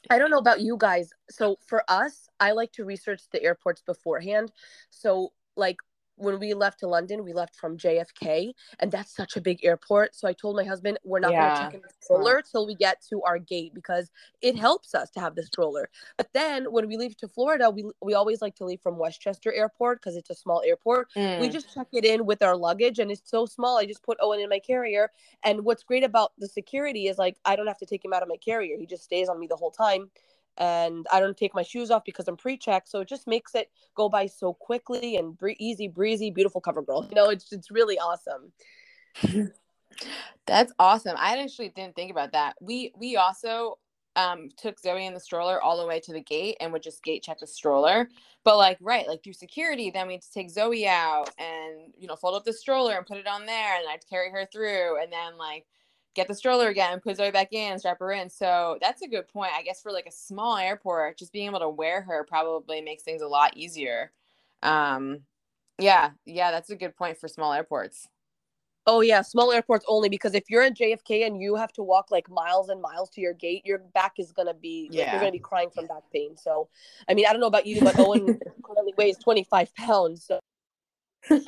I 0.10 0.20
don't 0.20 0.30
know 0.30 0.40
about 0.40 0.60
you 0.60 0.76
guys. 0.78 1.10
So 1.30 1.58
for 1.66 1.84
us, 1.88 2.28
I 2.42 2.52
like 2.52 2.74
to 2.74 2.84
research 2.84 3.22
the 3.32 3.42
airports 3.42 3.82
beforehand. 3.82 4.52
So 4.90 5.32
like 5.56 5.78
when 6.18 6.40
we 6.40 6.54
left 6.54 6.80
to 6.80 6.88
London, 6.88 7.24
we 7.24 7.32
left 7.32 7.56
from 7.56 7.78
JFK, 7.78 8.52
and 8.80 8.92
that's 8.92 9.16
such 9.16 9.38
a 9.38 9.42
big 9.42 9.64
airport. 9.64 10.16
So 10.16 10.28
I 10.28 10.34
told 10.34 10.56
my 10.56 10.64
husband, 10.64 10.98
we're 11.04 11.20
not 11.20 11.32
yeah. 11.32 11.42
going 11.42 11.56
to 11.56 11.64
check 11.64 11.74
in 11.76 11.82
the 11.82 11.90
stroller 12.02 12.42
till 12.42 12.68
we 12.68 12.76
get 12.76 13.02
to 13.10 13.22
our 13.24 13.40
gate 13.40 13.74
because 13.74 14.12
it 14.42 14.58
helps 14.58 14.96
us 14.96 15.10
to 15.12 15.20
have 15.20 15.36
the 15.36 15.44
stroller. 15.44 15.90
But 16.18 16.30
then 16.34 16.66
when 16.72 16.88
we 16.88 16.98
leave 16.98 17.16
to 17.18 17.28
Florida, 17.28 17.70
we 17.70 17.86
we 18.02 18.16
always 18.16 18.42
like 18.42 18.56
to 18.56 18.66
leave 18.66 18.82
from 18.82 18.98
Westchester 18.98 19.54
Airport 19.54 20.00
because 20.00 20.16
it's 20.16 20.30
a 20.30 20.36
small 20.36 20.62
airport. 20.66 21.10
Mm. 21.16 21.40
We 21.40 21.50
just 21.50 21.74
check 21.74 21.88
it 21.94 22.04
in 22.04 22.26
with 22.26 22.42
our 22.42 22.56
luggage, 22.56 23.00
and 23.00 23.12
it's 23.12 23.30
so 23.30 23.46
small. 23.46 23.78
I 23.78 23.86
just 23.86 24.04
put 24.04 24.18
Owen 24.20 24.40
in 24.40 24.50
my 24.50 24.60
carrier. 24.60 25.12
And 25.44 25.64
what's 25.64 25.84
great 25.84 26.04
about 26.04 26.34
the 26.38 26.48
security 26.48 27.08
is 27.08 27.18
like 27.18 27.38
I 27.46 27.56
don't 27.56 27.68
have 27.68 27.78
to 27.80 27.86
take 27.86 28.04
him 28.04 28.14
out 28.14 28.24
of 28.24 28.30
my 28.30 28.38
carrier; 28.38 28.78
he 28.78 28.86
just 28.86 29.04
stays 29.04 29.30
on 29.30 29.40
me 29.40 29.48
the 29.48 29.56
whole 29.56 29.72
time 29.72 30.10
and 30.58 31.06
I 31.12 31.20
don't 31.20 31.38
take 31.38 31.54
my 31.54 31.64
shoes 31.64 31.92
off 31.92 32.04
because 32.06 32.28
I'm 32.28 32.38
pre-checked. 32.38 32.90
So 32.90 33.02
it 33.02 33.08
just 33.08 33.28
makes 33.28 33.56
it 33.56 33.70
go 33.96 34.10
by 34.10 34.26
so 34.26 34.54
quickly 34.54 35.18
and 35.18 35.38
bre- 35.38 35.52
easy 35.60 35.88
breezy, 35.88 36.32
beautiful 36.32 36.62
cover 36.62 36.82
girl. 36.82 37.04
You 37.10 37.16
know, 37.16 37.30
it's 37.30 37.52
it's 37.52 37.72
really 37.72 37.98
awesome. 38.00 38.52
That's 40.46 40.74
awesome. 40.80 41.16
I 41.18 41.38
actually 41.38 41.70
didn't 41.70 41.96
think 41.96 42.12
about 42.12 42.34
that. 42.34 42.56
We 42.62 42.92
we 42.98 43.18
also 43.18 43.78
um 44.16 44.50
took 44.58 44.80
Zoe 44.80 45.06
in 45.06 45.14
the 45.14 45.20
stroller 45.20 45.62
all 45.62 45.80
the 45.80 45.86
way 45.86 46.00
to 46.02 46.12
the 46.14 46.22
gate 46.22 46.58
and 46.60 46.74
would 46.74 46.84
just 46.84 47.04
gate 47.04 47.24
check 47.24 47.40
the 47.40 47.48
stroller. 47.48 48.10
But 48.44 48.58
like 48.58 48.78
right, 48.82 49.08
like 49.08 49.24
through 49.24 49.34
security, 49.34 49.90
then 49.90 50.08
we 50.08 50.14
had 50.14 50.22
to 50.24 50.32
take 50.32 50.50
Zoe 50.50 50.88
out 50.88 51.30
and 51.38 51.94
you 51.98 52.08
know 52.08 52.16
fold 52.16 52.36
up 52.36 52.44
the 52.44 52.54
stroller 52.54 52.96
and 52.96 53.06
put 53.06 53.18
it 53.18 53.28
on 53.28 53.46
there, 53.46 53.78
and 53.78 53.88
I'd 53.90 54.08
carry 54.10 54.32
her 54.32 54.48
through, 54.52 55.02
and 55.02 55.12
then 55.12 55.38
like 55.38 55.66
get 56.18 56.28
the 56.28 56.34
stroller 56.34 56.68
again, 56.70 57.00
put 57.00 57.16
Zoe 57.16 57.30
back 57.30 57.54
in, 57.54 57.78
strap 57.78 58.00
her 58.00 58.12
in. 58.12 58.28
So 58.30 58.80
that's 58.82 59.04
a 59.04 59.08
good 59.08 59.28
point. 59.28 59.52
I 59.56 59.62
guess 59.62 59.82
for 59.82 59.92
like 59.92 60.08
a 60.08 60.12
small 60.12 60.58
airport, 60.58 61.20
just 61.20 61.32
being 61.32 61.46
able 61.46 61.60
to 61.60 61.70
wear 61.70 62.02
her 62.02 62.26
probably 62.28 62.82
makes 62.82 63.04
things 63.04 63.22
a 63.22 63.28
lot 63.28 63.56
easier. 63.56 64.12
Um, 64.64 65.20
yeah, 65.80 66.10
yeah, 66.26 66.50
that's 66.50 66.72
a 66.72 66.76
good 66.76 66.98
point 66.98 67.20
for 67.20 67.28
small 67.28 67.54
airports. 67.54 68.10
Oh 68.88 69.02
yeah, 69.02 69.22
small 69.22 69.52
airports 69.52 69.86
only 69.88 70.10
because 70.10 70.34
if 70.34 70.50
you're 70.50 70.64
in 70.64 70.74
JFK 70.74 71.28
and 71.28 71.40
you 71.40 71.56
have 71.56 71.72
to 71.74 71.84
walk 71.84 72.10
like 72.10 72.30
miles 72.32 72.70
and 72.70 72.82
miles 72.82 73.12
to 73.12 73.22
your 73.22 73.34
gate, 73.34 73.64
your 73.64 73.78
back 73.94 74.14
is 74.18 74.32
gonna 74.32 74.56
be 74.56 74.90
yeah. 74.92 75.04
Like, 75.04 75.12
you're 75.12 75.20
gonna 75.20 75.32
be 75.34 75.40
crying 75.40 75.70
from 75.70 75.86
back 75.86 76.04
pain. 76.12 76.36
So, 76.36 76.68
I 77.08 77.14
mean, 77.14 77.26
I 77.28 77.32
don't 77.32 77.42
know 77.42 77.48
about 77.48 77.68
you, 77.68 77.80
but 77.80 78.00
Owen 78.00 78.26
currently 78.64 78.94
weighs 78.98 79.18
25 79.20 79.76
pounds. 79.76 80.26
So. 80.26 80.40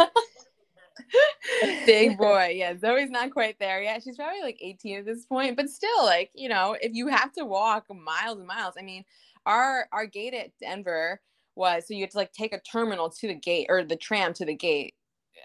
Big 1.85 2.17
boy. 2.17 2.53
Yeah, 2.55 2.77
Zoe's 2.77 3.09
not 3.09 3.31
quite 3.31 3.57
there 3.59 3.81
yet. 3.81 4.03
She's 4.03 4.17
probably 4.17 4.41
like 4.41 4.57
18 4.61 4.99
at 4.99 5.05
this 5.05 5.25
point, 5.25 5.55
but 5.55 5.69
still, 5.69 6.05
like, 6.05 6.31
you 6.33 6.49
know, 6.49 6.75
if 6.81 6.93
you 6.93 7.07
have 7.07 7.31
to 7.33 7.45
walk 7.45 7.85
miles 7.89 8.37
and 8.37 8.47
miles, 8.47 8.75
I 8.77 8.83
mean, 8.83 9.03
our 9.45 9.87
our 9.91 10.05
gate 10.05 10.33
at 10.33 10.51
Denver 10.61 11.21
was 11.55 11.87
so 11.87 11.93
you 11.93 12.01
had 12.01 12.11
to 12.11 12.17
like 12.17 12.31
take 12.31 12.53
a 12.53 12.59
terminal 12.59 13.09
to 13.09 13.27
the 13.27 13.35
gate 13.35 13.67
or 13.69 13.83
the 13.83 13.95
tram 13.95 14.33
to 14.33 14.45
the 14.45 14.55
gate. 14.55 14.93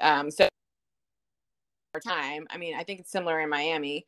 Um, 0.00 0.30
so 0.30 0.48
time. 2.00 2.46
I 2.50 2.58
mean, 2.58 2.74
I 2.74 2.84
think 2.84 3.00
it's 3.00 3.10
similar 3.10 3.40
in 3.40 3.48
Miami. 3.48 4.06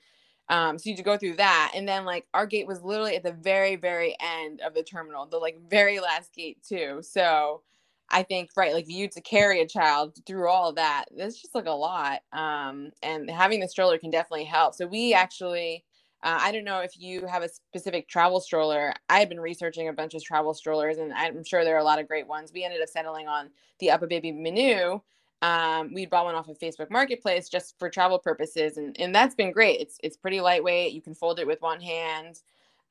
Um, 0.48 0.78
so 0.78 0.88
you 0.88 0.92
had 0.92 0.98
to 0.98 1.02
go 1.02 1.16
through 1.16 1.36
that, 1.36 1.72
and 1.74 1.88
then 1.88 2.04
like 2.04 2.26
our 2.32 2.46
gate 2.46 2.68
was 2.68 2.82
literally 2.82 3.16
at 3.16 3.24
the 3.24 3.32
very, 3.32 3.74
very 3.76 4.16
end 4.20 4.60
of 4.60 4.74
the 4.74 4.82
terminal, 4.82 5.26
the 5.26 5.38
like 5.38 5.58
very 5.68 5.98
last 5.98 6.32
gate 6.34 6.58
too. 6.66 7.00
So 7.02 7.62
I 8.10 8.22
think 8.22 8.50
right, 8.56 8.72
like 8.74 8.88
you 8.88 9.08
to 9.08 9.20
carry 9.20 9.60
a 9.60 9.66
child 9.66 10.16
through 10.26 10.48
all 10.48 10.68
of 10.68 10.76
that, 10.76 11.06
that's 11.16 11.40
just 11.40 11.54
like 11.54 11.66
a 11.66 11.70
lot. 11.72 12.20
Um, 12.32 12.92
and 13.02 13.30
having 13.30 13.60
the 13.60 13.68
stroller 13.68 13.98
can 13.98 14.10
definitely 14.10 14.44
help. 14.44 14.74
So 14.74 14.86
we 14.86 15.12
actually, 15.12 15.84
uh, 16.22 16.38
I 16.40 16.52
don't 16.52 16.64
know 16.64 16.80
if 16.80 16.98
you 16.98 17.26
have 17.26 17.42
a 17.42 17.48
specific 17.48 18.08
travel 18.08 18.40
stroller. 18.40 18.92
I 19.08 19.18
had 19.18 19.28
been 19.28 19.40
researching 19.40 19.88
a 19.88 19.92
bunch 19.92 20.14
of 20.14 20.22
travel 20.22 20.54
strollers, 20.54 20.98
and 20.98 21.12
I'm 21.12 21.44
sure 21.44 21.64
there 21.64 21.74
are 21.76 21.80
a 21.80 21.84
lot 21.84 21.98
of 22.00 22.08
great 22.08 22.28
ones. 22.28 22.52
We 22.54 22.64
ended 22.64 22.80
up 22.80 22.88
settling 22.88 23.26
on 23.28 23.50
the 23.80 23.88
UPPAbaby 23.88 24.34
Minu. 24.34 25.02
Um, 25.42 25.92
we 25.92 26.06
bought 26.06 26.24
one 26.24 26.34
off 26.34 26.48
of 26.48 26.58
Facebook 26.58 26.90
Marketplace 26.90 27.48
just 27.48 27.78
for 27.78 27.90
travel 27.90 28.18
purposes, 28.18 28.78
and 28.78 28.96
and 28.98 29.14
that's 29.14 29.34
been 29.34 29.52
great. 29.52 29.80
It's 29.80 29.98
it's 30.02 30.16
pretty 30.16 30.40
lightweight. 30.40 30.92
You 30.92 31.02
can 31.02 31.14
fold 31.14 31.38
it 31.38 31.46
with 31.46 31.60
one 31.60 31.80
hand, 31.80 32.40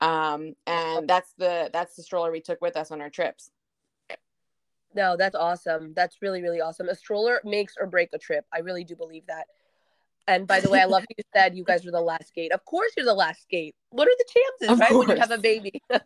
um, 0.01 0.55
and 0.67 1.07
that's 1.09 1.33
the 1.37 1.69
that's 1.73 1.95
the 1.95 2.03
stroller 2.03 2.31
we 2.31 2.41
took 2.41 2.61
with 2.61 2.77
us 2.77 2.91
on 2.91 3.01
our 3.01 3.09
trips. 3.09 3.49
No, 4.95 5.17
that's 5.17 5.35
awesome. 5.35 5.93
That's 5.93 6.21
really, 6.21 6.41
really 6.41 6.61
awesome. 6.61 6.87
A 6.89 6.95
stroller 6.95 7.41
makes 7.43 7.75
or 7.79 7.85
break 7.85 8.09
a 8.13 8.17
trip. 8.17 8.45
I 8.53 8.59
really 8.59 8.83
do 8.83 8.95
believe 8.95 9.27
that. 9.27 9.47
And 10.27 10.47
by 10.47 10.59
the 10.59 10.69
way, 10.69 10.79
I 10.79 10.85
love 10.85 11.03
you 11.17 11.23
said 11.35 11.55
you 11.55 11.63
guys 11.63 11.85
were 11.85 11.91
the 11.91 12.01
last 12.01 12.33
gate. 12.33 12.51
Of 12.51 12.65
course, 12.65 12.91
you're 12.97 13.05
the 13.05 13.13
last 13.13 13.47
gate. 13.49 13.75
What 13.89 14.07
are 14.07 14.15
the 14.17 14.25
chances, 14.33 14.73
of 14.73 14.79
right? 14.79 14.89
Course. 14.89 15.07
When 15.07 15.17
you 15.17 15.21
have 15.21 15.31
a 15.31 15.37
baby. 15.37 15.81
I, 15.91 15.99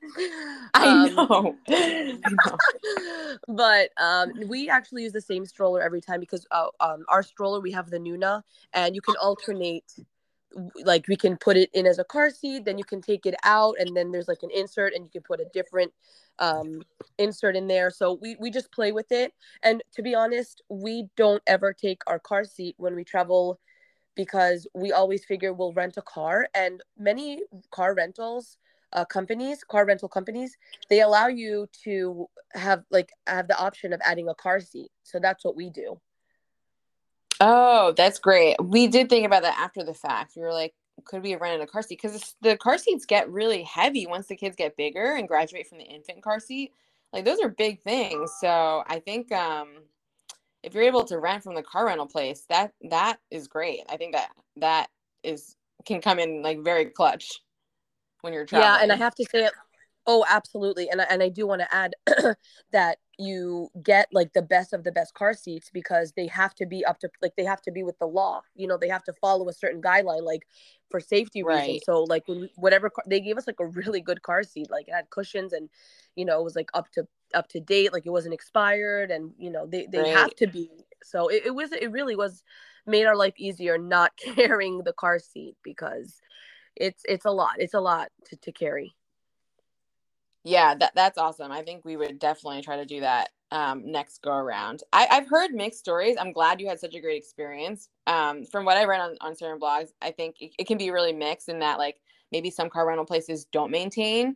um, 0.74 1.16
know. 1.16 1.56
I 1.70 2.20
know. 2.24 3.38
but 3.48 3.92
um, 3.98 4.34
we 4.48 4.70
actually 4.70 5.04
use 5.04 5.14
the 5.14 5.22
same 5.22 5.46
stroller 5.46 5.82
every 5.82 6.02
time 6.02 6.20
because 6.20 6.46
uh, 6.52 6.68
um, 6.80 7.06
our 7.08 7.24
stroller 7.24 7.62
we 7.62 7.72
have 7.72 7.90
the 7.90 8.00
Nuna, 8.00 8.42
and 8.74 8.96
you 8.96 9.02
can 9.02 9.16
alternate 9.22 9.94
like 10.84 11.08
we 11.08 11.16
can 11.16 11.38
put 11.38 11.58
it 11.58 11.70
in 11.74 11.86
as 11.86 12.00
a 12.00 12.04
car 12.04 12.30
seat 12.30 12.66
then 12.66 12.78
you 12.78 12.84
can 12.84 13.02
take 13.02 13.26
it 13.26 13.36
out 13.44 13.76
and 13.80 13.96
then 13.96 14.12
there's 14.12 14.28
like 14.28 14.44
an 14.44 14.50
insert 14.56 14.94
and 14.94 15.04
you 15.04 15.10
can 15.10 15.22
put 15.22 15.40
a 15.40 15.46
different 15.54 15.92
um, 16.40 16.82
insert 17.18 17.56
in 17.56 17.68
there. 17.68 17.92
So 17.92 18.18
we, 18.22 18.36
we 18.40 18.50
just 18.50 18.72
play 18.72 18.92
with 18.92 19.12
it. 19.12 19.34
And 19.64 19.84
to 19.94 20.02
be 20.02 20.16
honest 20.16 20.62
we 20.70 21.08
don't 21.16 21.44
ever 21.48 21.74
take 21.74 22.02
our 22.08 22.20
car 22.20 22.44
seat 22.44 22.76
when 22.78 22.96
we 22.96 23.04
travel 23.04 23.60
because 24.16 24.68
we 24.74 24.92
always 24.92 25.24
figure 25.24 25.54
we'll 25.54 25.74
rent 25.74 25.98
a 25.98 26.02
car. 26.02 26.48
And 26.54 26.82
many 26.98 27.42
car 27.72 27.94
rentals 27.94 28.58
uh, 28.92 29.06
companies 29.06 29.64
car 29.64 29.86
rental 29.86 30.10
companies 30.10 30.58
they 30.90 31.02
allow 31.02 31.28
you 31.28 31.68
to 31.84 32.26
have 32.56 32.84
like 32.90 33.12
have 33.28 33.48
the 33.48 33.56
option 33.56 33.94
of 33.94 34.02
adding 34.04 34.28
a 34.30 34.36
car 34.36 34.60
seat. 34.60 34.90
So 35.04 35.20
that's 35.20 35.46
what 35.46 35.56
we 35.56 35.70
do 35.70 36.00
Oh, 37.40 37.94
that's 37.96 38.20
great. 38.20 38.56
We 38.62 38.88
did 38.88 39.10
think 39.10 39.26
about 39.26 39.44
that 39.44 39.58
after 39.58 39.84
the 39.84 39.94
fact. 39.94 40.34
We 40.36 40.42
were 40.42 40.54
like, 40.54 40.74
could 41.06 41.24
we 41.24 41.32
have 41.32 41.42
rented 41.42 41.62
a 41.62 41.68
car 41.68 41.82
seat? 41.82 42.00
Because 42.02 42.36
the 42.42 42.58
car 42.58 42.78
seats 42.78 43.06
get 43.06 43.30
really 43.30 43.64
heavy 43.64 44.06
once 44.06 44.28
the 44.28 44.36
kids 44.36 44.56
get 44.56 44.76
bigger 44.76 45.16
and 45.16 45.28
graduate 45.28 45.68
from 45.68 45.78
the 45.78 45.86
infant 45.86 46.22
car 46.22 46.40
seat. 46.40 46.74
Like 47.14 47.26
those 47.26 47.40
are 47.40 47.50
big 47.50 47.82
things. 47.82 48.32
So 48.42 48.84
I 48.88 49.00
think 49.00 49.32
um, 49.32 49.70
if 50.64 50.74
you're 50.74 50.84
able 50.84 51.06
to 51.06 51.20
rent 51.20 51.44
from 51.44 51.56
the 51.56 51.64
car 51.64 51.88
rental 51.88 52.08
place, 52.08 52.46
that 52.50 52.74
that 52.90 53.20
is 53.32 53.48
great. 53.48 53.82
I 53.90 53.98
think 53.98 54.14
that 54.14 54.30
that 54.58 54.88
is 55.24 55.56
can 55.86 56.02
come 56.02 56.20
in 56.20 56.42
like 56.42 56.64
very 56.64 56.86
clutch 56.86 57.40
when 58.22 58.34
you're 58.34 58.46
traveling. 58.46 58.72
Yeah, 58.72 58.84
and 58.84 58.92
I 58.92 58.96
have 58.98 59.16
to 59.16 59.26
say, 59.26 59.50
oh, 60.10 60.26
absolutely, 60.28 60.90
and 60.90 61.02
I, 61.02 61.06
and 61.06 61.22
I 61.22 61.30
do 61.30 61.46
want 61.46 61.62
to 61.62 61.74
add 61.74 61.94
that 62.72 62.98
you 63.20 63.70
get 63.84 64.08
like 64.12 64.34
the 64.34 64.42
best 64.42 64.74
of 64.74 64.84
the 64.84 64.92
best 64.92 65.14
car 65.14 65.34
seats 65.34 65.70
because 65.72 66.14
they 66.14 66.26
have 66.26 66.56
to 66.56 66.66
be 66.66 66.84
up 66.86 66.98
to 67.00 67.10
like 67.22 67.36
they 67.36 67.44
have 67.44 67.62
to 67.62 67.70
be 67.70 67.84
with 67.84 68.00
the 68.00 68.06
law 68.06 68.42
you 68.56 68.66
know 68.66 68.78
they 68.78 68.88
have 68.88 69.04
to 69.04 69.12
follow 69.12 69.50
a 69.50 69.54
certain 69.54 69.82
guideline 69.82 70.24
like 70.24 70.48
for 70.90 71.02
safety 71.02 71.44
right. 71.44 71.64
reasons 71.64 71.82
so 71.86 72.04
like 72.04 72.24
whatever 72.56 72.90
car, 72.90 73.04
they 73.08 73.20
gave 73.20 73.38
us 73.38 73.46
like 73.46 73.60
a 73.60 73.66
really 73.66 74.00
good 74.00 74.22
car 74.22 74.42
seat 74.42 74.72
like 74.72 74.88
it 74.88 74.94
had 74.94 75.10
cushions 75.10 75.52
and 75.52 75.70
you 76.16 76.24
know 76.24 76.40
it 76.40 76.44
was 76.46 76.56
like 76.56 76.70
up 76.74 76.90
to 76.92 77.06
up 77.34 77.50
to 77.50 77.60
date 77.60 77.92
like 77.92 78.06
it 78.06 78.10
wasn't 78.10 78.34
expired 78.34 79.12
and 79.12 79.34
you 79.38 79.52
know 79.52 79.66
they, 79.66 79.86
they 79.92 80.00
right. 80.00 80.16
have 80.16 80.34
to 80.34 80.48
be 80.48 80.70
so 81.04 81.28
it, 81.28 81.44
it 81.46 81.54
was 81.54 81.74
it 81.74 81.92
really 81.92 82.16
was 82.16 82.42
made 82.88 83.06
our 83.06 83.18
life 83.18 83.34
easier 83.38 83.78
not 83.78 84.14
carrying 84.36 84.82
the 84.84 84.94
car 84.94 85.20
seat 85.20 85.58
because 85.62 86.22
it's 86.78 87.04
it's 87.04 87.26
a 87.26 87.32
lot 87.32 87.56
it's 87.58 87.74
a 87.74 87.82
lot 87.82 88.08
to, 88.24 88.38
to 88.38 88.54
carry 88.54 88.96
yeah, 90.44 90.76
that 90.76 90.94
that's 90.96 91.18
awesome. 91.20 91.52
I 91.52 91.64
think 91.64 91.86
we 91.86 91.98
would 91.98 92.20
definitely 92.20 92.64
try 92.64 92.78
to 92.78 92.86
do 92.86 93.02
that 93.02 93.30
um, 93.52 93.92
next 93.92 94.22
go 94.24 94.34
around. 94.34 94.84
I, 94.94 95.08
I've 95.12 95.30
heard 95.30 95.52
mixed 95.54 95.80
stories. 95.80 96.18
I'm 96.20 96.34
glad 96.34 96.62
you 96.62 96.70
had 96.70 96.80
such 96.80 96.96
a 96.96 97.02
great 97.02 97.18
experience. 97.18 97.90
Um, 98.08 98.46
from 98.46 98.66
what 98.66 98.78
I 98.78 98.86
read 98.86 99.02
on, 99.02 99.18
on 99.22 99.36
certain 99.36 99.60
blogs, 99.60 99.90
I 100.02 100.12
think 100.12 100.38
it, 100.42 100.54
it 100.60 100.68
can 100.68 100.78
be 100.80 100.92
really 100.92 101.14
mixed 101.14 101.50
in 101.50 101.60
that 101.60 101.80
like 101.80 102.02
maybe 102.32 102.52
some 102.52 102.70
car 102.70 102.88
rental 102.88 103.06
places 103.06 103.46
don't 103.46 103.72
maintain 103.72 104.36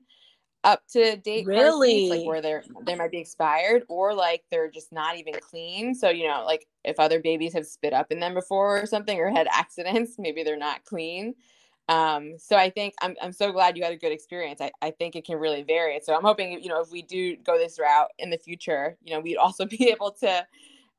up 0.65 0.83
to 0.89 1.17
date 1.17 1.49
really 1.49 1.73
seats, 1.73 2.11
like 2.11 2.25
where 2.25 2.41
they're 2.41 2.65
they 2.85 2.95
might 2.95 3.11
be 3.11 3.19
expired 3.19 3.83
or 3.89 4.13
like 4.15 4.43
they're 4.51 4.71
just 4.71 4.93
not 4.93 5.17
even 5.17 5.39
clean 5.41 5.95
so 5.95 6.09
you 6.11 6.27
know 6.27 6.43
like 6.45 6.67
if 6.85 6.99
other 6.99 7.21
babies 7.21 7.53
have 7.53 7.67
spit 7.67 7.93
up 7.93 8.11
in 8.11 8.19
them 8.21 8.35
before 8.35 8.79
or 8.81 8.87
something 8.87 9.19
or 9.19 9.31
had 9.31 9.47
accidents 9.51 10.17
maybe 10.19 10.43
they're 10.43 10.57
not 10.57 10.85
clean 10.85 11.35
um, 11.89 12.37
so 12.37 12.55
I 12.55 12.69
think 12.69 12.93
I'm, 13.01 13.15
I'm 13.21 13.33
so 13.33 13.51
glad 13.51 13.77
you 13.77 13.83
had 13.83 13.93
a 13.93 13.97
good 13.97 14.11
experience. 14.11 14.61
I, 14.61 14.71
I 14.81 14.91
think 14.91 15.15
it 15.15 15.25
can 15.25 15.37
really 15.37 15.63
vary. 15.63 15.99
So 16.03 16.15
I'm 16.15 16.23
hoping, 16.23 16.61
you 16.61 16.69
know, 16.69 16.81
if 16.81 16.91
we 16.91 17.01
do 17.01 17.35
go 17.37 17.57
this 17.57 17.77
route 17.79 18.09
in 18.19 18.29
the 18.29 18.37
future, 18.37 18.97
you 19.03 19.13
know, 19.13 19.19
we'd 19.19 19.37
also 19.37 19.65
be 19.77 19.89
able 19.89 20.11
to 20.21 20.45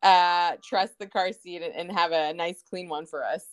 uh, 0.02 0.52
trust 0.62 0.98
the 0.98 1.06
car 1.06 1.32
seat 1.32 1.62
and, 1.62 1.74
and 1.74 1.90
have 1.98 2.12
a 2.12 2.34
nice 2.34 2.62
clean 2.62 2.88
one 2.88 3.06
for 3.06 3.24
us. 3.24 3.44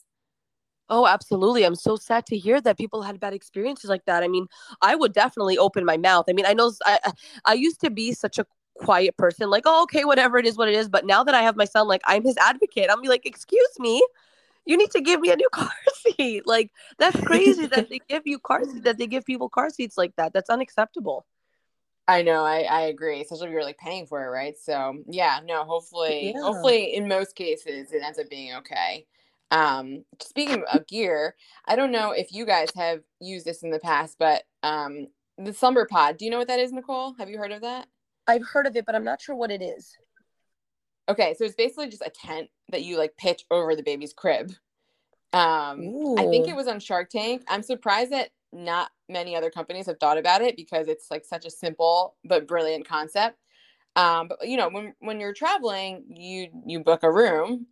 Oh, 0.89 1.07
absolutely. 1.07 1.63
I'm 1.63 1.75
so 1.75 1.95
sad 1.95 2.25
to 2.25 2.37
hear 2.37 2.59
that 2.59 2.77
people 2.77 3.01
had 3.01 3.17
bad 3.17 3.33
experiences 3.33 3.89
like 3.89 4.03
that. 4.05 4.23
I 4.23 4.27
mean, 4.27 4.47
I 4.81 4.95
would 4.95 5.13
definitely 5.13 5.57
open 5.57 5.85
my 5.85 5.95
mouth. 5.95 6.25
I 6.27 6.33
mean, 6.33 6.45
I 6.45 6.53
know 6.53 6.73
I 6.85 6.99
I 7.45 7.53
used 7.53 7.79
to 7.81 7.89
be 7.89 8.11
such 8.11 8.37
a 8.37 8.45
quiet 8.75 9.15
person, 9.15 9.49
like, 9.49 9.63
oh, 9.65 9.83
okay, 9.83 10.03
whatever 10.03 10.37
it 10.37 10.45
is, 10.45 10.57
what 10.57 10.67
it 10.67 10.75
is. 10.75 10.89
But 10.89 11.05
now 11.05 11.23
that 11.23 11.33
I 11.33 11.43
have 11.43 11.55
my 11.55 11.63
son, 11.63 11.87
like, 11.87 12.01
I'm 12.05 12.25
his 12.25 12.35
advocate. 12.35 12.89
I'm 12.91 13.01
be 13.01 13.07
like, 13.07 13.25
excuse 13.25 13.79
me, 13.79 14.03
you 14.65 14.77
need 14.77 14.91
to 14.91 15.01
give 15.01 15.19
me 15.19 15.31
a 15.31 15.35
new 15.35 15.49
car 15.53 15.71
seat. 16.17 16.45
Like, 16.45 16.71
that's 16.97 17.19
crazy 17.21 17.65
that 17.67 17.89
they 17.89 17.99
give 18.09 18.23
you 18.25 18.39
car 18.39 18.63
seats, 18.63 18.81
that 18.81 18.97
they 18.97 19.07
give 19.07 19.25
people 19.25 19.49
car 19.49 19.69
seats 19.69 19.97
like 19.97 20.15
that. 20.17 20.33
That's 20.33 20.49
unacceptable. 20.49 21.25
I 22.07 22.23
know, 22.23 22.43
I, 22.43 22.61
I 22.61 22.81
agree. 22.81 23.21
Especially 23.21 23.47
if 23.47 23.53
you're 23.53 23.63
like 23.63 23.77
paying 23.77 24.05
for 24.05 24.23
it, 24.23 24.29
right? 24.29 24.55
So 24.57 24.97
yeah, 25.07 25.39
no, 25.45 25.63
hopefully, 25.63 26.33
yeah. 26.33 26.41
hopefully 26.41 26.95
in 26.95 27.07
most 27.07 27.35
cases 27.35 27.91
it 27.91 28.01
ends 28.03 28.19
up 28.19 28.29
being 28.29 28.55
okay. 28.55 29.05
Um, 29.51 30.05
speaking 30.21 30.63
of 30.73 30.87
gear, 30.87 31.35
I 31.65 31.75
don't 31.75 31.91
know 31.91 32.11
if 32.11 32.31
you 32.31 32.45
guys 32.45 32.69
have 32.75 33.01
used 33.19 33.45
this 33.45 33.63
in 33.63 33.69
the 33.69 33.79
past, 33.79 34.15
but 34.17 34.43
um, 34.63 35.07
the 35.37 35.53
slumber 35.53 35.85
pod. 35.85 36.17
Do 36.17 36.25
you 36.25 36.31
know 36.31 36.37
what 36.37 36.47
that 36.47 36.59
is, 36.59 36.71
Nicole? 36.71 37.13
Have 37.17 37.29
you 37.29 37.37
heard 37.37 37.51
of 37.51 37.61
that? 37.61 37.87
I've 38.27 38.45
heard 38.45 38.65
of 38.65 38.75
it, 38.75 38.85
but 38.85 38.95
I'm 38.95 39.03
not 39.03 39.21
sure 39.21 39.35
what 39.35 39.51
it 39.51 39.61
is. 39.61 39.95
Okay, 41.09 41.35
so 41.37 41.43
it's 41.43 41.55
basically 41.55 41.89
just 41.89 42.03
a 42.05 42.11
tent 42.11 42.49
that 42.71 42.83
you 42.83 42.97
like 42.97 43.17
pitch 43.17 43.45
over 43.51 43.75
the 43.75 43.83
baby's 43.83 44.13
crib. 44.13 44.51
Um, 45.33 45.81
Ooh. 45.81 46.15
I 46.17 46.25
think 46.25 46.47
it 46.47 46.55
was 46.55 46.67
on 46.67 46.79
Shark 46.79 47.09
Tank. 47.09 47.43
I'm 47.47 47.63
surprised 47.63 48.11
that 48.11 48.29
not 48.51 48.91
many 49.07 49.35
other 49.35 49.49
companies 49.49 49.85
have 49.85 49.99
thought 49.99 50.17
about 50.17 50.41
it 50.41 50.57
because 50.57 50.87
it's 50.87 51.09
like 51.09 51.23
such 51.25 51.45
a 51.45 51.51
simple 51.51 52.15
but 52.25 52.47
brilliant 52.47 52.87
concept. 52.87 53.37
Um, 53.95 54.27
but 54.27 54.47
you 54.47 54.57
know, 54.57 54.69
when 54.69 54.93
when 54.99 55.19
you're 55.19 55.33
traveling, 55.33 56.05
you 56.09 56.47
you 56.65 56.83
book 56.83 57.03
a 57.03 57.11
room 57.11 57.67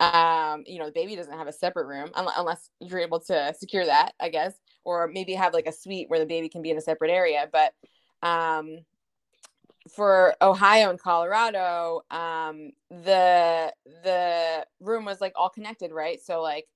um 0.00 0.62
you 0.66 0.78
know 0.78 0.86
the 0.86 0.92
baby 0.92 1.16
doesn't 1.16 1.38
have 1.38 1.46
a 1.46 1.52
separate 1.52 1.86
room 1.86 2.10
un- 2.14 2.28
unless 2.36 2.68
you're 2.80 2.98
able 2.98 3.18
to 3.18 3.54
secure 3.58 3.86
that 3.86 4.12
i 4.20 4.28
guess 4.28 4.52
or 4.84 5.08
maybe 5.08 5.32
have 5.32 5.54
like 5.54 5.66
a 5.66 5.72
suite 5.72 6.10
where 6.10 6.20
the 6.20 6.26
baby 6.26 6.50
can 6.50 6.60
be 6.60 6.70
in 6.70 6.76
a 6.76 6.82
separate 6.82 7.10
area 7.10 7.48
but 7.50 7.72
um 8.22 8.78
for 9.88 10.34
ohio 10.42 10.90
and 10.90 11.00
colorado 11.00 12.02
um 12.10 12.70
the 12.90 13.72
the 14.02 14.66
room 14.80 15.04
was 15.04 15.20
like 15.20 15.32
all 15.36 15.48
connected 15.48 15.92
right 15.92 16.20
so 16.20 16.40
like 16.42 16.66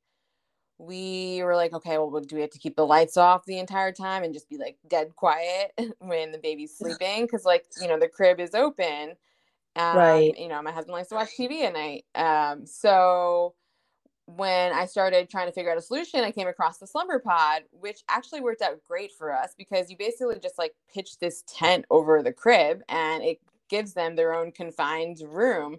we 0.78 1.42
were 1.42 1.56
like 1.56 1.72
okay 1.72 1.98
well 1.98 2.20
do 2.20 2.36
we 2.36 2.40
have 2.40 2.50
to 2.50 2.58
keep 2.58 2.76
the 2.76 2.86
lights 2.86 3.16
off 3.16 3.44
the 3.44 3.58
entire 3.58 3.92
time 3.92 4.22
and 4.22 4.32
just 4.32 4.48
be 4.48 4.56
like 4.56 4.76
dead 4.88 5.14
quiet 5.16 5.72
when 5.98 6.32
the 6.32 6.38
baby's 6.38 6.76
sleeping 6.76 7.22
because 7.22 7.44
like 7.44 7.66
you 7.80 7.88
know 7.88 7.98
the 7.98 8.08
crib 8.08 8.40
is 8.40 8.54
open 8.54 9.14
um, 9.76 9.96
right. 9.96 10.36
You 10.36 10.48
know, 10.48 10.61
my 10.62 10.72
husband 10.72 10.94
likes 10.94 11.08
to 11.08 11.14
watch 11.14 11.30
TV 11.38 11.62
at 11.62 11.72
night. 11.72 12.04
Um, 12.14 12.66
so 12.66 13.54
when 14.36 14.72
I 14.72 14.86
started 14.86 15.28
trying 15.28 15.46
to 15.46 15.52
figure 15.52 15.70
out 15.70 15.78
a 15.78 15.82
solution, 15.82 16.20
I 16.20 16.30
came 16.30 16.48
across 16.48 16.78
the 16.78 16.86
slumber 16.86 17.18
pod, 17.18 17.62
which 17.72 18.02
actually 18.08 18.40
worked 18.40 18.62
out 18.62 18.82
great 18.86 19.12
for 19.12 19.32
us 19.32 19.54
because 19.56 19.90
you 19.90 19.96
basically 19.96 20.38
just 20.40 20.58
like 20.58 20.74
pitch 20.92 21.18
this 21.18 21.42
tent 21.46 21.84
over 21.90 22.22
the 22.22 22.32
crib 22.32 22.82
and 22.88 23.22
it 23.22 23.40
gives 23.68 23.94
them 23.94 24.16
their 24.16 24.34
own 24.34 24.52
confined 24.52 25.18
room 25.26 25.78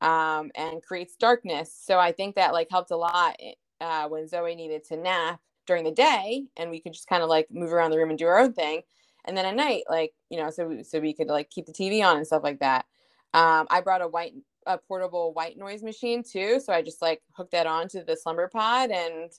um, 0.00 0.50
and 0.54 0.82
creates 0.82 1.16
darkness. 1.16 1.74
So 1.74 1.98
I 1.98 2.12
think 2.12 2.36
that 2.36 2.52
like 2.52 2.68
helped 2.70 2.90
a 2.90 2.96
lot 2.96 3.36
eh, 3.40 3.52
uh, 3.80 4.08
when 4.08 4.28
Zoe 4.28 4.54
needed 4.54 4.84
to 4.84 4.96
nap 4.96 5.40
during 5.66 5.84
the 5.84 5.90
day 5.90 6.44
and 6.56 6.70
we 6.70 6.80
could 6.80 6.92
just 6.92 7.08
kind 7.08 7.22
of 7.22 7.28
like 7.28 7.48
move 7.50 7.72
around 7.72 7.90
the 7.90 7.98
room 7.98 8.10
and 8.10 8.18
do 8.18 8.26
our 8.26 8.38
own 8.38 8.52
thing. 8.52 8.82
And 9.26 9.36
then 9.36 9.44
at 9.44 9.54
night, 9.54 9.84
like, 9.90 10.12
you 10.30 10.38
know, 10.38 10.50
so, 10.50 10.78
so 10.82 11.00
we 11.00 11.12
could 11.12 11.28
like 11.28 11.50
keep 11.50 11.66
the 11.66 11.72
TV 11.72 12.02
on 12.04 12.16
and 12.16 12.26
stuff 12.26 12.42
like 12.42 12.60
that. 12.60 12.86
Um, 13.34 13.66
I 13.70 13.80
brought 13.80 14.02
a 14.02 14.08
white 14.08 14.32
a 14.66 14.78
portable 14.78 15.32
white 15.32 15.56
noise 15.56 15.82
machine 15.82 16.22
too, 16.22 16.60
so 16.60 16.72
I 16.72 16.82
just 16.82 17.02
like 17.02 17.20
hooked 17.32 17.52
that 17.52 17.66
on 17.66 17.88
to 17.88 18.02
the 18.02 18.16
slumber 18.16 18.48
pod, 18.48 18.90
and 18.90 19.30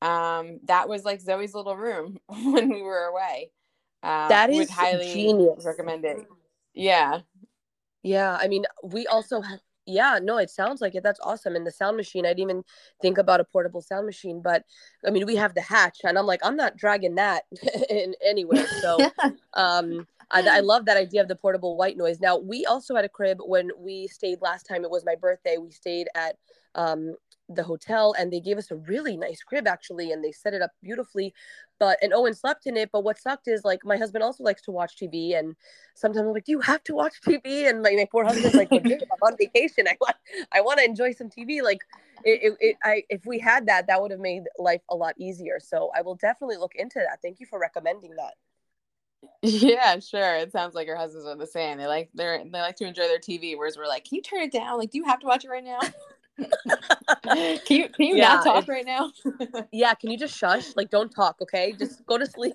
um, 0.00 0.60
that 0.64 0.88
was 0.88 1.04
like 1.04 1.20
Zoe's 1.20 1.54
little 1.54 1.76
room 1.76 2.18
when 2.26 2.68
we 2.68 2.82
were 2.82 3.04
away. 3.04 3.50
Um, 4.02 4.28
that 4.28 4.50
is 4.50 4.70
highly 4.70 5.12
genius. 5.12 5.64
Recommend 5.64 6.04
it. 6.04 6.26
Yeah. 6.74 7.20
Yeah, 8.02 8.38
I 8.40 8.48
mean, 8.48 8.64
we 8.82 9.06
also 9.06 9.40
have. 9.40 9.60
Yeah, 9.90 10.18
no, 10.22 10.36
it 10.36 10.50
sounds 10.50 10.82
like 10.82 10.94
it. 10.94 11.02
That's 11.02 11.18
awesome. 11.22 11.56
And 11.56 11.66
the 11.66 11.70
sound 11.70 11.96
machine, 11.96 12.26
I 12.26 12.34
didn't 12.34 12.50
even 12.50 12.62
think 13.00 13.16
about 13.16 13.40
a 13.40 13.44
portable 13.44 13.80
sound 13.80 14.04
machine, 14.04 14.42
but 14.42 14.62
I 15.06 15.10
mean, 15.10 15.24
we 15.24 15.34
have 15.36 15.54
the 15.54 15.62
hatch, 15.62 16.00
and 16.04 16.18
I'm 16.18 16.26
like, 16.26 16.40
I'm 16.42 16.56
not 16.56 16.76
dragging 16.76 17.14
that 17.14 17.44
in 17.90 18.14
anywhere. 18.22 18.66
So, 18.82 18.98
um, 19.54 20.06
I, 20.30 20.58
I 20.58 20.60
love 20.60 20.84
that 20.86 20.96
idea 20.96 21.22
of 21.22 21.28
the 21.28 21.36
portable 21.36 21.76
white 21.76 21.96
noise. 21.96 22.20
Now, 22.20 22.36
we 22.36 22.66
also 22.66 22.94
had 22.94 23.04
a 23.04 23.08
crib 23.08 23.38
when 23.40 23.70
we 23.78 24.06
stayed 24.08 24.42
last 24.42 24.64
time. 24.64 24.84
It 24.84 24.90
was 24.90 25.04
my 25.04 25.14
birthday. 25.14 25.56
We 25.56 25.70
stayed 25.70 26.08
at 26.14 26.36
um, 26.74 27.14
the 27.48 27.62
hotel 27.62 28.14
and 28.18 28.32
they 28.32 28.40
gave 28.40 28.58
us 28.58 28.70
a 28.70 28.76
really 28.76 29.16
nice 29.16 29.42
crib 29.42 29.66
actually 29.66 30.12
and 30.12 30.22
they 30.22 30.32
set 30.32 30.52
it 30.52 30.60
up 30.60 30.70
beautifully 30.82 31.32
but 31.78 31.98
and 32.02 32.12
owen 32.12 32.34
slept 32.34 32.66
in 32.66 32.76
it 32.76 32.90
but 32.92 33.02
what 33.02 33.18
sucked 33.18 33.48
is 33.48 33.64
like 33.64 33.80
my 33.84 33.96
husband 33.96 34.22
also 34.22 34.44
likes 34.44 34.60
to 34.60 34.70
watch 34.70 34.96
tv 34.96 35.38
and 35.38 35.56
sometimes 35.94 36.26
i'm 36.26 36.32
like 36.34 36.44
do 36.44 36.52
you 36.52 36.60
have 36.60 36.84
to 36.84 36.94
watch 36.94 37.14
tv 37.26 37.68
and 37.68 37.80
my, 37.80 37.92
my 37.92 38.06
poor 38.12 38.24
husband's 38.24 38.54
like 38.54 38.70
well, 38.70 38.80
dude, 38.80 39.02
i'm 39.10 39.18
on 39.22 39.36
vacation 39.38 39.88
i 39.88 39.96
want 40.00 40.16
i 40.52 40.60
want 40.60 40.78
to 40.78 40.84
enjoy 40.84 41.10
some 41.10 41.30
tv 41.30 41.62
like 41.62 41.80
it, 42.24 42.40
it, 42.42 42.56
it, 42.60 42.76
I, 42.82 43.04
if 43.08 43.24
we 43.24 43.38
had 43.38 43.66
that 43.66 43.86
that 43.86 44.02
would 44.02 44.10
have 44.10 44.20
made 44.20 44.42
life 44.58 44.82
a 44.90 44.94
lot 44.94 45.14
easier 45.18 45.58
so 45.58 45.90
i 45.96 46.02
will 46.02 46.16
definitely 46.16 46.58
look 46.58 46.74
into 46.74 46.98
that 46.98 47.20
thank 47.22 47.40
you 47.40 47.46
for 47.46 47.58
recommending 47.58 48.14
that 48.16 48.34
yeah, 49.42 49.98
sure. 49.98 50.36
It 50.36 50.52
sounds 50.52 50.74
like 50.74 50.86
your 50.86 50.96
husbands 50.96 51.26
are 51.26 51.36
the 51.36 51.46
same. 51.46 51.78
They 51.78 51.86
like 51.86 52.10
they're 52.14 52.42
they 52.44 52.60
like 52.60 52.76
to 52.76 52.86
enjoy 52.86 53.08
their 53.08 53.18
TV, 53.18 53.56
whereas 53.56 53.76
we're 53.76 53.86
like, 53.86 54.04
can 54.04 54.16
you 54.16 54.22
turn 54.22 54.40
it 54.40 54.52
down? 54.52 54.78
Like, 54.78 54.90
do 54.90 54.98
you 54.98 55.04
have 55.04 55.20
to 55.20 55.26
watch 55.26 55.44
it 55.44 55.48
right 55.48 55.64
now? 55.64 55.78
can 57.64 57.76
you 57.76 57.88
can 57.88 58.06
you 58.06 58.16
yeah, 58.16 58.34
not 58.34 58.44
talk 58.44 58.68
right 58.68 58.86
now? 58.86 59.12
yeah, 59.72 59.94
can 59.94 60.10
you 60.10 60.18
just 60.18 60.36
shush? 60.36 60.76
Like, 60.76 60.90
don't 60.90 61.10
talk, 61.10 61.36
okay? 61.42 61.72
Just 61.72 62.04
go 62.06 62.18
to 62.18 62.26
sleep. 62.26 62.54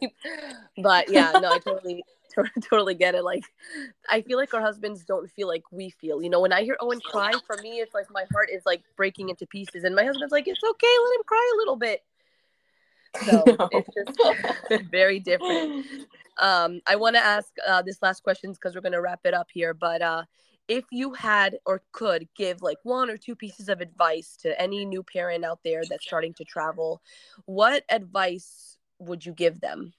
But 0.82 1.10
yeah, 1.10 1.32
no, 1.42 1.52
I 1.52 1.60
totally 1.60 2.04
totally 2.70 2.96
get 2.96 3.16
it. 3.16 3.24
Like, 3.24 3.44
I 4.10 4.22
feel 4.22 4.38
like 4.38 4.54
our 4.54 4.62
husbands 4.62 5.04
don't 5.04 5.30
feel 5.32 5.48
like 5.48 5.64
we 5.72 5.90
feel. 5.90 6.22
You 6.22 6.30
know, 6.30 6.42
when 6.42 6.54
I 6.54 6.64
hear 6.64 6.78
Owen 6.80 7.00
cry, 7.00 7.32
for 7.46 7.58
me, 7.62 7.80
it's 7.80 7.94
like 7.94 8.08
my 8.12 8.26
heart 8.32 8.50
is 8.52 8.66
like 8.66 8.84
breaking 8.96 9.30
into 9.30 9.46
pieces, 9.46 9.84
and 9.84 9.96
my 9.96 10.04
husband's 10.04 10.32
like, 10.32 10.48
"It's 10.48 10.64
okay, 10.64 10.88
let 11.04 11.16
him 11.16 11.24
cry 11.26 11.52
a 11.54 11.58
little 11.58 11.76
bit." 11.76 12.04
So 13.22 13.44
no. 13.60 13.70
it's 13.72 13.90
just 13.96 14.84
very 14.92 15.20
different. 15.20 15.86
Um, 16.40 16.82
I 16.88 16.96
want 16.96 17.16
to 17.16 17.24
ask 17.24 17.50
uh, 17.68 17.82
this 17.82 18.02
last 18.02 18.24
questions 18.24 18.58
because 18.58 18.76
we're 18.76 18.82
going 18.82 18.94
to 18.94 19.02
wrap 19.02 19.22
it 19.26 19.34
up 19.34 19.48
here. 19.54 19.74
But 19.74 20.02
uh, 20.02 20.24
if 20.68 20.86
you 20.92 21.14
had 21.14 21.58
or 21.66 21.84
could 21.92 22.28
give 22.36 22.62
like 22.62 22.78
one 22.84 23.10
or 23.10 23.18
two 23.18 23.36
pieces 23.36 23.70
of 23.70 23.82
advice 23.82 24.38
to 24.42 24.60
any 24.60 24.86
new 24.86 25.04
parent 25.04 25.46
out 25.46 25.60
there 25.64 25.84
that's 25.90 26.06
starting 26.06 26.34
to 26.36 26.44
travel, 26.44 27.02
what 27.46 27.84
advice 27.90 28.78
would 29.00 29.26
you 29.26 29.34
give 29.34 29.60
them? 29.60 29.94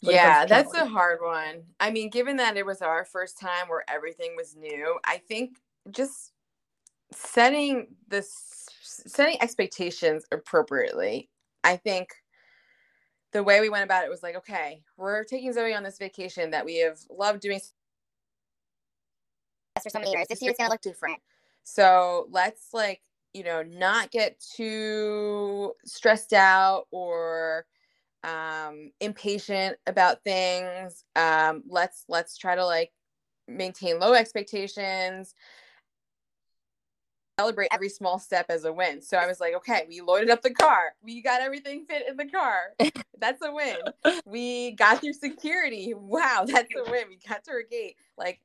Yeah, 0.00 0.46
that's 0.46 0.74
a 0.74 0.86
hard 0.86 1.18
one. 1.20 1.64
I 1.80 1.90
mean, 1.90 2.08
given 2.08 2.36
that 2.36 2.56
it 2.56 2.64
was 2.64 2.82
our 2.82 3.04
first 3.04 3.40
time 3.40 3.68
where 3.68 3.84
everything 3.88 4.36
was 4.36 4.54
new, 4.54 4.98
I 5.04 5.18
think 5.18 5.58
just 5.90 6.32
setting 7.12 7.88
this 8.08 8.66
setting 8.80 9.40
expectations 9.40 10.24
appropriately. 10.32 11.30
I 11.64 11.76
think 11.76 12.10
the 13.32 13.42
way 13.42 13.60
we 13.60 13.68
went 13.68 13.84
about 13.84 14.04
it 14.04 14.10
was 14.10 14.22
like, 14.22 14.36
okay, 14.36 14.82
we're 14.96 15.24
taking 15.24 15.52
Zoe 15.52 15.74
on 15.74 15.82
this 15.82 15.98
vacation 15.98 16.50
that 16.50 16.64
we 16.64 16.78
have 16.78 16.98
loved 17.10 17.40
doing 17.40 17.60
for 19.82 19.90
so 19.90 19.98
many 19.98 20.10
years. 20.10 20.26
This 20.28 20.42
year 20.42 20.50
it's 20.50 20.58
gonna 20.58 20.70
look 20.70 20.80
different. 20.80 21.20
So 21.64 22.26
let's 22.30 22.68
like, 22.72 23.02
you 23.34 23.44
know, 23.44 23.62
not 23.62 24.10
get 24.10 24.40
too 24.56 25.74
stressed 25.84 26.32
out 26.32 26.86
or 26.90 27.66
um 28.24 28.90
impatient 29.00 29.76
about 29.86 30.24
things. 30.24 31.04
Um 31.14 31.62
let's 31.68 32.04
let's 32.08 32.36
try 32.36 32.54
to 32.54 32.64
like 32.64 32.92
maintain 33.46 33.98
low 33.98 34.14
expectations 34.14 35.34
celebrate 37.38 37.68
every 37.72 37.88
small 37.88 38.18
step 38.18 38.46
as 38.48 38.64
a 38.64 38.72
win. 38.72 39.00
So 39.00 39.16
I 39.16 39.26
was 39.26 39.38
like, 39.40 39.54
okay, 39.54 39.84
we 39.88 40.00
loaded 40.00 40.30
up 40.30 40.42
the 40.42 40.52
car. 40.52 40.94
We 41.02 41.22
got 41.22 41.40
everything 41.40 41.84
fit 41.84 42.08
in 42.08 42.16
the 42.16 42.26
car. 42.26 42.74
That's 43.20 43.42
a 43.42 43.52
win. 43.52 43.76
We 44.26 44.72
got 44.72 45.00
through 45.00 45.12
security. 45.12 45.92
Wow, 45.92 46.44
that's 46.46 46.72
a 46.76 46.88
win. 46.88 47.08
We 47.08 47.18
got 47.28 47.42
to 47.46 47.50
our 47.50 47.64
gate. 47.68 47.96
Like 48.16 48.38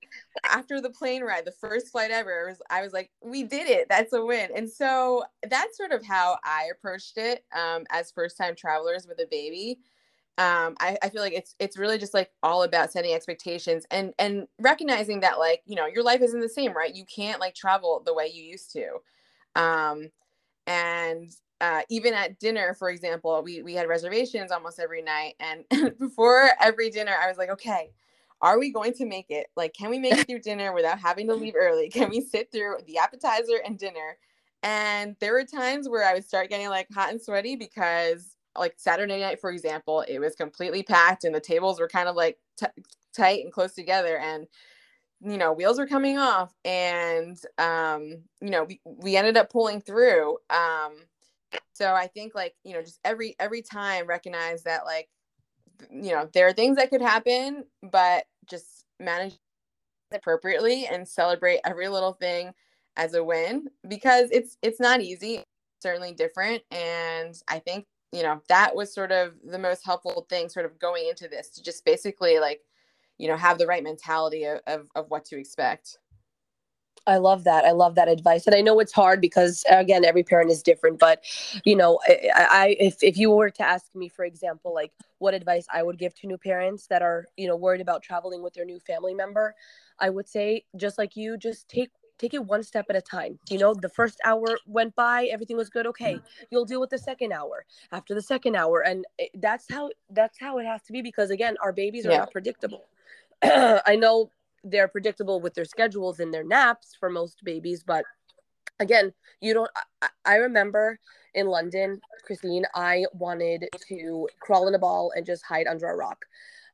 after 0.44 0.82
the 0.82 0.90
plane 0.90 1.22
ride, 1.22 1.46
the 1.46 1.52
first 1.52 1.92
flight 1.92 2.10
ever, 2.10 2.48
was, 2.48 2.60
I 2.72 2.82
was 2.82 2.92
like, 2.92 3.12
we 3.22 3.44
did 3.44 3.68
it. 3.68 3.86
That's 3.88 4.14
a 4.14 4.26
win. 4.26 4.50
And 4.56 4.68
so 4.68 5.26
that's 5.48 5.78
sort 5.78 5.92
of 5.92 6.04
how 6.04 6.38
I 6.44 6.70
approached 6.72 7.20
it 7.20 7.46
um, 7.56 7.84
as 7.92 8.10
first 8.10 8.36
time 8.36 8.56
travelers 8.56 9.06
with 9.08 9.20
a 9.20 9.28
baby 9.30 9.78
um 10.38 10.76
I, 10.80 10.98
I 11.04 11.10
feel 11.10 11.22
like 11.22 11.34
it's 11.34 11.56
it's 11.60 11.78
really 11.78 11.98
just 11.98 12.14
like 12.14 12.32
all 12.42 12.64
about 12.64 12.92
setting 12.92 13.14
expectations 13.14 13.86
and 13.92 14.14
and 14.18 14.48
recognizing 14.60 15.20
that 15.20 15.38
like 15.38 15.62
you 15.66 15.76
know 15.76 15.86
your 15.86 16.04
life 16.04 16.22
isn't 16.22 16.40
the 16.40 16.50
same 16.50 16.74
right 16.74 16.96
you 16.96 17.06
can't 17.06 17.40
like 17.40 17.54
travel 17.54 18.02
the 18.06 18.14
way 18.14 18.32
you 18.34 18.44
used 18.44 18.72
to 18.74 18.88
um 19.56 20.10
and 20.66 21.32
uh, 21.62 21.82
even 21.90 22.14
at 22.14 22.40
dinner 22.40 22.74
for 22.74 22.90
example 22.90 23.42
we 23.44 23.62
we 23.62 23.74
had 23.74 23.88
reservations 23.88 24.52
almost 24.52 24.80
every 24.80 25.02
night 25.02 25.36
and 25.40 25.98
before 26.00 26.50
every 26.60 26.90
dinner 26.90 27.14
i 27.24 27.28
was 27.28 27.38
like 27.38 27.50
okay 27.50 27.92
are 28.44 28.60
we 28.60 28.72
going 28.72 28.94
to 28.96 29.06
make 29.06 29.28
it? 29.30 29.48
Like, 29.56 29.74
can 29.74 29.90
we 29.90 29.98
make 29.98 30.18
it 30.18 30.28
through 30.28 30.40
dinner 30.44 30.74
without 30.74 31.00
having 31.00 31.28
to 31.28 31.34
leave 31.34 31.56
early? 31.58 31.90
Can 31.90 32.10
we 32.10 32.20
sit 32.20 32.52
through 32.52 32.76
the 32.86 32.98
appetizer 32.98 33.62
and 33.66 33.80
dinner? 33.80 34.18
And 34.64 35.16
there 35.22 35.32
were 35.32 35.46
times 35.46 35.88
where 35.88 36.06
I 36.06 36.14
would 36.14 36.26
start 36.26 36.50
getting 36.50 36.68
like 36.68 36.88
hot 36.94 37.10
and 37.10 37.22
sweaty 37.22 37.56
because, 37.56 38.36
like, 38.58 38.76
Saturday 38.78 39.20
night, 39.20 39.40
for 39.42 39.52
example, 39.52 40.02
it 40.02 40.20
was 40.20 40.36
completely 40.36 40.84
packed 40.84 41.24
and 41.24 41.34
the 41.36 41.40
tables 41.40 41.80
were 41.80 41.88
kind 41.88 42.10
of 42.10 42.16
like 42.16 42.38
t- 42.58 42.66
tight 43.16 43.44
and 43.44 43.54
close 43.54 43.74
together. 43.74 44.18
And, 44.18 44.48
you 45.22 45.38
know, 45.38 45.54
wheels 45.54 45.80
were 45.80 45.88
coming 45.88 46.18
off. 46.18 46.54
And, 46.66 47.38
um, 47.58 48.24
you 48.42 48.50
know, 48.50 48.66
we, 48.66 48.82
we 48.86 49.18
ended 49.18 49.38
up 49.38 49.52
pulling 49.52 49.82
through. 49.82 50.38
Um, 50.50 50.96
so 51.74 51.94
I 51.94 52.08
think, 52.08 52.36
like, 52.36 52.56
you 52.64 52.74
know, 52.74 52.82
just 52.82 53.00
every, 53.06 53.36
every 53.40 53.62
time 53.62 54.08
recognize 54.08 54.64
that, 54.64 54.86
like, 54.86 55.10
you 55.92 56.12
know, 56.12 56.30
there 56.34 56.48
are 56.48 56.54
things 56.54 56.78
that 56.78 56.90
could 56.90 57.02
happen, 57.02 57.66
but 57.84 58.26
just 58.50 58.86
manage 59.00 59.36
appropriately 60.14 60.86
and 60.88 61.08
celebrate 61.08 61.60
every 61.66 61.88
little 61.88 62.14
thing 62.14 62.54
as 62.96 63.16
a 63.16 63.24
win 63.24 63.68
because 63.88 64.30
it's 64.32 64.58
it's 64.62 64.80
not 64.80 65.02
easy 65.02 65.44
certainly 65.82 66.14
different 66.14 66.62
and 66.72 67.42
i 67.48 67.58
think 67.60 67.86
you 68.14 68.24
know 68.24 68.42
that 68.48 68.76
was 68.76 68.94
sort 68.94 69.12
of 69.12 69.34
the 69.44 69.60
most 69.60 69.84
helpful 69.84 70.26
thing 70.30 70.48
sort 70.48 70.66
of 70.66 70.80
going 70.80 71.08
into 71.10 71.28
this 71.28 71.50
to 71.50 71.64
just 71.64 71.84
basically 71.84 72.40
like 72.40 72.62
you 73.18 73.28
know 73.28 73.36
have 73.36 73.58
the 73.58 73.68
right 73.68 73.84
mentality 73.84 74.46
of, 74.46 74.60
of, 74.68 74.88
of 74.96 75.10
what 75.10 75.26
to 75.26 75.38
expect 75.38 75.98
I 77.06 77.18
love 77.18 77.44
that. 77.44 77.66
I 77.66 77.72
love 77.72 77.96
that 77.96 78.08
advice. 78.08 78.48
And 78.48 78.56
I 78.56 78.62
know 78.62 78.80
it's 78.80 78.94
hard 78.94 79.20
because 79.20 79.66
again, 79.70 80.06
every 80.06 80.24
parent 80.24 80.50
is 80.50 80.64
different, 80.64 81.00
but 81.00 81.22
you 81.66 81.76
know, 81.76 82.00
I, 82.08 82.30
I, 82.36 82.76
if 82.80 83.04
if 83.04 83.18
you 83.18 83.30
were 83.32 83.50
to 83.50 83.64
ask 83.64 83.94
me 83.94 84.08
for 84.08 84.24
example 84.24 84.74
like 84.74 84.92
what 85.18 85.34
advice 85.34 85.66
I 85.74 85.84
would 85.84 85.98
give 85.98 86.16
to 86.16 86.28
new 86.28 86.38
parents 86.38 86.88
that 86.88 87.02
are, 87.02 87.26
you 87.36 87.48
know, 87.48 87.58
worried 87.58 87.82
about 87.82 88.04
traveling 88.04 88.42
with 88.42 88.54
their 88.54 88.64
new 88.64 88.80
family 88.80 89.14
member, 89.14 89.54
I 90.00 90.10
would 90.10 90.30
say 90.30 90.64
just 90.78 90.98
like 90.98 91.18
you 91.18 91.38
just 91.38 91.68
take 91.68 91.92
take 92.24 92.34
it 92.34 92.46
one 92.46 92.64
step 92.64 92.86
at 92.90 92.96
a 92.96 93.02
time. 93.02 93.38
You 93.50 93.58
know, 93.58 93.74
the 93.74 93.90
first 93.90 94.20
hour 94.24 94.58
went 94.66 94.96
by, 94.96 95.26
everything 95.26 95.58
was 95.58 95.70
good. 95.70 95.86
Okay, 95.88 96.20
you'll 96.50 96.66
deal 96.66 96.80
with 96.80 96.90
the 96.90 96.98
second 96.98 97.34
hour 97.34 97.66
after 97.92 98.16
the 98.16 98.22
second 98.22 98.56
hour, 98.56 98.82
and 98.82 99.06
that's 99.36 99.66
how 99.70 99.90
that's 100.10 100.40
how 100.40 100.58
it 100.60 100.66
has 100.66 100.82
to 100.84 100.94
be 100.94 101.02
because 101.02 101.30
again, 101.30 101.56
our 101.62 101.74
babies 101.74 102.06
are 102.06 102.12
yeah. 102.12 102.20
not 102.20 102.32
predictable. 102.32 102.86
I 103.44 103.98
know 103.98 104.32
they're 104.64 104.88
predictable 104.88 105.42
with 105.42 105.54
their 105.54 105.66
schedules 105.66 106.22
and 106.22 106.34
their 106.34 106.46
naps 106.46 106.96
for 106.98 107.10
most 107.10 107.44
babies, 107.44 107.84
but 107.86 108.06
again, 108.80 109.14
you 109.42 109.54
don't. 109.54 109.72
I, 110.02 110.08
I 110.26 110.36
remember 110.36 111.00
in 111.34 111.48
London, 111.48 112.00
Christine, 112.24 112.66
I 112.74 113.06
wanted 113.14 113.68
to 113.90 114.30
crawl 114.40 114.68
in 114.70 114.76
a 114.76 114.80
ball 114.80 115.12
and 115.16 115.26
just 115.26 115.44
hide 115.44 115.68
under 115.68 115.88
a 115.88 115.96
rock. 115.96 116.26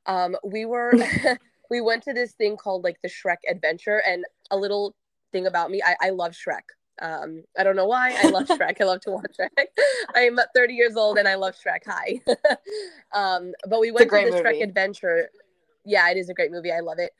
Um, 0.05 0.35
we 0.43 0.65
were. 0.65 0.93
we 1.71 1.81
went 1.81 2.01
to 2.01 2.13
this 2.13 2.31
thing 2.31 2.57
called 2.57 2.83
like 2.83 2.99
the 3.03 3.09
Shrek 3.09 3.37
Adventure, 3.47 4.01
and 4.05 4.25
a 4.51 4.57
little 4.57 4.95
thing 5.31 5.47
about 5.47 5.71
me. 5.71 5.81
I, 5.83 5.95
I 6.01 6.09
love 6.11 6.33
Shrek. 6.33 6.63
Um, 7.01 7.43
I 7.57 7.63
don't 7.63 7.75
know 7.75 7.85
why. 7.85 8.15
I 8.21 8.29
love 8.29 8.47
Shrek. 8.47 8.81
I 8.81 8.83
love 8.83 9.01
to 9.01 9.11
watch 9.11 9.31
Shrek. 9.39 9.65
I'm 10.15 10.39
30 10.55 10.73
years 10.73 10.95
old 10.95 11.17
and 11.17 11.27
I 11.27 11.35
love 11.35 11.55
Shrek. 11.55 11.81
Hi. 11.87 12.21
um, 13.13 13.53
but 13.67 13.79
we 13.79 13.91
went 13.91 14.09
to 14.09 14.15
the 14.15 14.31
movie. 14.31 14.43
Shrek 14.43 14.63
adventure. 14.63 15.29
Yeah, 15.85 16.09
it 16.09 16.17
is 16.17 16.29
a 16.29 16.33
great 16.33 16.51
movie. 16.51 16.71
I 16.71 16.81
love 16.81 16.99
it. 16.99 17.11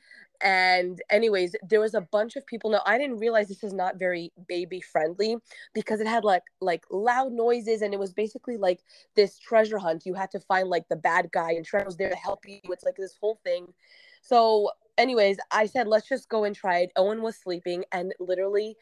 And 0.41 1.01
anyways, 1.09 1.53
there 1.67 1.81
was 1.81 1.93
a 1.93 2.01
bunch 2.01 2.37
of 2.37 2.45
people. 2.45 2.69
Now 2.69 2.81
I 2.85 2.97
didn't 2.97 3.17
realize 3.17 3.49
this 3.49 3.63
is 3.63 3.73
not 3.73 3.99
very 3.99 4.31
baby 4.47 4.79
friendly 4.79 5.35
because 5.73 5.99
it 5.99 6.07
had 6.07 6.23
like 6.23 6.43
like 6.61 6.85
loud 6.89 7.33
noises 7.33 7.81
and 7.81 7.93
it 7.93 7.99
was 7.99 8.13
basically 8.13 8.55
like 8.55 8.79
this 9.15 9.37
treasure 9.37 9.77
hunt. 9.77 10.05
You 10.05 10.13
had 10.13 10.31
to 10.31 10.39
find 10.39 10.69
like 10.69 10.87
the 10.87 10.95
bad 10.95 11.29
guy 11.33 11.51
and 11.51 11.67
Shrek 11.67 11.85
was 11.85 11.97
there 11.97 12.09
to 12.09 12.15
help 12.15 12.47
you. 12.47 12.59
It's 12.65 12.85
like 12.85 12.95
this 12.95 13.17
whole 13.19 13.39
thing. 13.43 13.73
So 14.21 14.71
anyways, 14.99 15.37
I 15.49 15.65
said, 15.65 15.87
let's 15.87 16.07
just 16.07 16.29
go 16.29 16.43
and 16.43 16.55
try 16.55 16.79
it. 16.79 16.91
Owen 16.95 17.21
was 17.21 17.37
sleeping, 17.37 17.85
and 17.91 18.13
literally 18.19 18.75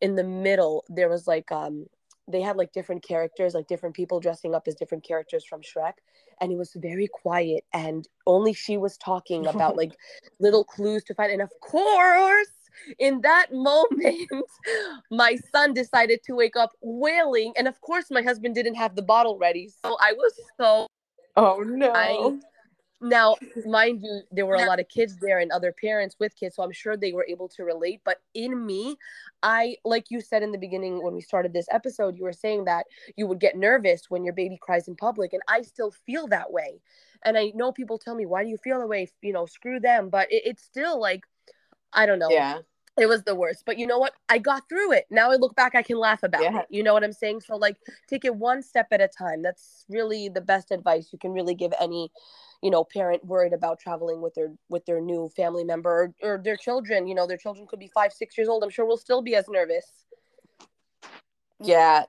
in 0.00 0.16
the 0.16 0.24
middle, 0.24 0.84
there 0.88 1.08
was 1.08 1.26
like, 1.28 1.52
um, 1.52 1.86
they 2.26 2.40
had 2.40 2.56
like 2.56 2.72
different 2.72 3.02
characters, 3.02 3.54
like 3.54 3.68
different 3.68 3.94
people 3.94 4.20
dressing 4.20 4.54
up 4.54 4.66
as 4.66 4.74
different 4.74 5.04
characters 5.04 5.44
from 5.44 5.60
Shrek. 5.60 5.94
And 6.40 6.52
it 6.52 6.58
was 6.58 6.72
very 6.74 7.08
quiet, 7.08 7.64
and 7.72 8.08
only 8.26 8.52
she 8.52 8.76
was 8.76 8.96
talking 8.96 9.46
about 9.46 9.76
like 9.76 9.92
little 10.40 10.64
clues 10.64 11.04
to 11.04 11.14
find. 11.14 11.32
And 11.32 11.42
of 11.42 11.52
course, 11.60 12.48
in 12.98 13.20
that 13.22 13.46
moment, 13.52 14.28
my 15.10 15.36
son 15.52 15.74
decided 15.74 16.22
to 16.24 16.34
wake 16.34 16.56
up 16.56 16.70
wailing. 16.80 17.52
And 17.56 17.68
of 17.68 17.80
course, 17.80 18.06
my 18.10 18.22
husband 18.22 18.54
didn't 18.54 18.76
have 18.76 18.94
the 18.94 19.02
bottle 19.02 19.38
ready. 19.38 19.70
So 19.84 19.96
I 20.00 20.12
was 20.12 20.32
so. 20.56 20.86
Oh 21.36 21.62
no. 21.66 21.92
I, 21.94 22.38
now, 23.00 23.36
mind 23.64 24.02
you, 24.02 24.22
there 24.32 24.46
were 24.46 24.56
a 24.56 24.66
lot 24.66 24.80
of 24.80 24.88
kids 24.88 25.16
there 25.20 25.38
and 25.38 25.52
other 25.52 25.72
parents 25.72 26.16
with 26.18 26.34
kids, 26.34 26.56
so 26.56 26.62
I'm 26.62 26.72
sure 26.72 26.96
they 26.96 27.12
were 27.12 27.26
able 27.28 27.48
to 27.50 27.62
relate. 27.62 28.00
But 28.04 28.20
in 28.34 28.66
me, 28.66 28.96
I, 29.42 29.76
like 29.84 30.10
you 30.10 30.20
said 30.20 30.42
in 30.42 30.50
the 30.50 30.58
beginning 30.58 31.02
when 31.02 31.14
we 31.14 31.20
started 31.20 31.52
this 31.52 31.68
episode, 31.70 32.16
you 32.16 32.24
were 32.24 32.32
saying 32.32 32.64
that 32.64 32.86
you 33.16 33.26
would 33.26 33.38
get 33.38 33.56
nervous 33.56 34.02
when 34.08 34.24
your 34.24 34.34
baby 34.34 34.58
cries 34.60 34.88
in 34.88 34.96
public, 34.96 35.32
and 35.32 35.42
I 35.48 35.62
still 35.62 35.92
feel 36.06 36.26
that 36.28 36.50
way. 36.52 36.80
And 37.24 37.38
I 37.38 37.52
know 37.54 37.72
people 37.72 37.98
tell 37.98 38.14
me, 38.14 38.26
why 38.26 38.42
do 38.42 38.50
you 38.50 38.58
feel 38.58 38.78
that 38.80 38.88
way? 38.88 39.08
You 39.22 39.32
know, 39.32 39.46
screw 39.46 39.80
them. 39.80 40.08
But 40.08 40.32
it, 40.32 40.42
it's 40.44 40.62
still 40.62 41.00
like, 41.00 41.22
I 41.92 42.06
don't 42.06 42.18
know. 42.18 42.30
Yeah. 42.30 42.58
It 42.98 43.06
was 43.06 43.22
the 43.22 43.34
worst. 43.34 43.62
But 43.64 43.78
you 43.78 43.86
know 43.86 43.98
what? 43.98 44.14
I 44.28 44.38
got 44.38 44.68
through 44.68 44.92
it. 44.92 45.06
Now 45.08 45.30
I 45.30 45.36
look 45.36 45.54
back, 45.54 45.76
I 45.76 45.82
can 45.82 45.98
laugh 45.98 46.24
about 46.24 46.42
yeah. 46.42 46.60
it. 46.60 46.66
You 46.68 46.82
know 46.82 46.94
what 46.94 47.04
I'm 47.04 47.12
saying? 47.12 47.42
So, 47.42 47.56
like, 47.56 47.76
take 48.08 48.24
it 48.24 48.34
one 48.34 48.60
step 48.60 48.88
at 48.90 49.00
a 49.00 49.06
time. 49.06 49.42
That's 49.42 49.84
really 49.88 50.28
the 50.28 50.40
best 50.40 50.72
advice 50.72 51.10
you 51.12 51.18
can 51.18 51.30
really 51.32 51.54
give 51.54 51.72
any 51.80 52.10
you 52.62 52.70
know 52.70 52.84
parent 52.84 53.24
worried 53.24 53.52
about 53.52 53.78
traveling 53.78 54.20
with 54.20 54.34
their 54.34 54.52
with 54.68 54.84
their 54.86 55.00
new 55.00 55.30
family 55.36 55.64
member 55.64 56.12
or, 56.22 56.30
or 56.30 56.38
their 56.42 56.56
children 56.56 57.06
you 57.06 57.14
know 57.14 57.26
their 57.26 57.36
children 57.36 57.66
could 57.66 57.78
be 57.78 57.90
five 57.94 58.12
six 58.12 58.36
years 58.36 58.48
old 58.48 58.62
i'm 58.62 58.70
sure 58.70 58.84
we'll 58.84 58.96
still 58.96 59.22
be 59.22 59.34
as 59.34 59.48
nervous. 59.48 60.04
Yeah 61.60 62.04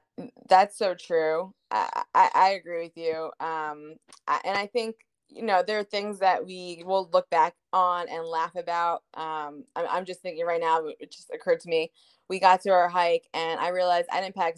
that's 0.48 0.78
so 0.78 0.96
true. 0.96 1.54
I 1.72 2.04
i, 2.14 2.30
I 2.34 2.50
agree 2.52 2.84
with 2.84 2.98
you. 2.98 3.32
Um 3.40 3.96
I, 4.28 4.42
and 4.44 4.58
i 4.58 4.68
think 4.68 4.96
you 5.30 5.44
know 5.44 5.64
there 5.66 5.80
are 5.80 5.84
things 5.84 6.20
that 6.20 6.46
we 6.46 6.84
will 6.86 7.10
look 7.14 7.30
back 7.30 7.56
on 7.72 8.08
and 8.10 8.26
laugh 8.26 8.56
about. 8.56 9.04
Um 9.14 9.64
I'm, 9.76 9.86
I'm 9.90 10.06
just 10.06 10.22
thinking 10.22 10.46
right 10.46 10.62
now 10.62 10.86
it 11.00 11.12
just 11.12 11.32
occurred 11.34 11.60
to 11.62 11.70
me 11.70 11.92
we 12.30 12.40
got 12.40 12.62
to 12.62 12.70
our 12.70 12.90
hike 12.90 13.28
and 13.34 13.60
i 13.60 13.70
realized 13.70 14.08
i 14.12 14.22
didn't 14.22 14.36
pack 14.36 14.56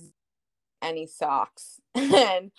any 0.82 1.08
socks. 1.08 1.80
And 1.96 2.52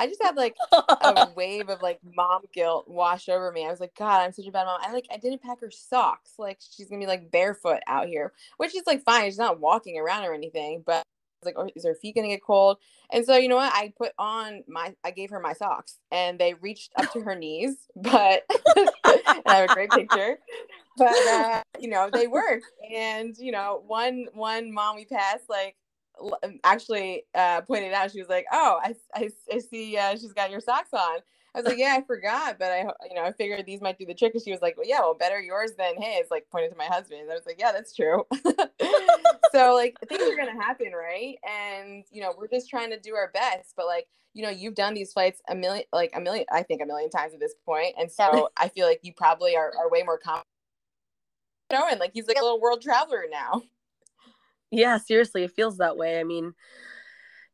I 0.00 0.06
just 0.06 0.22
had 0.22 0.34
like 0.34 0.56
a 1.02 1.28
wave 1.36 1.68
of 1.68 1.82
like 1.82 2.00
mom 2.16 2.42
guilt 2.54 2.88
wash 2.88 3.28
over 3.28 3.52
me. 3.52 3.66
I 3.66 3.70
was 3.70 3.80
like, 3.80 3.94
God, 3.94 4.22
I'm 4.22 4.32
such 4.32 4.46
a 4.46 4.50
bad 4.50 4.64
mom. 4.64 4.80
I 4.82 4.92
like 4.94 5.06
I 5.12 5.18
didn't 5.18 5.42
pack 5.42 5.60
her 5.60 5.70
socks. 5.70 6.32
Like 6.38 6.58
she's 6.58 6.88
gonna 6.88 7.00
be 7.00 7.06
like 7.06 7.30
barefoot 7.30 7.80
out 7.86 8.08
here, 8.08 8.32
which 8.56 8.74
is 8.74 8.84
like 8.86 9.02
fine. 9.02 9.26
She's 9.26 9.36
not 9.36 9.60
walking 9.60 9.98
around 9.98 10.24
or 10.24 10.32
anything, 10.32 10.82
but 10.86 11.04
like, 11.44 11.54
oh, 11.58 11.68
is 11.76 11.84
her 11.84 11.94
feet 11.94 12.14
gonna 12.14 12.28
get 12.28 12.42
cold? 12.42 12.78
And 13.10 13.26
so 13.26 13.36
you 13.36 13.48
know 13.48 13.56
what? 13.56 13.74
I 13.74 13.92
put 13.98 14.12
on 14.18 14.64
my 14.66 14.94
I 15.04 15.10
gave 15.10 15.28
her 15.30 15.40
my 15.40 15.52
socks 15.52 15.98
and 16.10 16.38
they 16.38 16.54
reached 16.54 16.92
up 16.96 17.12
to 17.12 17.20
her 17.20 17.34
knees, 17.34 17.76
but 17.96 18.44
I 18.76 19.42
have 19.46 19.70
a 19.70 19.74
great 19.74 19.90
picture. 19.90 20.38
But 20.96 21.26
uh, 21.26 21.62
you 21.78 21.90
know, 21.90 22.08
they 22.10 22.26
worked. 22.26 22.66
And 22.94 23.36
you 23.36 23.52
know, 23.52 23.82
one 23.86 24.28
one 24.32 24.72
mom 24.72 24.96
we 24.96 25.04
passed 25.04 25.48
like 25.50 25.76
actually 26.64 27.24
uh, 27.34 27.60
pointed 27.62 27.92
out, 27.92 28.12
she 28.12 28.20
was 28.20 28.28
like, 28.28 28.46
"Oh, 28.52 28.80
I, 28.82 28.94
I, 29.14 29.30
I 29.52 29.58
see 29.58 29.96
uh, 29.96 30.12
she's 30.12 30.32
got 30.32 30.50
your 30.50 30.60
socks 30.60 30.92
on." 30.92 31.18
I 31.54 31.58
was 31.58 31.66
like, 31.66 31.78
"Yeah, 31.78 31.96
I 31.98 32.02
forgot, 32.02 32.58
but 32.58 32.70
I, 32.70 32.80
you 33.08 33.14
know, 33.14 33.24
I 33.24 33.32
figured 33.32 33.64
these 33.66 33.80
might 33.80 33.98
do 33.98 34.06
the 34.06 34.14
trick." 34.14 34.34
And 34.34 34.42
she 34.42 34.52
was 34.52 34.62
like, 34.62 34.76
"Well, 34.76 34.86
yeah, 34.86 35.00
well, 35.00 35.14
better 35.14 35.40
yours 35.40 35.72
than 35.76 36.00
his." 36.00 36.30
Like 36.30 36.46
pointed 36.50 36.70
to 36.70 36.76
my 36.76 36.84
husband. 36.84 37.22
I 37.30 37.34
was 37.34 37.46
like, 37.46 37.58
"Yeah, 37.58 37.72
that's 37.72 37.94
true." 37.94 38.26
so 39.52 39.74
like 39.74 39.96
things 40.08 40.22
are 40.22 40.36
gonna 40.36 40.62
happen, 40.62 40.92
right? 40.92 41.36
And 41.48 42.04
you 42.10 42.22
know, 42.22 42.34
we're 42.36 42.48
just 42.48 42.70
trying 42.70 42.90
to 42.90 43.00
do 43.00 43.14
our 43.14 43.30
best, 43.32 43.74
but 43.76 43.86
like 43.86 44.06
you 44.32 44.44
know, 44.44 44.50
you've 44.50 44.76
done 44.76 44.94
these 44.94 45.12
flights 45.12 45.42
a 45.48 45.54
million, 45.54 45.84
like 45.92 46.12
a 46.14 46.20
million, 46.20 46.44
I 46.52 46.62
think 46.62 46.82
a 46.82 46.86
million 46.86 47.10
times 47.10 47.34
at 47.34 47.40
this 47.40 47.54
point, 47.64 47.94
and 47.98 48.10
so 48.10 48.50
I 48.56 48.68
feel 48.68 48.86
like 48.86 49.00
you 49.02 49.12
probably 49.12 49.56
are, 49.56 49.72
are 49.78 49.90
way 49.90 50.02
more 50.02 50.18
confident. 50.18 50.46
You 51.72 51.78
know, 51.78 51.86
and 51.90 52.00
like 52.00 52.12
he's 52.14 52.26
like 52.26 52.38
a 52.38 52.42
little 52.42 52.60
world 52.60 52.82
traveler 52.82 53.24
now. 53.30 53.62
Yeah, 54.70 54.98
seriously, 54.98 55.42
it 55.42 55.52
feels 55.52 55.78
that 55.78 55.96
way. 55.96 56.20
I 56.20 56.24
mean, 56.24 56.54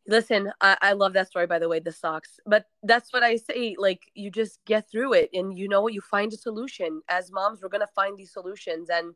listen, 0.07 0.53
I, 0.61 0.77
I 0.81 0.93
love 0.93 1.13
that 1.15 1.29
story, 1.29 1.47
by 1.47 1.59
the 1.59 1.69
way, 1.69 1.81
the 1.81 1.93
socks. 1.93 2.39
But 2.47 2.67
that's 2.83 3.13
what 3.13 3.23
I 3.23 3.37
say. 3.37 3.77
Like, 3.79 4.11
you 4.15 4.31
just 4.31 4.65
get 4.65 4.91
through 4.91 5.15
it 5.15 5.31
and 5.33 5.57
you 5.57 5.69
know, 5.69 5.83
what? 5.83 5.95
you 5.95 6.01
find 6.01 6.33
a 6.33 6.37
solution. 6.37 7.03
As 7.09 7.33
moms, 7.33 7.63
we're 7.63 7.69
going 7.69 7.81
to 7.81 7.93
find 7.95 8.17
these 8.17 8.33
solutions. 8.33 8.89
And 8.91 9.15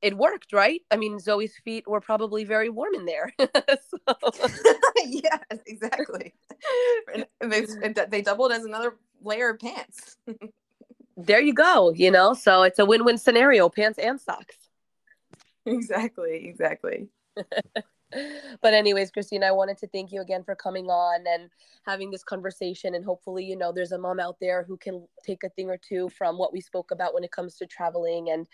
it 0.00 0.16
worked, 0.16 0.52
right? 0.52 0.80
I 0.90 0.96
mean, 0.96 1.18
Zoe's 1.18 1.56
feet 1.64 1.88
were 1.88 2.00
probably 2.00 2.44
very 2.44 2.68
warm 2.68 2.94
in 2.94 3.04
there. 3.04 3.32
yes, 5.06 5.52
exactly. 5.66 6.34
And 7.12 7.26
they, 7.52 7.66
they 8.08 8.22
doubled 8.22 8.52
as 8.52 8.64
another 8.64 8.96
layer 9.22 9.50
of 9.50 9.60
pants. 9.60 10.16
there 11.16 11.40
you 11.40 11.54
go. 11.54 11.92
You 11.92 12.10
know, 12.10 12.34
so 12.34 12.62
it's 12.62 12.78
a 12.78 12.84
win 12.84 13.04
win 13.04 13.18
scenario 13.18 13.68
pants 13.68 13.98
and 13.98 14.20
socks. 14.20 14.56
Exactly. 15.64 16.46
Exactly. 16.46 17.08
but 18.62 18.74
anyways, 18.74 19.10
Christine, 19.10 19.44
I 19.44 19.52
wanted 19.52 19.78
to 19.78 19.86
thank 19.88 20.12
you 20.12 20.20
again 20.20 20.44
for 20.44 20.54
coming 20.54 20.86
on 20.86 21.24
and 21.26 21.50
having 21.86 22.10
this 22.10 22.24
conversation. 22.24 22.94
And 22.94 23.04
hopefully, 23.04 23.44
you 23.44 23.56
know, 23.56 23.72
there's 23.72 23.92
a 23.92 23.98
mom 23.98 24.20
out 24.20 24.36
there 24.40 24.64
who 24.64 24.76
can 24.76 25.06
take 25.24 25.44
a 25.44 25.48
thing 25.50 25.68
or 25.68 25.78
two 25.78 26.08
from 26.10 26.38
what 26.38 26.52
we 26.52 26.60
spoke 26.60 26.90
about 26.90 27.14
when 27.14 27.24
it 27.24 27.32
comes 27.32 27.56
to 27.56 27.66
traveling. 27.66 28.30
And 28.30 28.46